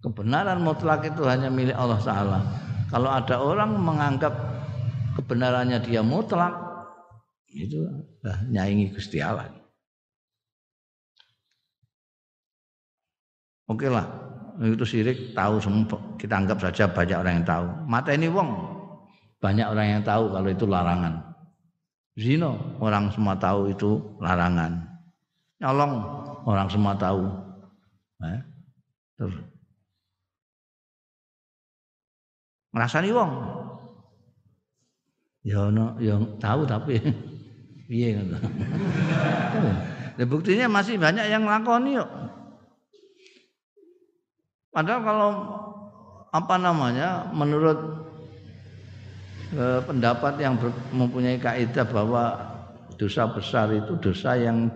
Kebenaran 0.05 0.61
mutlak 0.61 1.09
itu 1.09 1.25
hanya 1.25 1.49
milik 1.49 1.73
Allah 1.73 1.97
Ta'ala. 1.97 2.39
Kalau 2.93 3.09
ada 3.09 3.41
orang 3.41 3.73
menganggap 3.81 4.37
kebenarannya 5.17 5.81
dia 5.81 6.05
mutlak, 6.05 6.53
itu 7.55 7.87
lah 8.27 8.39
nyaingi 8.51 8.91
Gusti 8.91 9.23
Allah. 9.23 9.47
Oke 13.65 13.89
lah, 13.89 14.05
itu 14.61 14.85
sirik 14.85 15.33
tahu 15.33 15.57
semua 15.57 15.97
kita 16.21 16.37
anggap 16.37 16.61
saja 16.61 16.85
banyak 16.85 17.17
orang 17.17 17.35
yang 17.41 17.49
tahu. 17.49 17.67
Mata 17.89 18.11
ini 18.13 18.29
wong 18.29 18.51
banyak 19.41 19.65
orang 19.65 19.87
yang 19.99 20.03
tahu 20.05 20.29
kalau 20.35 20.49
itu 20.53 20.65
larangan. 20.69 21.15
Zino 22.15 22.79
orang 22.79 23.09
semua 23.11 23.35
tahu 23.41 23.73
itu 23.73 23.99
larangan. 24.21 24.85
Nyolong 25.59 25.93
orang 26.45 26.69
semua 26.69 26.93
tahu. 26.95 27.25
Eh? 28.21 28.41
Terus 29.17 29.35
ngrasani 32.75 33.11
wong. 33.11 33.33
Ya 35.45 35.69
ono 35.69 35.97
yang 36.01 36.37
tahu 36.41 36.65
tapi 36.65 37.01
piye 37.89 38.19
ngono. 38.19 38.37
Ya 40.15 40.31
buktinya 40.31 40.71
masih 40.71 40.95
banyak 40.95 41.27
yang 41.27 41.43
lakoni 41.43 41.99
yuk. 41.99 42.07
Padahal 44.71 45.03
kalau 45.03 45.31
apa 46.31 46.55
namanya 46.55 47.35
menurut 47.35 47.79
eh, 49.59 49.83
pendapat 49.83 50.39
yang 50.39 50.55
ber, 50.55 50.71
mempunyai 50.95 51.35
kaidah 51.43 51.83
bahwa 51.91 52.39
dosa 52.95 53.27
besar 53.27 53.75
itu 53.75 53.99
dosa 53.99 54.39
yang 54.39 54.71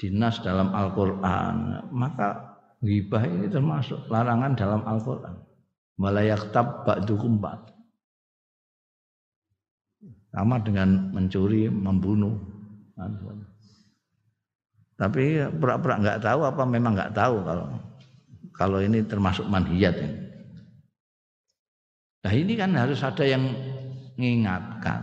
dinas 0.00 0.40
dalam 0.40 0.72
Al-Qur'an, 0.72 1.84
maka 1.92 2.56
ghibah 2.80 3.20
ini 3.28 3.52
termasuk 3.52 4.08
larangan 4.08 4.56
dalam 4.56 4.80
Al-Qur'an 4.88 5.44
malayaktab 6.00 6.88
ba'dukum 6.88 7.38
ba'd. 7.38 7.73
Sama 10.34 10.58
dengan 10.58 11.14
mencuri, 11.14 11.70
membunuh. 11.70 12.34
Tapi 14.98 15.42
pura-pura 15.58 15.98
nggak 16.02 16.22
tahu 16.22 16.40
apa 16.42 16.62
memang 16.66 16.94
nggak 16.98 17.14
tahu 17.14 17.42
kalau 17.42 17.66
kalau 18.54 18.78
ini 18.82 19.02
termasuk 19.06 19.46
manhiyat 19.50 19.94
ini. 19.98 20.18
Nah 22.24 22.32
ini 22.32 22.52
kan 22.54 22.70
harus 22.78 23.02
ada 23.02 23.26
yang 23.26 23.42
mengingatkan. 24.14 25.02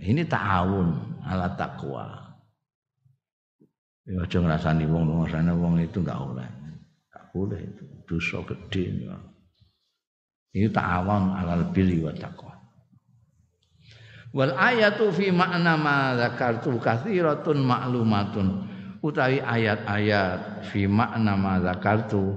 Ini 0.00 0.24
ta'awun 0.24 0.88
ala 1.24 1.52
takwa. 1.56 2.24
Ya 4.06 4.22
aja 4.22 4.38
ngrasani 4.38 4.84
wong 4.88 5.04
ngrasani 5.22 5.52
wong 5.52 5.74
itu 5.80 6.00
enggak 6.00 6.20
boleh. 6.20 6.48
Enggak 6.48 7.24
boleh 7.36 7.60
itu 7.60 7.84
dosa 8.08 8.38
gede. 8.48 8.84
Itu 10.56 10.68
ta'awun 10.72 11.36
alal 11.36 11.68
birri 11.68 12.00
wa 12.00 12.16
taqwa. 12.16 12.55
Wal 14.34 14.54
ayatu 14.54 15.14
fi 15.14 15.30
makna 15.30 15.78
ma 15.78 16.16
zakartu 16.18 16.74
kathiratun 16.80 17.62
ma'lumatun. 17.62 18.48
Utawi 19.04 19.38
ayat-ayat 19.38 20.66
fi 20.72 20.90
makna 20.90 21.38
ma 21.38 21.62
zakartu 21.62 22.34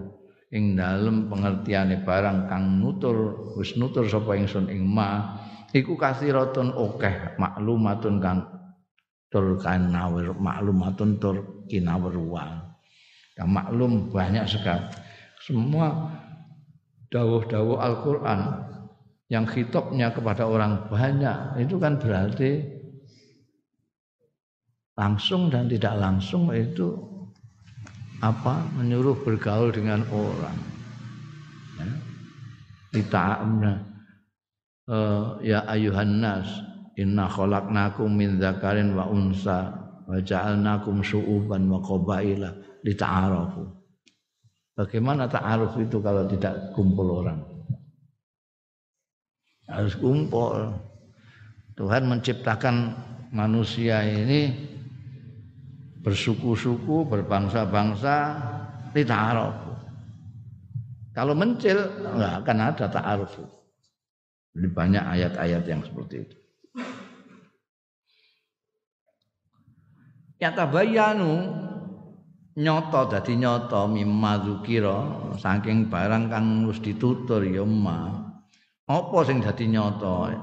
ing 0.53 0.77
dalem 0.77 1.29
pengertiane 1.29 2.01
barang 2.01 2.49
kang 2.49 2.81
nutur 2.81 3.49
wis 3.57 3.77
nutur 3.77 4.05
sapa 4.09 4.33
ingsun 4.37 4.69
ing 4.69 4.85
ma 4.85 5.37
iku 5.73 5.93
kathiratun 5.93 6.73
akeh 6.73 7.37
maklumatun 7.37 8.17
kang 8.17 8.39
tur 9.29 9.57
kanawir 9.61 10.33
maklumatun 10.37 11.21
tur 11.21 11.65
kinawruan. 11.69 12.69
Yang 13.37 13.49
maklum 13.55 13.91
banyak 14.11 14.45
sekali. 14.51 14.83
Semua 15.39 16.11
dawuh-dawuh 17.07 17.77
Al-Quran 17.79 18.68
yang 19.29 19.45
hitopnya 19.45 20.09
kepada 20.09 20.49
orang 20.49 20.89
banyak 20.89 21.61
itu 21.61 21.77
kan 21.77 22.01
berarti 22.01 22.65
langsung 24.97 25.53
dan 25.53 25.69
tidak 25.69 25.95
langsung 26.01 26.49
itu 26.49 26.97
apa 28.19 28.67
menyuruh 28.75 29.15
bergaul 29.23 29.71
dengan 29.71 30.03
orang 30.11 30.57
ya. 31.77 33.73
Uh, 34.89 35.37
ya 35.45 35.61
ayuhan 35.69 36.17
nas 36.17 36.49
inna 36.97 37.29
khalaqnakum 37.29 38.09
min 38.09 38.41
dzakarin 38.41 38.97
wa 38.97 39.05
unsa 39.05 39.69
wa 40.09 40.17
ja'alnakum 40.17 41.05
syu'uban 41.05 41.69
wa 41.69 41.77
qabaila 41.77 42.49
lita'arafu 42.81 43.79
Bagaimana 44.79 45.27
ta'aruf 45.27 45.75
itu 45.75 45.99
kalau 45.99 46.23
tidak 46.23 46.71
kumpul 46.71 47.19
orang? 47.19 47.58
Harus 49.69 49.93
kumpul. 49.95 50.73
Tuhan 51.77 52.09
menciptakan 52.09 52.91
manusia 53.31 54.01
ini 54.03 54.51
bersuku-suku, 56.01 57.05
berbangsa-bangsa, 57.07 58.15
ta'aruf. 58.91 59.55
Kalau 61.13 61.37
mencil 61.37 61.77
enggak 62.15 62.33
akan 62.43 62.57
ada 62.59 62.85
ta'aruf. 62.89 63.33
Lebih 64.57 64.71
banyak 64.73 65.03
ayat-ayat 65.05 65.63
yang 65.69 65.81
seperti 65.85 66.25
itu. 66.25 66.35
Ya 70.39 70.55
tabayanu 70.55 71.51
nyoto 72.55 73.11
dadi 73.11 73.35
nyoto 73.35 73.91
mimma 73.91 74.39
zukira 74.47 74.97
saking 75.35 75.91
barang 75.91 76.31
kang 76.31 76.63
wis 76.63 76.79
ditutur 76.79 77.43
ya 77.43 77.67
apa 78.89 79.17
sing 79.21 79.45
dadi 79.45 79.69
nyoto 79.69 80.33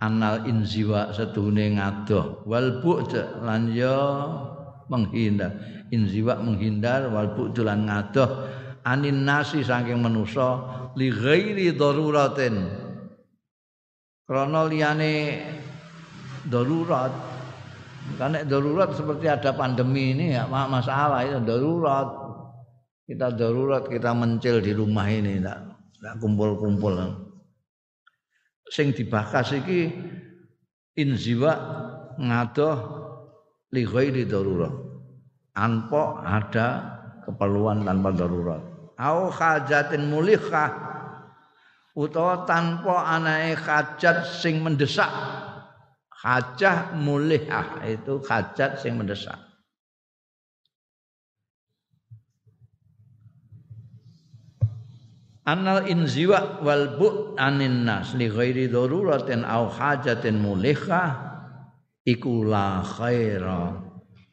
anal 0.00 0.44
inziwa 0.44 1.12
sedune 1.12 1.76
ngadoh. 1.76 2.44
Wal 2.44 2.80
bu'd 2.84 3.12
lan 3.44 3.72
ya 3.72 3.96
menghindar. 4.86 5.52
Inziwa 5.90 6.40
menghindar 6.42 7.08
wal 7.10 7.32
bu'd 7.32 7.56
lan 7.64 7.88
ngadoh. 7.88 8.48
Anin 8.86 9.26
nasi 9.26 9.66
saking 9.66 9.98
manusa 9.98 10.62
li 10.94 11.10
ghairi 11.10 11.74
daruratin. 11.74 12.70
Krana 14.26 14.66
liyane 14.66 15.42
darurat. 16.46 17.10
Karena 18.06 18.46
darurat 18.46 18.94
seperti 18.94 19.26
ada 19.26 19.50
pandemi 19.50 20.14
ini 20.14 20.38
ya 20.38 20.46
masalah 20.46 21.26
itu 21.26 21.42
darurat. 21.42 22.06
Kita 23.06 23.34
darurat 23.34 23.86
kita 23.86 24.14
mencil 24.14 24.62
di 24.62 24.70
rumah 24.74 25.10
ini 25.10 25.42
tidak 26.06 26.22
kumpul-kumpul. 26.22 26.94
Sing 28.70 28.94
dibakas 28.94 29.58
iki 29.58 29.90
inziwa 30.94 31.52
ngadoh 32.14 32.78
li 33.74 33.82
ghairi 33.82 34.22
darurat. 34.22 34.70
Anpo 35.58 36.22
ada 36.22 36.94
keperluan 37.26 37.82
tanpa 37.82 38.14
darurat. 38.14 38.62
Au 39.02 39.34
hajatin 39.34 40.06
mulikah 40.06 40.70
utawa 41.98 42.46
tanpa 42.46 43.02
anae 43.18 43.58
hajat 43.58 44.30
sing 44.30 44.62
mendesak 44.62 45.10
hajah 46.22 46.94
mulihah 46.94 47.82
itu 47.82 48.22
hajat 48.22 48.78
sing 48.78 48.94
mendesak 48.94 49.36
Anal 55.46 55.86
inziwa 55.86 56.58
wal 56.66 56.98
bu 56.98 57.38
anin 57.38 57.86
nas 57.86 58.18
li 58.18 58.26
ghairi 58.26 58.66
daruratin 58.66 59.46
au 59.46 59.70
hajatin 59.70 60.42
mulihah 60.42 61.38
iku 62.02 62.42
la 62.42 62.82
khaira 62.82 63.78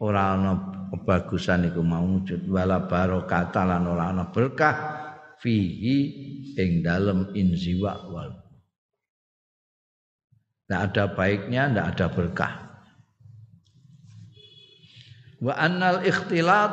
ora 0.01 0.33
ana 0.33 0.51
kebagusan 0.89 1.69
iku 1.69 1.85
maujud 1.85 2.49
wala 2.49 2.89
barokah 2.89 3.45
lan 3.61 3.85
ora 3.85 4.09
ana 4.09 4.33
berkah 4.33 4.75
fihi 5.37 5.97
ing 6.57 6.81
dalem 6.81 7.29
inziwa 7.37 7.93
wal 8.09 8.43
tidak 10.63 10.81
ada 10.89 11.05
baiknya, 11.11 11.63
tidak 11.69 11.87
ada 11.93 12.05
berkah. 12.07 12.53
Wa 15.43 15.53
annal 15.59 16.01
ikhtilat 16.07 16.71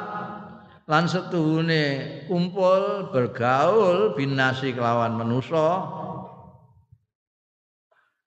lan 0.90 1.06
setuhune 1.06 2.26
kumpul 2.26 3.14
bergaul 3.14 4.18
binasi 4.18 4.74
kelawan 4.74 5.14
manusa 5.14 5.86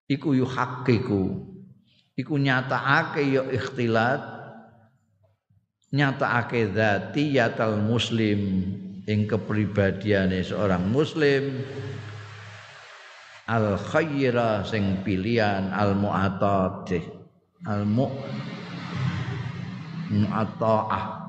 iku 0.07 0.31
yuhaqqiqu 0.31 1.23
iku 2.15 2.33
nyatakake 2.39 3.35
ya 3.35 3.43
ikhtilat 3.51 4.23
nyatakake 5.91 6.71
zatiyatal 6.71 7.83
muslim 7.83 8.63
ing 9.07 9.27
kepribadiane 9.27 10.41
seorang 10.43 10.87
muslim. 10.87 11.63
Al 13.43 13.75
khaira 13.75 14.63
sing 14.63 15.03
pilihan 15.03 15.67
al 15.75 15.99
mu'atadih. 15.99 17.03
Al 17.67 17.83
mu 17.83 18.07
mu'ata'ah 20.11 21.22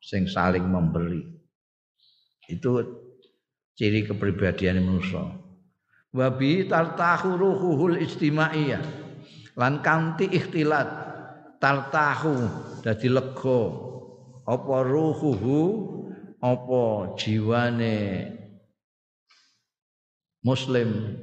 sing 0.00 0.24
saling 0.26 0.64
memberi 0.64 1.22
Itu 2.50 2.82
ciri 3.78 4.02
kepribadian 4.04 4.82
manusia. 4.82 5.22
Wabi 6.10 6.66
tartahu 6.66 7.38
ruhuhul 7.38 8.02
istimaiyah. 8.02 8.82
Lan 9.54 9.78
kanti 9.86 10.26
ikhtilat 10.26 10.88
tartahu 11.62 12.34
dadi 12.82 13.06
lega 13.06 13.62
apa 14.48 14.76
ruhuhu 14.82 15.60
apa 16.42 17.14
jiwane 17.20 17.98
muslim 20.42 21.14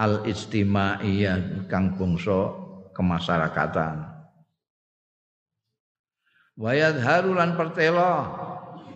al 0.00 0.24
istimaiyah 0.24 1.68
kang 1.68 1.94
bangsa 1.94 2.56
kemasyarakatan 2.96 4.11
wayad 6.56 7.00
harulan 7.00 7.56
pertelo 7.56 8.28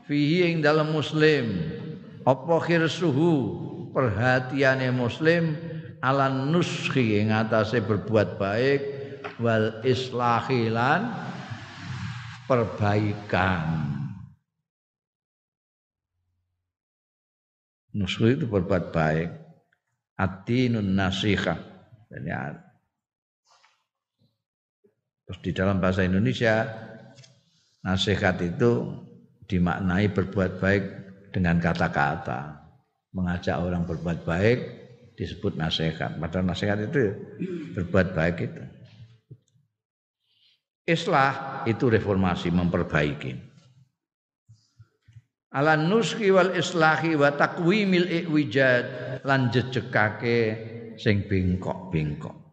fihi 0.05 0.53
ing 0.53 0.57
dalam 0.61 0.93
muslim 0.93 1.57
apa 2.27 2.57
khirsuhu 2.63 3.33
perhatiane 3.93 4.93
muslim 4.93 5.57
ala 6.05 6.29
nuskhi 6.29 7.23
ing 7.23 7.33
atase 7.33 7.81
berbuat 7.81 8.37
baik 8.37 8.81
wal 9.41 9.81
islahilan 9.83 11.11
perbaikan 12.45 13.97
Nusul 17.97 18.37
itu 18.37 18.45
berbuat 18.45 18.93
baik. 18.93 19.33
Atinun 20.21 20.93
nasiha. 20.93 21.57
Jadi 22.13 22.31
Terus 25.27 25.39
di 25.43 25.51
dalam 25.51 25.83
bahasa 25.83 26.07
Indonesia 26.07 26.71
nasihat 27.87 28.34
itu 28.43 28.91
dimaknai 29.47 30.11
berbuat 30.11 30.59
baik 30.59 30.84
dengan 31.30 31.62
kata-kata. 31.62 32.66
Mengajak 33.14 33.62
orang 33.62 33.87
berbuat 33.87 34.26
baik 34.26 34.59
disebut 35.14 35.55
nasihat. 35.55 36.18
Padahal 36.18 36.51
nasihat 36.51 36.82
itu 36.82 37.14
berbuat 37.78 38.12
baik 38.12 38.37
itu. 38.43 38.62
Islah 40.87 41.62
itu 41.70 41.87
reformasi 41.87 42.51
memperbaiki 42.51 43.57
ala 45.57 45.72
nuski 45.72 46.28
wal 46.28 46.53
islahi 46.53 47.16
wa 47.16 47.32
takwimil 47.32 48.05
iwijad 48.05 48.84
lan 49.24 49.49
jejekake 49.49 50.41
sing 51.01 51.24
bengkok-bengkok 51.24 52.45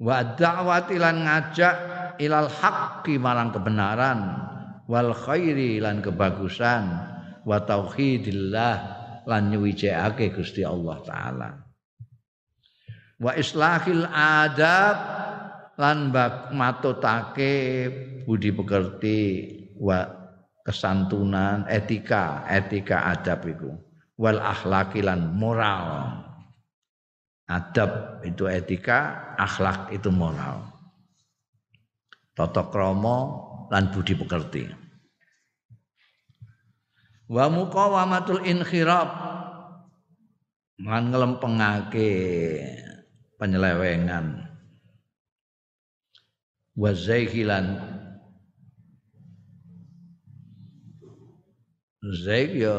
wa 0.00 0.22
da'wati 0.22 0.96
lan 1.00 1.24
ngajak 1.24 1.76
ilal 2.20 2.50
haqqi 2.50 3.16
marang 3.20 3.52
kebenaran. 3.52 4.20
Wal 4.86 5.10
khairi 5.12 5.82
lan 5.82 5.98
kebagusan. 6.00 6.84
Wa 7.46 7.62
tauhidillah 7.62 8.76
lan 9.26 9.42
nyuwijake 9.50 10.34
Gusti 10.34 10.62
Allah 10.62 10.96
taala. 11.02 11.50
Wa 13.16 13.32
islahil 13.34 14.04
adab 14.12 14.96
lan 15.76 16.10
matutake 16.52 17.54
budi 18.24 18.50
pekerti 18.52 19.20
wa 19.76 20.02
kesantunan 20.66 21.68
etika 21.70 22.42
etika 22.50 23.06
adab 23.12 23.46
itu 23.46 23.70
wal 24.18 24.40
akhlaki 24.42 25.04
lan 25.04 25.36
moral 25.36 26.25
adab 27.46 28.22
itu 28.26 28.50
etika 28.50 29.34
akhlak 29.38 29.94
itu 29.94 30.10
moral. 30.10 30.66
Tata 32.36 32.68
krama 32.68 33.16
lan 33.72 33.88
budi 33.94 34.12
pekerti. 34.18 34.68
Wa 37.30 37.48
muqawamatul 37.48 38.44
inkhirab. 38.44 39.08
Lan 40.76 41.08
ngelempengake 41.08 42.10
penyelewengan. 43.40 44.44
Wa 46.76 46.90
zaihilan. 46.92 47.96
Zaik 52.06 52.54
ya 52.54 52.76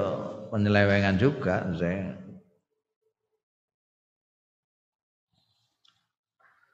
penyelewengan 0.53 1.19
juga 1.19 1.67
zaik 1.75 2.16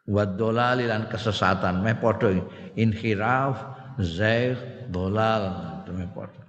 wa 0.07 0.23
dolali 0.27 0.87
lan 0.87 1.07
kesesatan. 1.07 1.79
Meh 1.79 1.95
padha 1.95 2.33
inhiraf 2.75 3.55
zaik 3.99 4.89
dolal. 4.91 5.43
Meh 5.93 6.09
padha. 6.11 6.43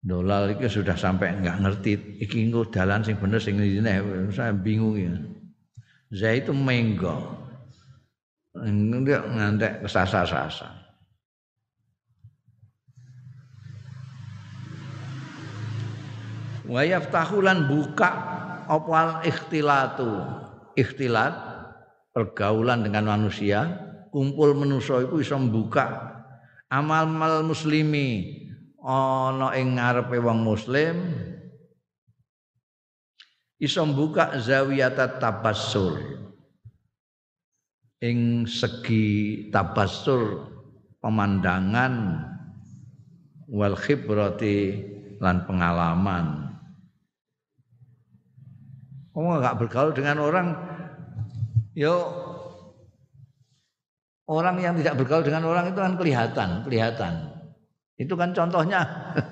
Dolal 0.00 0.56
itu 0.56 0.80
sudah 0.80 0.96
sampai 0.96 1.36
enggak 1.40 1.60
ngerti. 1.60 2.24
Iki 2.24 2.48
engko 2.48 2.72
dalan 2.72 3.04
sing 3.04 3.20
bener 3.20 3.36
sing 3.36 3.60
ngene. 3.60 4.00
Saya 4.32 4.56
bingung 4.56 4.96
ya. 4.96 5.12
Zaik 6.08 6.48
itu 6.48 6.52
menggo. 6.56 7.36
Nggak 8.56 9.24
ngantek 9.36 9.72
kesasa-sasa. 9.84 10.80
Wa 16.64 16.86
yaftahulan 16.86 17.68
buka 17.68 18.10
opal 18.70 19.20
ikhtilatu. 19.26 20.22
Ikhtilat 20.78 21.49
pergaulan 22.10 22.82
dengan 22.86 23.10
manusia, 23.10 23.78
kumpul 24.10 24.54
manusia 24.58 25.06
itu 25.06 25.22
bisa 25.22 25.38
membuka 25.38 26.18
amal-amal 26.70 27.46
muslimi 27.46 28.38
ana 28.80 29.52
ing 29.54 29.76
ngarepe 29.76 30.16
wong 30.18 30.40
muslim 30.40 31.12
iso 33.60 33.84
mbuka 33.84 34.40
zawiyata 34.40 35.20
tabassur 35.20 36.00
ing 38.00 38.48
segi 38.48 39.46
tabasur 39.52 40.48
pemandangan 41.04 42.24
wal 43.50 43.76
khibrati 43.76 44.80
lan 45.20 45.44
pengalaman. 45.44 46.56
Kamu 49.12 49.42
nggak 49.42 49.58
bergaul 49.60 49.92
dengan 49.92 50.22
orang, 50.22 50.48
yo 51.74 51.94
orang 54.30 54.62
yang 54.62 54.74
tidak 54.78 54.94
bergaul 55.02 55.26
dengan 55.26 55.42
orang 55.50 55.74
itu 55.74 55.78
kan 55.82 55.94
kelihatan, 55.98 56.48
kelihatan. 56.62 57.12
Itu 57.98 58.14
kan 58.14 58.30
contohnya. 58.30 58.86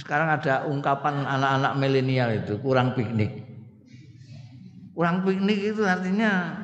Sekarang 0.00 0.26
ada 0.26 0.66
ungkapan 0.68 1.22
anak-anak 1.22 1.72
milenial 1.80 2.28
itu 2.34 2.58
kurang 2.60 2.92
piknik. 2.98 3.44
Kurang 4.92 5.22
piknik 5.22 5.74
itu 5.74 5.80
artinya 5.86 6.60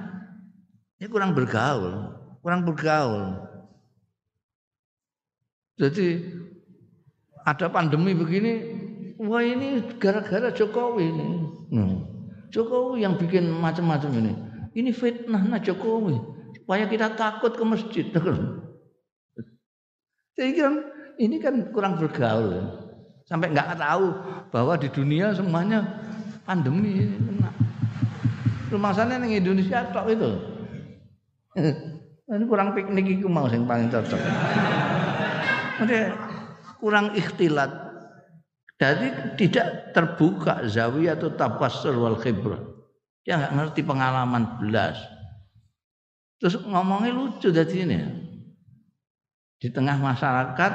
ini 1.01 1.07
kurang 1.09 1.33
bergaul, 1.33 2.13
kurang 2.45 2.67
bergaul. 2.69 3.49
Jadi 5.81 6.21
ada 7.49 7.73
pandemi 7.73 8.13
begini, 8.13 8.53
wah 9.17 9.41
ini 9.41 9.97
gara-gara 9.97 10.53
Jokowi 10.53 11.05
ini. 11.09 11.29
Hmm. 11.73 12.10
Jokowi 12.51 13.07
yang 13.07 13.15
bikin 13.17 13.51
macam-macam 13.51 14.11
ini. 14.19 14.33
Ini 14.75 14.91
fitnah 14.95 15.43
nah 15.43 15.59
Jokowi 15.59 16.15
supaya 16.55 16.87
kita 16.87 17.19
takut 17.19 17.55
ke 17.55 17.65
masjid. 17.67 18.07
Jadi 20.39 20.53
kan 20.55 20.73
ini 21.19 21.37
kan 21.43 21.75
kurang 21.75 21.99
bergaul. 21.99 22.79
Sampai 23.27 23.55
nggak 23.55 23.79
tahu 23.79 24.11
bahwa 24.51 24.75
di 24.75 24.91
dunia 24.91 25.35
semuanya 25.35 25.87
pandemi. 26.43 27.07
Rumah 28.71 28.95
sana 28.95 29.19
yang 29.19 29.43
Indonesia 29.43 29.83
tok 29.91 30.07
itu. 30.15 30.31
Ini 32.31 32.47
kurang 32.47 32.79
piknik 32.79 33.19
itu 33.19 33.27
mau 33.27 33.51
sing 33.51 33.67
paling 33.67 33.91
cocok. 33.91 34.21
Kurang 36.79 37.11
ikhtilat. 37.19 37.90
Jadi 38.81 39.37
tidak 39.37 39.93
terbuka 39.93 40.65
zawiyah 40.65 41.21
atau 41.21 41.29
tabassur 41.37 41.93
wal 42.01 42.17
khibrah. 42.17 42.65
Dia 43.29 43.37
nggak 43.37 43.53
ngerti 43.53 43.81
pengalaman 43.85 44.57
belas. 44.57 44.97
Terus 46.41 46.65
ngomongnya 46.65 47.13
lucu 47.13 47.53
dari 47.53 47.77
ini. 47.85 48.01
Di 49.61 49.69
tengah 49.69 50.01
masyarakat 50.01 50.73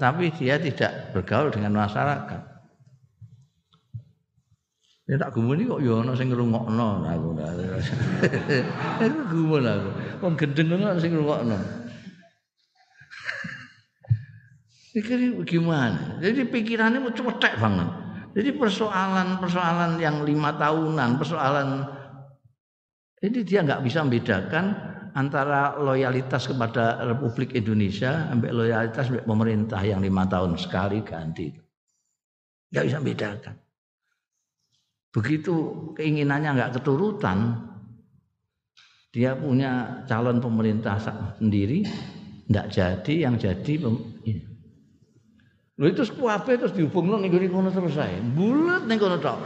tapi 0.00 0.32
dia 0.32 0.56
tidak 0.56 1.12
bergaul 1.12 1.52
dengan 1.52 1.76
masyarakat. 1.76 2.40
Ya 5.04 5.20
tak 5.20 5.36
gumuni 5.36 5.68
kok 5.68 5.84
ya 5.84 6.00
ana 6.00 6.16
sing 6.16 6.32
ngrungokno 6.32 7.04
aku. 7.04 7.36
Aku 9.04 9.20
gumun 9.28 9.68
aku. 9.68 9.90
Wong 10.24 10.34
gendeng 10.40 10.72
ngono 10.72 10.96
sing 10.96 11.12
ngrungokno. 11.12 11.81
Iki 14.92 15.40
gimana? 15.48 16.20
Jadi 16.20 16.44
pikirannya 16.44 17.00
mau 17.00 17.12
cetek 17.16 17.56
banget. 17.56 17.88
Jadi 18.32 18.50
persoalan-persoalan 18.56 19.96
yang 20.00 20.24
lima 20.24 20.56
tahunan, 20.56 21.20
persoalan 21.20 21.68
ini 23.24 23.40
dia 23.44 23.64
nggak 23.64 23.84
bisa 23.84 24.04
membedakan 24.04 24.72
antara 25.12 25.76
loyalitas 25.76 26.48
kepada 26.48 27.04
Republik 27.08 27.52
Indonesia 27.56 28.28
sampai 28.28 28.50
loyalitas 28.52 29.12
pemerintah 29.24 29.80
yang 29.84 30.00
lima 30.00 30.28
tahun 30.28 30.56
sekali 30.56 31.04
ganti. 31.04 31.52
Nggak 32.72 32.84
bisa 32.88 32.98
bedakan. 33.00 33.54
Begitu 35.12 35.54
keinginannya 35.92 36.56
nggak 36.56 36.72
keturutan, 36.80 37.68
dia 39.12 39.36
punya 39.36 40.04
calon 40.08 40.40
pemerintah 40.40 40.96
sendiri, 41.36 41.84
nggak 42.48 42.66
jadi, 42.72 43.14
yang 43.28 43.36
jadi 43.36 43.72
Lho 45.80 45.88
itu 45.88 46.04
kuwabe 46.12 46.60
terus 46.60 46.76
dihubungno 46.76 47.16
ning 47.16 47.32
kono 47.48 47.72
terus 47.72 47.96
ae. 47.96 48.20
Bulet 48.20 48.84
ning 48.84 49.00
kono 49.00 49.16
tok. 49.16 49.40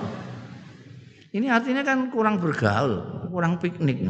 Ini 1.30 1.46
artinya 1.52 1.84
kan 1.86 2.10
kurang 2.10 2.42
bergaul, 2.42 3.28
kurang 3.30 3.60
piknik. 3.62 4.02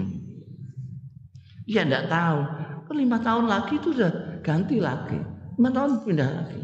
Iya 1.67 1.85
enggak 1.85 2.09
tahu. 2.09 2.39
Kan 2.87 2.97
lima 2.97 3.19
tahun 3.19 3.51
lagi 3.51 3.83
itu 3.83 3.91
sudah 3.93 4.41
ganti 4.47 4.79
lagi. 4.79 5.19
Lima 5.59 5.71
tahun 5.75 6.07
pindah 6.07 6.31
lagi. 6.31 6.61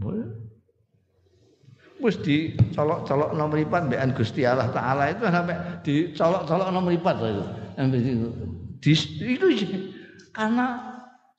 Boleh. 0.00 0.28
Wis 1.96 2.20
dicolok-colok 2.20 3.32
nomor 3.32 3.56
lipat 3.56 3.88
mbekan 3.88 4.12
Gusti 4.12 4.44
Allah 4.44 4.68
taala 4.68 5.08
itu 5.08 5.24
sampai 5.24 5.56
dicolok-colok 5.80 6.68
nomor 6.68 6.92
lipat 6.92 7.16
itu. 7.24 7.44
Di, 8.80 8.92
itu 9.24 9.46
karena 10.36 10.95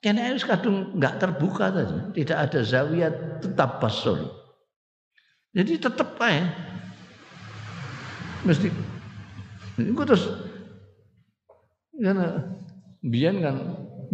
kene 0.08 0.24
harus 0.24 0.48
kadung 0.48 0.96
nggak 0.96 1.20
terbuka 1.20 1.68
saja, 1.68 2.08
tidak 2.16 2.38
ada 2.48 2.60
zawiyah 2.64 3.12
tetap 3.44 3.84
basur. 3.84 4.24
Jadi 5.52 5.76
tetap 5.76 6.16
aja 6.24 6.48
mesti 8.48 8.72
itu 9.76 10.04
terus 10.08 10.24
karena 11.92 12.40
biar 13.04 13.36
kan 13.44 13.58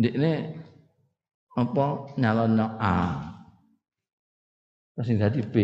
ini 0.02 0.58
apa 1.54 1.86
nyalon 2.18 2.58
A 2.82 3.30
terus 4.98 5.14
jadi 5.14 5.42
B 5.46 5.56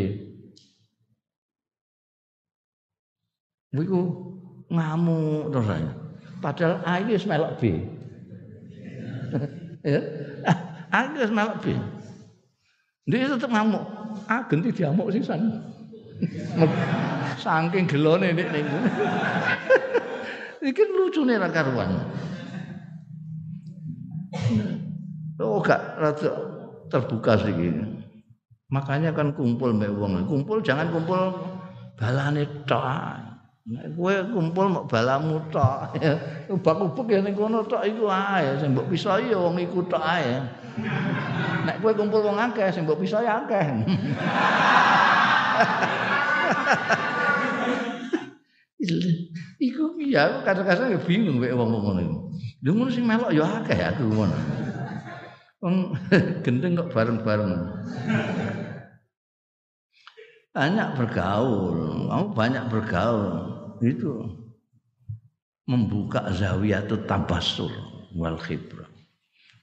Iku 3.70 4.02
ngamuk 4.74 5.54
terus 5.54 5.70
aja. 5.70 5.94
Padahal 6.42 6.82
A 6.90 6.94
ini 7.06 7.14
melok 7.22 7.54
B. 7.62 7.64
ya. 9.86 10.00
A 10.90 11.06
ini 11.06 11.22
melok 11.30 11.62
B. 11.62 11.78
Dia 13.06 13.30
tetap 13.30 13.54
ngamuk. 13.54 13.86
A 14.26 14.42
ganti 14.50 14.74
diamuk 14.74 15.14
sih 15.14 15.22
san. 15.22 15.62
Saking 17.38 17.86
gelone 17.86 18.34
nek 18.34 18.50
ning. 18.50 18.66
Iki 20.60 20.84
lucune 20.98 21.38
ra 21.38 21.48
karuan. 21.54 22.04
Oh 25.40 25.64
gak 25.64 25.82
rada 25.96 26.30
terbuka 26.92 27.40
sih 27.40 27.54
Makanya 28.70 29.14
kan 29.16 29.34
kumpul 29.34 29.74
mbek 29.78 29.94
wong. 29.94 30.26
Kumpul 30.26 30.62
jangan 30.62 30.90
kumpul 30.94 31.38
balane 31.98 32.46
tok. 32.66 33.29
Kowe 33.70 34.15
kumpul 34.34 34.65
mok 34.65 34.89
balamu 34.89 35.38
tok. 35.53 35.93
Ubak-ubek 36.49 37.05
ya 37.05 37.20
ning 37.22 37.38
kono 37.38 37.61
tok 37.70 37.86
iku 37.86 38.09
ae 38.09 38.57
sing 38.57 38.74
mbok 38.74 38.89
ya 38.97 39.38
wong 39.38 39.61
iku 39.61 39.86
tok 39.86 40.01
ae. 40.01 40.41
Nek 41.70 41.78
kowe 41.78 41.93
kumpul 41.93 42.26
wong 42.26 42.41
akeh 42.41 42.74
sing 42.74 42.89
mbok 42.89 42.97
pisoi 42.97 43.30
akeh. 43.30 43.65
Iku 49.61 50.01
iya 50.01 50.41
kadang-kadang 50.41 50.89
ya 50.89 50.99
bingung 51.05 51.38
mek 51.38 51.53
wong 51.53 51.70
ngono 51.70 52.01
iku. 52.01 52.17
Lha 52.65 52.70
ngono 52.74 52.89
melok 52.89 53.32
ya 53.38 53.45
akeh 53.61 53.80
aku 53.86 54.03
ngono. 54.09 54.38
Gendeng 56.43 56.74
kok 56.74 56.89
bareng-bareng. 56.89 57.53
Banyak 60.49 60.89
bergaul, 60.97 62.09
kamu 62.09 62.26
banyak 62.34 62.63
bergaul 62.74 63.59
itu. 63.84 64.14
Membuka 65.70 66.34
zawiyatut 66.34 67.06
tabassur 67.06 67.70
wal 68.18 68.42
khibrah. 68.42 68.90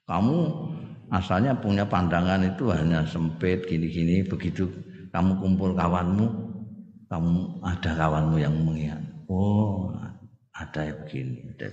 Kamu 0.07 0.39
asalnya 1.11 1.55
punya 1.59 1.83
pandangan 1.83 2.47
itu 2.47 2.71
hanya 2.71 3.03
sempit 3.07 3.67
gini-gini 3.67 4.23
begitu 4.27 4.71
kamu 5.15 5.39
kumpul 5.39 5.71
kawanmu 5.75 6.27
kamu 7.07 7.63
ada 7.63 7.91
kawanmu 7.95 8.37
yang 8.43 8.55
mengingat 8.67 8.99
oh 9.31 9.95
ada 10.51 10.83
yang 10.83 10.99
begini 11.07 11.47
ada 11.47 11.71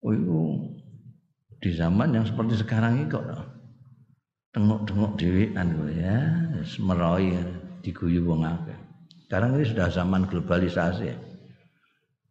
oh 0.00 0.12
itu 0.16 0.40
di 1.58 1.74
zaman 1.74 2.14
yang 2.14 2.22
seperti 2.22 2.54
sekarang 2.54 3.02
ini 3.02 3.10
kok. 3.10 3.26
Tengok-tengok 4.54 5.18
dhewean 5.18 5.68
ya. 5.90 6.18
Semeroi 6.62 7.34
diguyu 7.82 8.22
wong 8.26 8.46
akeh 8.46 8.77
sekarang 9.28 9.60
ini 9.60 9.68
sudah 9.68 9.92
zaman 9.92 10.24
globalisasi. 10.24 11.12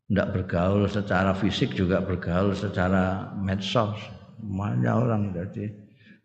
Tidak 0.10 0.28
bergaul 0.34 0.90
secara 0.90 1.30
fisik 1.38 1.78
juga 1.78 2.02
bergaul 2.02 2.58
secara 2.58 3.38
medsos. 3.38 4.02
Banyak 4.42 4.94
orang 4.98 5.30
jadi 5.30 5.70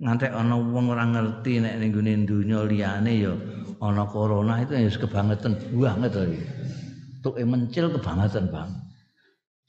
ngantek 0.00 0.32
ana 0.32 0.56
wong 0.56 0.96
ora 0.96 1.04
ngerti 1.04 1.60
nek 1.60 1.76
ning 1.76 1.92
gone 1.92 2.24
donya 2.24 2.64
liyane 2.64 3.12
ya 3.20 3.36
ana 3.84 4.08
corona 4.08 4.64
itu 4.64 4.72
ya 4.72 4.88
kebangetan 4.88 5.60
banget 5.76 6.08
to. 6.08 6.24
Tuke 7.20 7.44
mencil 7.44 7.92
kebangetan 7.92 8.48
bang. 8.48 8.72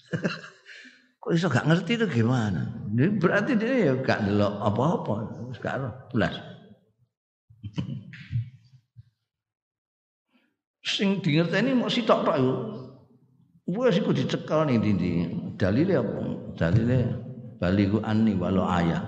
Kok 1.19 1.31
iso 1.35 1.51
gak 1.51 1.67
ngerti 1.67 1.99
itu 1.99 2.23
gimana? 2.23 2.63
Berarti 2.95 3.59
dia 3.59 3.91
ya 3.91 3.93
gak 3.99 4.23
delok 4.23 4.55
apa-apa, 4.59 5.15
sekarang 5.51 5.91
belas. 6.15 6.35
sing 10.93 11.17
dingerteni 11.25 11.73
mau 11.73 11.89
sitok 11.89 12.21
tok 12.21 12.37
iku. 12.37 12.53
Wes 13.73 13.97
iku 13.97 14.13
dicekel 14.13 14.69
ning 14.69 14.77
ndi 14.83 15.11
Dalile 15.57 15.95
apa? 15.97 16.19
Dalile 16.59 16.99
baligu 17.57 17.97
anni 18.05 18.37
walau 18.37 18.67
ayat. 18.69 19.01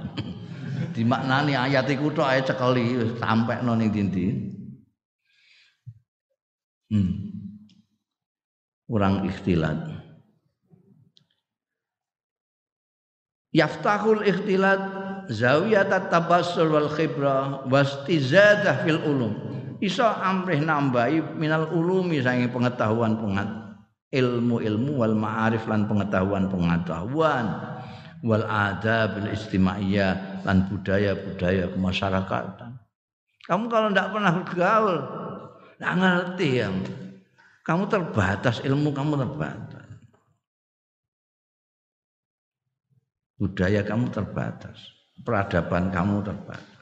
Dimaknani 0.95 1.53
ayat 1.53 1.85
iku 1.93 2.09
tok 2.09 2.25
ae 2.25 2.41
cekeli 2.41 2.97
wis 2.97 3.11
sampekno 3.21 3.77
ning 3.77 3.93
ndi 3.93 4.55
Hmm. 6.85 7.33
Kurang 8.85 9.25
ikhtilat. 9.25 10.05
Yaftahul 13.49 14.21
ikhtilat 14.21 14.81
zawiyat 15.33 15.89
at-tabassul 15.89 16.69
wal 16.69 16.91
khibrah 16.93 17.65
wastizadah 17.65 18.85
fil 18.85 19.01
ulum 19.01 19.54
iso 19.83 20.05
amrih 20.05 20.63
nambahi 20.63 21.35
minal 21.35 21.71
ulumi 21.71 22.23
saking 22.23 22.51
pengetahuan 22.51 23.19
pengat 23.19 23.47
ilmu-ilmu 24.15 24.91
wal 24.95 25.15
ma'arif 25.17 25.67
lan 25.67 25.89
pengetahuan-pengetahuan 25.91 27.45
wal 28.25 28.45
bil 28.85 29.27
istimaiyah 29.29 30.41
lan 30.47 30.65
budaya-budaya 30.71 31.69
kemasyarakatan. 31.75 32.79
Kamu 33.45 33.69
kalau 33.69 33.93
tidak 33.93 34.09
pernah 34.09 34.33
bergaul, 34.41 34.97
tidak 35.77 35.93
ngerti 36.01 36.49
yang 36.57 36.75
kamu 37.61 37.83
terbatas 37.85 38.61
ilmu 38.65 38.89
kamu 38.95 39.13
terbatas. 39.21 39.85
Budaya 43.35 43.81
kamu 43.83 44.09
terbatas, 44.09 44.77
peradaban 45.21 45.91
kamu 45.91 46.23
terbatas. 46.23 46.74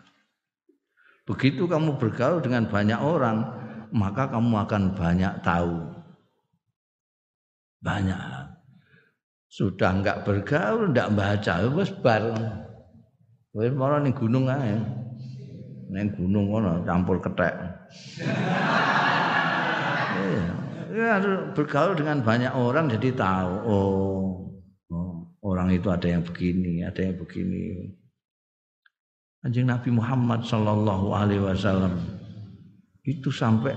Begitu 1.23 1.63
kamu 1.71 1.95
bergaul 1.95 2.43
dengan 2.43 2.67
banyak 2.67 2.99
orang, 2.99 3.47
maka 3.95 4.27
kamu 4.27 4.67
akan 4.67 4.83
banyak 4.91 5.33
tahu. 5.39 6.03
Banyak. 7.79 8.19
Sudah 9.47 9.95
enggak 9.95 10.27
bergaul, 10.27 10.91
enggak 10.91 11.15
baca, 11.15 11.53
wis 11.71 11.95
bar. 12.03 12.27
Wis 13.55 13.71
mara 13.71 14.03
ning 14.03 14.11
gunung 14.11 14.51
ae. 14.51 14.75
Ning 15.93 16.11
gunung 16.17 16.51
ngono 16.51 16.83
campur 16.83 17.23
kethek. 17.23 17.55
Iya. 20.13 20.45
Ya, 20.93 21.17
bergaul 21.57 21.97
dengan 21.97 22.21
banyak 22.21 22.53
orang 22.53 22.85
jadi 22.91 23.15
tahu. 23.17 23.53
Oh, 23.65 24.25
oh, 24.93 25.13
orang 25.41 25.73
itu 25.73 25.89
ada 25.89 26.05
yang 26.05 26.21
begini, 26.21 26.85
ada 26.85 27.01
yang 27.01 27.17
begini. 27.17 27.97
Anjing 29.43 29.67
Nabi 29.67 29.91
Muhammad 29.91 30.47
Sallallahu 30.47 31.11
Alaihi 31.11 31.43
Wasallam 31.43 31.99
itu 33.03 33.27
sampai 33.27 33.75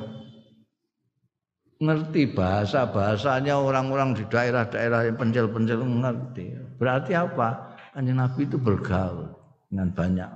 ngerti 1.83 2.31
bahasa 2.33 2.87
bahasanya 2.87 3.59
orang-orang 3.59 4.15
di 4.15 4.25
daerah-daerah 4.31 5.11
yang 5.11 5.19
pencil-pencil 5.19 5.83
ngerti. 5.83 6.55
Berarti 6.79 7.13
apa? 7.19 7.77
Anjing 7.99 8.17
Nabi 8.17 8.47
itu 8.47 8.57
bergaul 8.57 9.27
dengan 9.67 9.91
banyak 9.91 10.31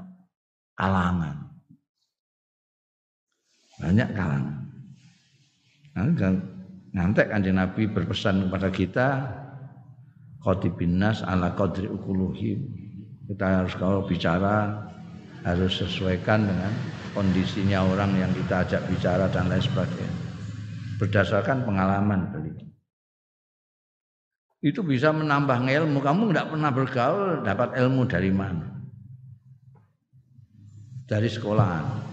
kalangan, 0.74 1.36
banyak 3.78 4.09
kalangan. 4.12 4.57
Nah, 5.94 6.07
Ngantek 6.90 7.31
kanjeng 7.31 7.55
Nabi 7.55 7.86
berpesan 7.86 8.51
kepada 8.51 8.69
kita 8.74 9.09
khotibin 10.43 10.98
nas 10.98 11.23
ala 11.23 11.55
qadri 11.55 11.86
ukuluhim. 11.86 12.66
Kita 13.31 13.62
harus 13.62 13.78
kalau 13.78 14.02
bicara 14.02 14.90
harus 15.47 15.81
sesuaikan 15.81 16.45
dengan 16.45 16.73
kondisinya 17.17 17.85
orang 17.85 18.17
yang 18.17 18.33
kita 18.33 18.65
ajak 18.67 18.83
bicara 18.89 19.27
dan 19.33 19.49
lain 19.49 19.65
sebagainya. 19.65 20.21
Berdasarkan 21.01 21.65
pengalaman 21.65 22.29
beliau. 22.29 22.69
Itu 24.61 24.85
bisa 24.85 25.09
menambah 25.09 25.65
ilmu. 25.65 26.05
Kamu 26.05 26.29
tidak 26.29 26.53
pernah 26.53 26.71
bergaul, 26.71 27.41
dapat 27.41 27.81
ilmu 27.81 28.05
dari 28.05 28.29
mana? 28.29 28.69
Dari 31.09 31.27
sekolahan 31.27 32.11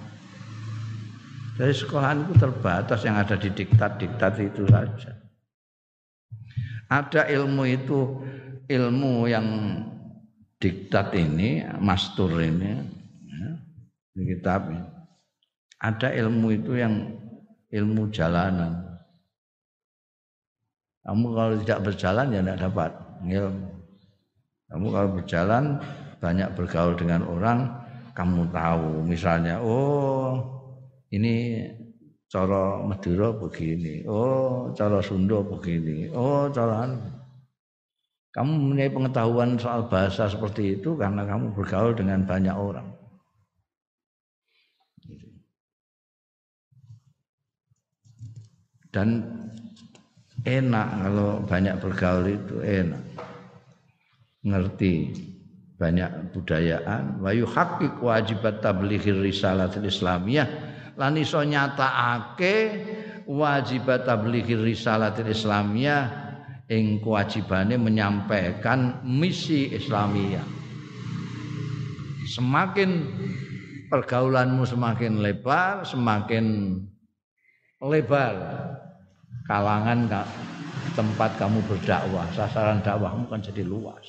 dari 1.57 1.73
sekolahan 1.73 2.29
itu 2.29 2.33
terbatas 2.37 3.01
yang 3.01 3.17
ada 3.17 3.33
di 3.33 3.49
diktat-diktat 3.49 4.33
itu 4.45 4.69
saja. 4.69 5.17
Ada 6.87 7.25
ilmu 7.33 7.65
itu 7.65 7.99
ilmu 8.69 9.25
yang 9.25 9.47
diktat 10.61 11.17
ini, 11.17 11.65
mastur 11.81 12.37
ini, 12.37 12.77
di 14.17 14.33
kitab. 14.33 14.73
Ada 15.77 16.09
ilmu 16.25 16.57
itu 16.57 16.73
yang 16.73 17.13
ilmu 17.69 18.09
jalanan. 18.09 18.81
Kamu 21.05 21.25
kalau 21.37 21.55
tidak 21.61 21.79
berjalan 21.85 22.33
ya 22.33 22.41
tidak 22.41 22.59
dapat 22.65 22.91
ilmu. 23.29 23.69
Kamu 24.67 24.87
kalau 24.91 25.09
berjalan 25.15 25.63
banyak 26.19 26.49
bergaul 26.57 26.97
dengan 26.97 27.23
orang, 27.23 27.59
kamu 28.17 28.49
tahu 28.51 29.05
misalnya, 29.05 29.61
oh 29.61 30.43
ini 31.13 31.63
cara 32.27 32.83
Madura 32.83 33.31
begini, 33.31 34.03
oh 34.09 34.75
cara 34.75 34.99
Sunda 34.99 35.39
begini, 35.45 36.11
oh 36.11 36.49
cara 36.51 36.89
anu. 36.89 36.99
kamu 38.35 38.51
mempunyai 38.53 38.91
pengetahuan 38.93 39.57
soal 39.57 39.89
bahasa 39.89 40.29
seperti 40.29 40.77
itu 40.77 40.93
karena 40.93 41.25
kamu 41.25 41.55
bergaul 41.55 41.95
dengan 41.95 42.27
banyak 42.27 42.53
orang. 42.53 42.96
Dan 48.97 49.21
enak 50.41 50.87
kalau 51.05 51.45
banyak 51.45 51.77
bergaul 51.77 52.25
itu 52.33 52.65
enak. 52.65 53.03
Ngerti 54.41 55.13
banyak 55.77 56.33
budayaan 56.33 57.21
wa 57.21 57.29
yuhaqqiq 57.29 58.01
wajibat 58.01 58.65
tablighir 58.65 59.21
risalatil 59.21 59.85
islamiyah 59.85 60.49
lan 60.97 61.13
iso 61.13 61.45
nyatakake 61.45 62.55
wajibat 63.29 64.09
tablighi 64.09 64.57
risalatil 64.57 65.29
islamiyah 65.29 66.09
ing 66.73 66.99
kewajibane 66.99 67.77
menyampaikan 67.77 69.05
misi 69.05 69.71
Islamiyah. 69.71 70.43
Semakin 72.27 73.07
pergaulanmu 73.87 74.67
semakin 74.67 75.23
lebar, 75.23 75.87
semakin 75.87 76.75
lebar 77.79 78.35
kalangan 79.47 80.11
tempat 80.93 81.39
kamu 81.39 81.63
berdakwah, 81.65 82.27
sasaran 82.35 82.83
dakwahmu 82.83 83.31
kan 83.31 83.39
jadi 83.39 83.63
luas. 83.63 84.03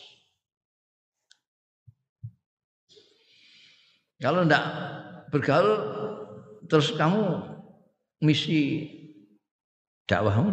Kalau 4.19 4.43
tidak 4.43 4.65
bergaul 5.31 5.79
terus 6.67 6.91
kamu 6.99 7.39
misi 8.19 8.91
dakwahmu 10.11 10.53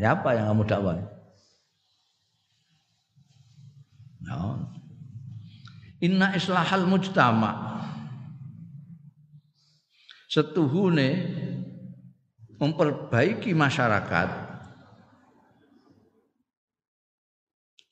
ya 0.00 0.16
apa 0.16 0.32
yang 0.32 0.52
kamu 0.52 0.62
dakwah 0.64 0.96
no. 4.24 4.70
inna 6.00 6.32
islahal 6.32 6.88
mujtama 6.88 7.52
setuhune 10.32 11.08
memperbaiki 12.56 13.52
masyarakat. 13.52 14.28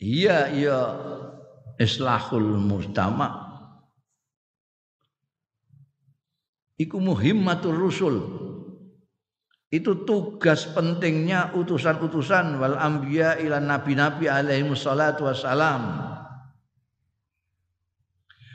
Iya 0.01 0.39
iya. 0.53 0.81
Islahul 1.75 2.61
mujtama. 2.61 3.51
Iku 6.79 6.99
muhimmatur 7.03 7.75
rusul. 7.75 8.17
Itu 9.75 10.07
tugas 10.07 10.71
pentingnya 10.71 11.51
utusan-utusan. 11.57 12.63
Wal 12.63 12.79
anbiya 12.79 13.43
ila 13.43 13.59
nabi-nabi 13.59 14.31
alaihi 14.31 14.71
wassalatu 14.71 15.27
wassalam. 15.27 15.83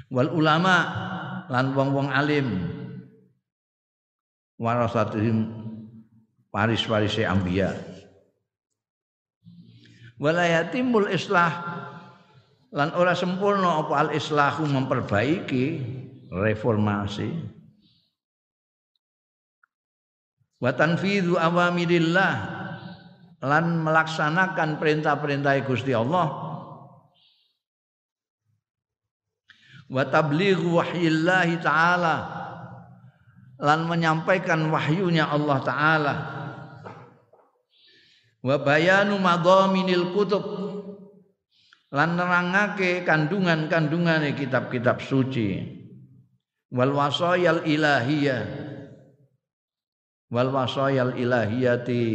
Wal 0.10 0.32
ulama 0.32 0.76
lan 1.52 1.76
wong-wong 1.76 2.08
alim. 2.08 2.48
Warasatihim 4.60 5.69
waris-warise 6.50 7.26
anbiya 7.26 8.00
walayatimul 10.20 11.10
islah. 11.10 11.80
Lan 12.70 12.94
ora 12.94 13.18
sempurna 13.18 13.82
apa 13.82 13.94
al 13.98 14.10
islahu 14.14 14.70
memperbaiki 14.70 15.66
reformasi. 16.30 17.34
Wa 20.62 20.76
tanfidhu 20.78 21.34
awamirillah 21.40 22.34
lan 23.42 23.66
melaksanakan 23.82 24.78
perintah-perintah 24.78 25.58
Gusti 25.66 25.98
Allah. 25.98 26.30
Wa 29.90 30.06
tablighu 30.06 30.78
wahyillahi 30.78 31.58
taala. 31.66 32.38
Lan 33.58 33.90
menyampaikan 33.90 34.62
wahyunya 34.70 35.26
Allah 35.26 35.58
taala 35.66 36.39
wa 38.44 38.56
bayanu 38.60 39.20
madhaminil 39.20 40.16
kutub. 40.16 40.46
Lan 41.90 42.22
nerangake 42.22 43.02
kandungan-kandungane 43.02 44.38
kitab-kitab 44.38 45.02
suci. 45.02 45.58
Wal 46.70 46.94
wasayal 46.94 47.66
ilahiyah. 47.66 48.46
Wal 50.30 50.54
wasayal 50.54 51.18
ilahiyati. 51.18 52.06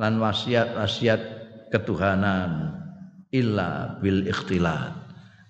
Lan 0.00 0.16
wasiat-wasiat 0.16 1.20
ketuhanan. 1.68 2.72
Illa 3.28 4.00
bil 4.00 4.24
ikhtilat. 4.24 4.96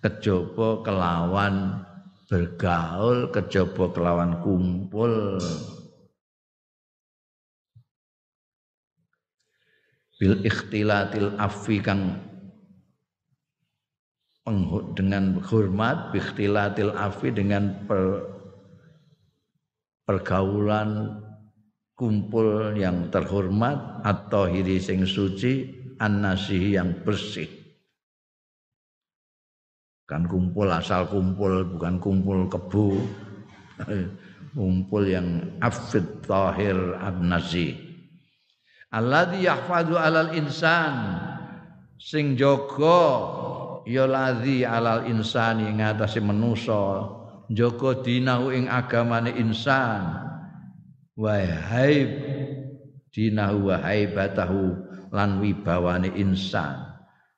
Kejaba 0.02 0.82
kelawan 0.82 1.86
bergaul 2.27 3.31
kejaba 3.31 3.94
kelawan 3.94 4.43
kumpul 4.43 5.39
bil 10.16 10.40
ikhtilatil 10.44 11.36
afi 11.36 11.76
kang 11.84 12.16
dengan 14.94 15.43
hormat 15.43 16.14
ikhtilatil 16.14 16.94
afi 16.94 17.34
dengan 17.34 17.84
per, 17.84 18.22
pergaulan 20.06 21.20
kumpul 21.98 22.78
yang 22.78 23.10
terhormat 23.10 24.06
atau 24.06 24.47
hiri 24.47 24.78
sing 24.78 25.02
suci 25.02 25.66
an 25.98 26.22
yang 26.48 26.94
bersih. 27.02 27.48
Kan 30.06 30.30
kumpul 30.30 30.70
asal 30.70 31.10
kumpul 31.10 31.66
bukan 31.66 31.98
kumpul 31.98 32.47
kebu 32.47 32.88
kumpul 34.55 35.02
yang 35.02 35.43
afid 35.59 36.06
tahir 36.22 36.78
an-nasi 37.02 37.86
alladhi 38.97 39.44
yahfadhu 39.44 40.01
alal 40.01 40.32
insan. 40.32 41.20
Sing 42.01 42.36
jaga 42.36 43.01
ya 43.85 44.09
ladzi 44.09 44.64
alal 44.64 45.05
insani 45.05 45.68
ngatasi 45.77 46.24
manusa. 46.24 47.12
Jaga 47.52 48.01
dinahu 48.01 48.52
ing 48.56 48.64
agamane 48.73 49.36
insan. 49.36 50.24
Wahaib 51.16 52.09
dinahu 53.12 53.73
wa 53.73 53.77
haibatahu 53.81 54.62
lan 55.12 55.40
wibawane 55.40 56.12
insan. 56.16 56.85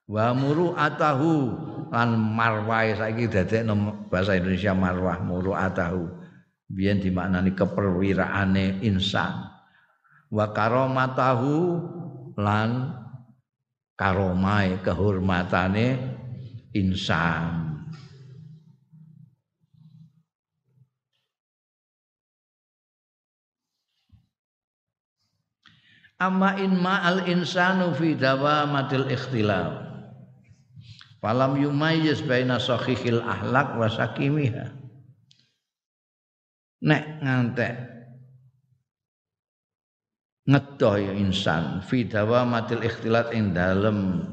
Wa 0.08 0.32
muru'atahu 0.32 1.32
lan 1.92 2.16
marwah 2.16 2.88
saiki 2.96 3.28
dadekno 3.28 4.08
bahasa 4.08 4.34
Indonesia 4.34 4.72
marwah 4.72 5.20
muru'atahu. 5.22 6.08
Biyen 6.68 7.00
dimaknani 7.00 7.56
keperwiraane 7.56 8.84
insan 8.84 9.57
wa 10.28 10.52
karomatahu 10.52 11.56
lan 12.36 12.92
karomai 13.98 14.78
kehormatane 14.84 15.98
insan. 16.76 17.66
Amma 26.18 26.58
in 26.58 26.74
ma'al 26.74 27.30
insanu 27.30 27.94
fi 27.94 28.18
dawamatil 28.18 29.06
ikhtilaf. 29.06 29.86
Falam 31.22 31.58
yumayyiz 31.62 32.26
baina 32.26 32.58
sahihil 32.58 33.22
ahlak 33.22 33.78
wa 33.78 33.86
sakimiha. 33.86 34.74
Nek 36.82 37.22
ngantek 37.22 37.87
ngedoh 40.48 40.96
ya 40.96 41.12
insan 41.12 41.84
fi 41.84 42.08
dawamatil 42.08 42.80
ikhtilat 42.80 43.36
ing 43.36 43.52
dalem. 43.52 44.24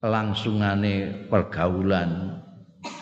Langsungane 0.00 1.26
pergaulan 1.26 2.40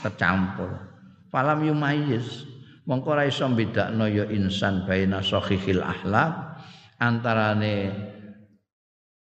tercampur. 0.03 0.81
Falam 1.29 1.63
yumayyiz 1.63 2.49
mongko 2.89 3.15
ora 3.15 3.29
iso 3.29 3.45
bedakno 3.53 4.09
ya 4.09 4.25
insan 4.33 4.89
baina 4.89 5.21
sahihil 5.21 5.85
akhlak 5.85 6.57
antarane 6.97 7.93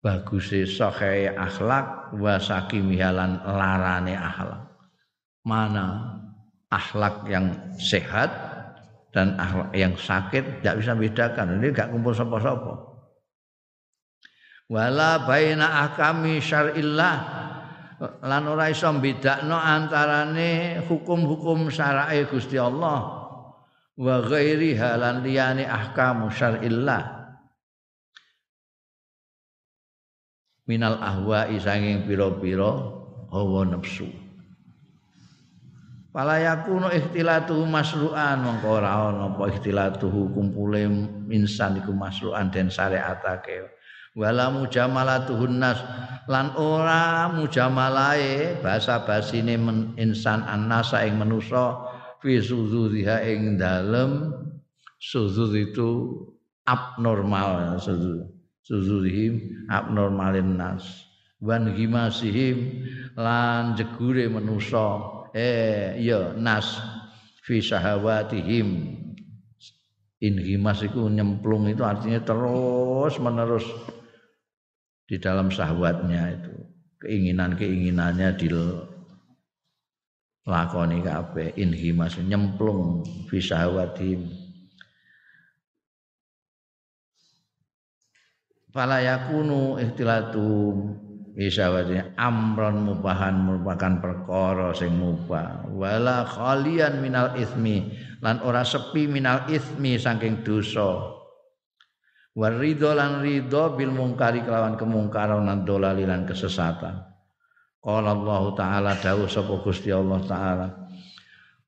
baguse 0.05 0.69
sahih 0.69 1.33
akhlak 1.33 2.13
wa 2.13 2.37
sakimihalan 2.37 3.41
larane 3.41 4.21
akhlak. 4.21 4.69
Mana 5.49 6.21
akhlak 6.69 7.25
yang 7.33 7.57
sehat 7.81 8.52
dan 9.13 9.37
akhlak 9.37 9.71
yang 9.77 9.93
sakit 9.93 10.65
tidak 10.65 10.81
bisa 10.81 10.93
bedakan 10.97 11.61
ini 11.61 11.69
gak 11.71 11.93
kumpul 11.93 12.17
sapa-sapa. 12.17 12.93
Wala 14.73 15.29
baina 15.29 15.85
ahkami 15.85 16.41
syar'illah. 16.41 17.17
Lan 18.03 18.43
ora 18.49 18.73
iso 18.73 18.89
bedakno 18.97 19.55
antarane 19.55 20.81
hukum-hukum 20.89 21.69
syara'e 21.69 22.25
Gusti 22.25 22.57
Allah. 22.57 23.21
Wa 24.01 24.25
ghairi 24.25 24.73
halan 24.81 25.21
liyane 25.21 25.69
ahkamu 25.69 26.33
syar'illah. 26.33 27.21
Minal 30.65 30.97
ahwa'i 31.05 31.61
sanging 31.61 32.09
pira-pira 32.09 32.73
hawa 33.29 33.69
nafsu 33.69 34.22
Pala 36.13 36.37
yakunu 36.37 36.93
ikhtilatuhu 36.93 37.65
masru'an 37.65 38.45
mongko 38.45 38.69
ora 38.69 39.09
ana 39.09 39.33
apa 39.33 39.49
ikhtilatuhu 39.49 40.37
kumpule 40.37 40.85
insan 41.33 41.81
iku 41.81 41.97
masru'an 41.97 42.53
den 42.53 42.69
syariatake. 42.69 43.65
Wala 44.13 44.53
mujamalatuhun 44.53 45.57
nas 45.57 45.81
lan 46.29 46.53
ora 46.61 47.33
mujamalae 47.33 48.61
basa 48.61 49.09
basine 49.09 49.57
insan 49.97 50.45
annasa 50.45 51.01
ing 51.09 51.17
manusa 51.17 51.81
fi 52.21 52.37
suzuriha 52.45 53.25
ing 53.25 53.57
dalem 53.57 54.37
suzur 55.01 55.57
itu 55.57 56.13
abnormal 56.69 57.81
suzur 57.81 58.29
suzurihim 58.61 59.65
abnormalin 59.73 60.61
nas. 60.61 61.09
Wan 61.41 61.73
gimasihim 61.73 62.85
lan 63.17 63.81
jegure 63.81 64.29
manusa 64.29 65.22
eh 65.33 65.97
ya 66.01 66.33
nas 66.37 66.79
fi 67.45 67.61
syahawatihim. 67.61 69.01
Inhimas 70.23 70.79
itu 70.87 71.11
nyemplung 71.11 71.67
itu 71.67 71.83
artinya 71.83 72.23
terus 72.23 73.19
menerus 73.19 73.67
di 75.11 75.19
dalam 75.19 75.51
syahwatnya 75.51 76.39
itu. 76.39 76.55
Keinginan-keinginannya 77.03 78.39
dilakoni 80.47 81.03
kabeh. 81.03 81.59
Inhimas 81.59 82.23
nyemplung 82.23 83.03
fi 83.27 83.43
syahwatim 83.43 84.31
fala 88.73 89.05
yakunu 89.05 89.77
ihtilatu 89.77 90.49
Isawati 91.33 91.97
amron 92.21 92.85
mubahan 92.85 93.41
merupakan 93.41 94.05
perkara 94.05 94.77
sing 94.77 94.93
mubah 94.93 95.65
wala 95.73 96.29
khalian 96.29 97.01
minal 97.01 97.33
ismi 97.41 97.89
lan 98.21 98.45
ora 98.45 98.61
sepi 98.61 99.09
minal 99.09 99.49
ismi 99.49 99.97
saking 99.97 100.45
dosa 100.45 101.13
Warido 102.33 102.97
lan 102.97 103.21
ridho 103.21 103.77
bil 103.77 103.93
mungkari 103.93 104.41
kelawan 104.41 104.81
kemungkaran 104.81 105.45
lan 105.45 105.69
dolali 105.69 106.09
lan 106.09 106.25
kesesatan. 106.25 106.97
Qala 107.77 108.17
Allah 108.17 108.43
taala 108.57 108.93
dawuh 108.97 109.29
sapa 109.29 109.61
Gusti 109.61 109.93
Allah 109.93 110.21
taala. 110.25 110.67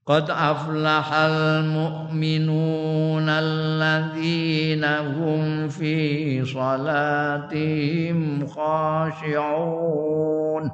Qad 0.05 0.29
aflahal 0.29 1.65
mu'minun 1.65 3.25
alladzina 3.25 5.01
hum 5.17 5.73
fi 5.73 6.45
salatihim 6.45 8.45
khashi'un 8.45 10.69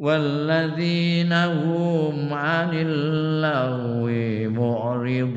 walladzina 0.00 1.52
hum 1.52 2.32
'anil 2.32 2.96
lagwi 3.44 4.48
mu'ridun 4.48 5.32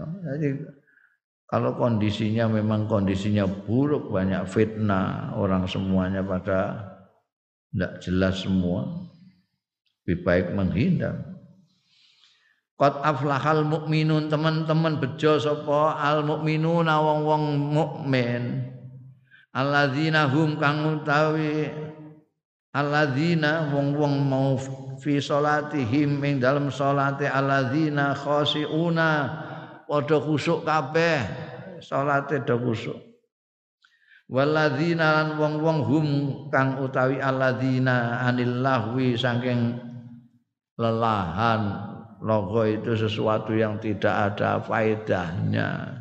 Jadi 0.00 0.48
kalau 1.44 1.76
kondisinya 1.76 2.48
memang 2.48 2.88
kondisinya 2.88 3.44
buruk 3.44 4.08
banyak 4.08 4.48
fitnah 4.48 5.36
orang 5.36 5.68
semuanya 5.68 6.24
pada 6.24 6.95
tidak 7.72 7.92
jelas 8.04 8.34
semua, 8.42 9.06
lebih 10.04 10.22
baik 10.22 10.46
menghindar. 10.54 11.36
Qad 12.76 13.00
aflahal 13.00 13.64
mukminun 13.64 14.28
teman-teman 14.28 15.00
bejo 15.00 15.40
sapa 15.40 15.96
al 15.96 16.20
mukminuna 16.28 17.00
wong-wong 17.00 17.44
mukmin. 17.72 18.68
Alladzina 19.56 20.28
hum 20.28 20.60
kang 20.60 21.00
utawi 21.00 21.72
alladzina 22.76 23.72
wong-wong 23.72 24.14
mau 24.28 24.60
fi 25.00 25.16
salatihim 25.16 26.20
ing 26.20 26.36
dalam 26.36 26.68
salate 26.68 27.24
alladzina 27.24 28.12
khasiuna 28.12 29.10
padha 29.88 30.20
khusuk 30.20 30.68
kabeh 30.68 31.24
salate 31.80 32.44
do 32.44 32.60
khusuk 32.60 33.05
waladzina 34.26 35.22
lan 35.22 35.28
wong-wong 35.38 35.78
hum 35.86 36.06
kang 36.50 36.82
utawi 36.82 37.22
alladzina 37.22 38.26
anil 38.26 38.62
lahwi 38.62 39.14
saking 39.14 39.78
lelahan. 40.78 41.94
Logo 42.16 42.64
itu 42.64 42.96
sesuatu 42.96 43.52
yang 43.52 43.76
tidak 43.76 44.34
ada 44.34 44.56
faedahnya. 44.64 46.00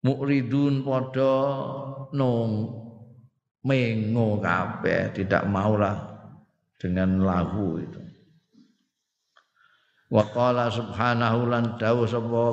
Mukridun 0.00 0.80
padha 0.80 1.36
nung 2.16 2.72
mengo 3.60 4.40
kabeh 4.40 5.12
tidak 5.12 5.44
maulah 5.44 6.00
dengan 6.80 7.20
lahu 7.20 7.84
itu. 7.84 8.00
Wa 10.08 10.24
qala 10.32 10.72
subhanahu 10.72 11.52
lan 11.52 11.76
sapa 11.76 12.44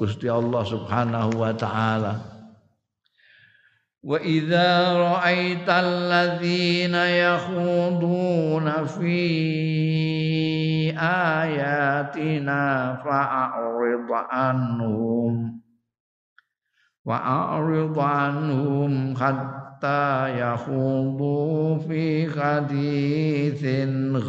Gusti 0.00 0.26
Allah 0.26 0.64
subhanahu 0.64 1.38
wa 1.38 1.52
taala 1.54 2.33
wa 4.04 4.20
idza 4.20 5.00
ra'aital 5.00 6.12
ladzina 6.12 7.08
yakhuduna 7.08 8.84
fi 8.84 9.16
ayatina 10.92 13.00
fa'rid 13.00 14.08
anhum 14.28 15.56
wa'rid 17.08 17.96
anhum 17.96 19.16
hatta 19.16 20.36
yakhudu 20.36 21.80
fi 21.88 22.28
haditsin 22.28 24.20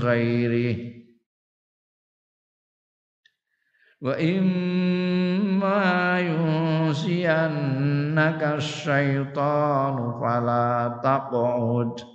wa 4.05 4.13
imma 4.21 6.21
yunsiyannaka 6.21 8.61
syaitanu 8.61 10.21
fala 10.21 11.01
taq'ud. 11.01 12.05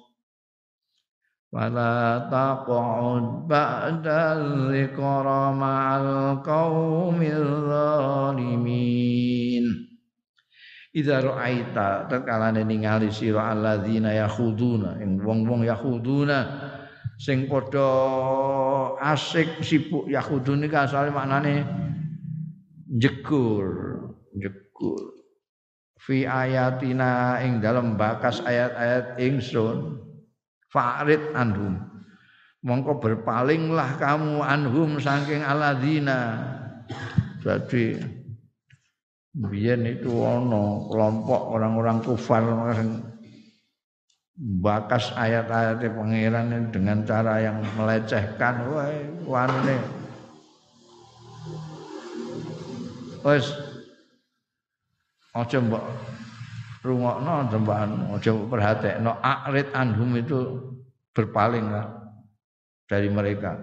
Fala 1.50 2.30
taq'ud 2.30 3.50
ba'da 3.50 4.38
dzikra 4.70 5.50
ma'al 5.50 6.38
qaumil 6.46 7.66
zalimin. 7.66 9.66
Idza 10.94 11.26
ra'aita 11.26 12.06
takalane 12.06 12.62
ningali 12.62 13.10
sira 13.10 13.50
alladzina 13.50 14.14
yakhuduna 14.14 15.02
ing 15.02 15.18
wong-wong 15.26 15.66
yakhuduna 15.66 16.69
sing 17.20 17.44
padha 17.44 17.88
asik 18.96 19.60
sibuk 19.60 20.08
Yahudun 20.08 20.64
iki 20.64 20.72
asale 20.72 21.12
maknane 21.12 21.68
jegur 22.96 23.68
jegur 24.32 25.20
fi 26.00 26.24
ayatina 26.24 27.44
ing 27.44 27.60
dalam 27.60 28.00
bakas 28.00 28.40
ayat-ayat 28.40 29.20
ingsun 29.20 30.00
farid 30.72 31.20
anhum. 31.36 31.76
Mongko 32.64 33.00
berpalinglah 33.00 34.00
kamu 34.00 34.40
anhum 34.40 34.96
saking 35.00 35.44
aladina 35.44 36.40
jadi 37.40 38.04
biyen 39.32 39.88
itu 39.88 40.12
ono 40.12 40.88
kelompok 40.92 41.56
orang-orang 41.56 42.04
kufar 42.04 42.44
bakas 44.40 45.12
ayat-ayat 45.20 45.84
pangeran 45.84 46.72
dengan 46.72 47.04
cara 47.04 47.44
yang 47.44 47.60
melecehkan. 47.76 48.64
Wah 48.72 48.88
wane 49.28 49.76
wes 53.20 53.52
aja 55.36 55.60
mbok 55.60 55.84
rungokno 56.80 57.52
tembakan 57.52 58.16
aja 58.16 58.32
perhatekno 58.32 59.12
akrit 59.20 59.68
anhum 59.76 60.16
itu 60.16 60.56
berpaling 61.12 61.68
lah 61.68 61.86
dari 62.88 63.12
mereka. 63.12 63.60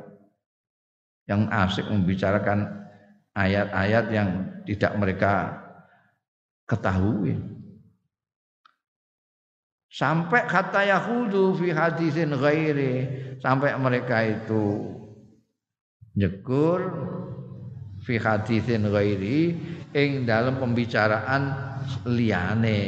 Yang 1.28 1.42
asik 1.52 1.86
membicarakan 1.92 2.70
ayat-ayat 3.36 4.06
yang 4.16 4.30
tidak 4.64 4.94
mereka 4.96 5.34
ketahui. 6.64 7.57
Sampai 9.88 10.44
kata 10.46 10.84
Yahudu 10.84 11.56
fi 11.56 11.72
hadisin 11.72 12.36
ghairi 12.36 13.08
sampai 13.40 13.72
mereka 13.80 14.20
itu 14.24 14.94
nyegur 16.20 16.82
fi 18.04 18.20
hadisin 18.20 18.92
ghairi 18.92 19.56
ing 19.96 20.28
dalam 20.28 20.60
pembicaraan 20.60 21.56
liane. 22.04 22.84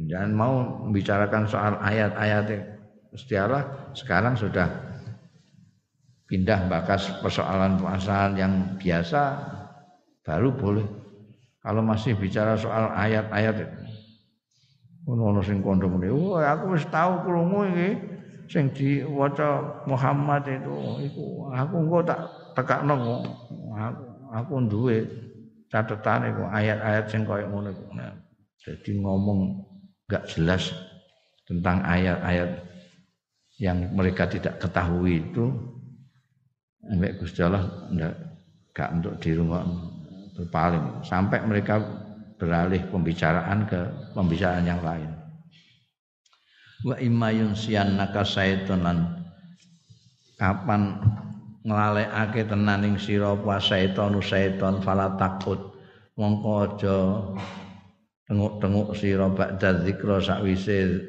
Jangan 0.00 0.32
mau 0.32 0.54
membicarakan 0.88 1.44
soal 1.44 1.76
ayat-ayat 1.76 2.80
Istiarah 3.10 3.90
sekarang 3.90 4.38
sudah 4.38 4.70
pindah 6.30 6.70
bakas 6.70 7.10
persoalan-persoalan 7.18 8.38
yang 8.38 8.52
biasa 8.78 9.34
baru 10.22 10.54
boleh. 10.54 10.86
Kalau 11.58 11.82
masih 11.82 12.14
bicara 12.14 12.54
soal 12.54 12.94
ayat-ayat 12.94 13.66
ono 15.16 15.40
sing 15.42 15.58
kondo 15.64 15.90
muni, 15.90 16.06
"Oh, 16.12 16.38
aku 16.38 16.78
wis 16.78 16.86
tahu 16.86 17.26
krungu 17.26 17.66
iki 17.70 17.88
sing 18.50 18.74
diwaca 18.74 19.82
Muhammad 19.86 20.42
itu. 20.50 20.74
Iku 21.06 21.54
aku 21.54 21.74
engko 21.86 21.98
tak 22.02 22.20
tekakno 22.58 23.22
aku 23.74 24.02
aku 24.34 24.52
duwe 24.66 25.06
catatan 25.70 26.34
iku 26.34 26.42
ayat-ayat 26.50 27.06
sing 27.06 27.22
koyo 27.22 27.46
ngono 27.46 27.70
iku. 27.70 27.84
Nah, 27.94 28.10
jadi 28.58 28.90
ngomong 28.98 29.62
enggak 30.10 30.26
jelas 30.34 30.74
tentang 31.46 31.78
ayat-ayat 31.86 32.50
yang 33.62 33.78
mereka 33.94 34.26
tidak 34.26 34.58
ketahui 34.58 35.22
itu 35.22 35.54
Mbak 36.90 37.22
Gusti 37.22 37.40
Allah 37.46 37.70
enggak 37.86 38.14
gak 38.74 38.90
untuk 38.98 39.14
di 39.22 39.30
rumah 39.34 39.62
berpaling 40.34 41.04
sampai 41.06 41.42
mereka 41.46 41.78
beralih 42.40 42.80
pembicaraan 42.88 43.68
ke 43.68 43.80
pembicaraan 44.16 44.64
yang 44.64 44.80
lain. 44.80 45.12
Wa 46.80 46.96
imayun 46.96 47.52
sian 47.52 48.00
naka 48.00 48.24
saitonan 48.24 49.20
kapan 50.40 50.96
nglalekake 51.60 52.48
tenaning 52.48 52.96
sira 52.96 53.36
apa 53.36 53.60
saitonu 53.60 54.24
saiton 54.24 54.80
fala 54.80 55.12
takut 55.20 55.76
mongko 56.16 56.52
aja 56.64 56.96
tenguk-tenguk 58.24 58.96
sira 58.96 59.28
ba'da 59.28 59.84
zikra 59.84 60.24
sakwise 60.24 61.04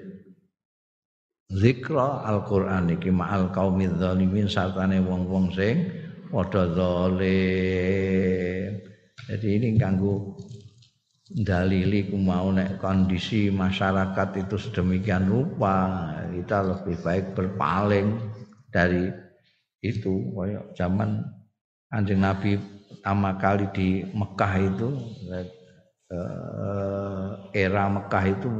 zikra 1.55 2.27
Al-Qur'an 2.27 2.91
iki 2.91 3.07
ma'al 3.07 3.55
qaumidz 3.55 3.95
zalimin 3.95 4.51
sartane 4.51 4.99
wong-wong 4.99 5.55
sing 5.55 5.87
padha 6.27 6.67
zalim. 6.75 7.31
Jadi 9.31 9.47
ini 9.55 9.79
ganggu 9.79 10.35
dalili 11.31 12.11
mau 12.11 12.51
nek 12.51 12.81
kondisi 12.81 13.47
masyarakat 13.47 14.43
itu 14.43 14.55
sedemikian 14.59 15.31
rupa 15.31 16.11
kita 16.31 16.59
lebih 16.63 16.95
baik 16.99 17.25
berpaling 17.31 18.19
dari 18.67 19.07
itu 19.79 20.35
kayak 20.35 20.75
zaman 20.75 21.23
anjing 21.89 22.19
Nabi 22.19 22.59
pertama 22.59 23.39
kali 23.39 23.65
di 23.71 24.03
Mekah 24.11 24.53
itu 24.59 24.89
eh, 26.11 27.29
era 27.55 27.87
Mekah 27.87 28.25
itu 28.27 28.51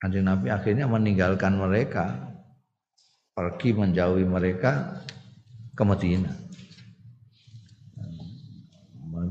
Kanjeng 0.00 0.24
Nabi 0.24 0.48
akhirnya 0.48 0.88
meninggalkan 0.88 1.60
mereka 1.60 2.16
pergi 3.36 3.76
menjauhi 3.76 4.24
mereka 4.24 5.04
ke 5.76 5.82
Madinah. 5.84 6.49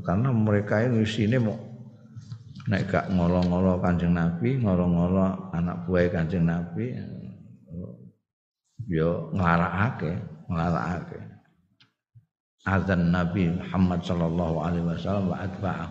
Karena 0.06 0.30
mereka 0.30 0.86
ini 0.86 1.02
sini 1.06 1.38
mau 1.42 1.58
naik 2.70 2.86
gak 2.86 3.06
ngolo-ngolo 3.10 3.82
Kanjeng 3.82 4.14
Nabi, 4.14 4.62
ngolo-ngolo 4.62 5.54
anak 5.56 5.90
buah 5.90 6.08
Kanjeng 6.14 6.46
Nabi 6.46 6.94
yo 8.90 9.30
nglarakake, 9.34 10.18
nglarakake. 10.50 11.20
Azan 12.68 13.10
Nabi 13.10 13.50
Muhammad 13.50 14.04
sallallahu 14.06 14.56
alaihi 14.62 14.86
wasallam 14.86 15.26
wa 15.32 15.38
atba'ah 15.42 15.90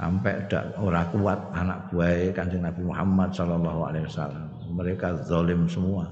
sampai 0.00 0.48
tidak 0.48 0.64
orang 0.80 1.08
kuat 1.12 1.38
anak 1.52 1.78
buah 1.92 2.32
kanjeng 2.32 2.64
Nabi 2.64 2.82
Muhammad 2.88 3.28
Shallallahu 3.36 3.80
Alaihi 3.84 4.08
Wasallam 4.08 4.48
mereka 4.72 5.12
zalim 5.28 5.68
semua 5.68 6.08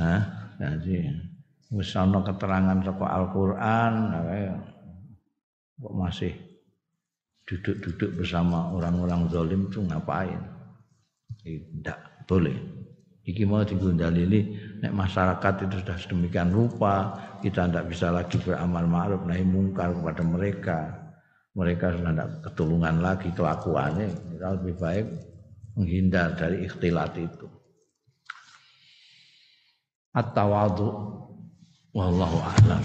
Hah? 0.00 0.24
jadi 0.56 1.12
misalnya 1.74 2.22
keterangan 2.22 2.78
toko 2.82 3.04
Al 3.06 3.24
Quran 3.34 3.94
kok 5.76 5.94
masih 5.94 6.32
duduk-duduk 7.46 8.22
bersama 8.22 8.74
orang-orang 8.74 9.30
zalim 9.30 9.70
itu 9.70 9.82
ngapain? 9.86 10.42
Tidak 11.42 12.26
boleh. 12.26 12.58
Iki 13.26 13.42
mau 13.42 13.66
digundalili 13.66 14.54
nek 14.78 14.94
masyarakat 14.94 15.66
itu 15.66 15.82
sudah 15.82 15.98
sedemikian 15.98 16.54
rupa 16.54 17.10
kita 17.42 17.66
tidak 17.66 17.90
bisa 17.90 18.14
lagi 18.14 18.38
beramal 18.38 18.86
ma'ruf 18.86 19.22
nahi 19.26 19.42
mungkar 19.42 19.90
kepada 19.94 20.22
mereka. 20.22 20.78
Mereka 21.56 21.98
sudah 21.98 22.12
tidak 22.12 22.30
ketulungan 22.46 22.96
lagi 23.02 23.28
kelakuannya. 23.34 24.08
Kita 24.12 24.48
lebih 24.60 24.74
baik 24.76 25.06
menghindar 25.74 26.38
dari 26.38 26.68
ikhtilat 26.68 27.12
itu. 27.18 27.48
At-tawadu 30.14 30.88
wallahu 31.96 32.36
a'lam 32.44 32.82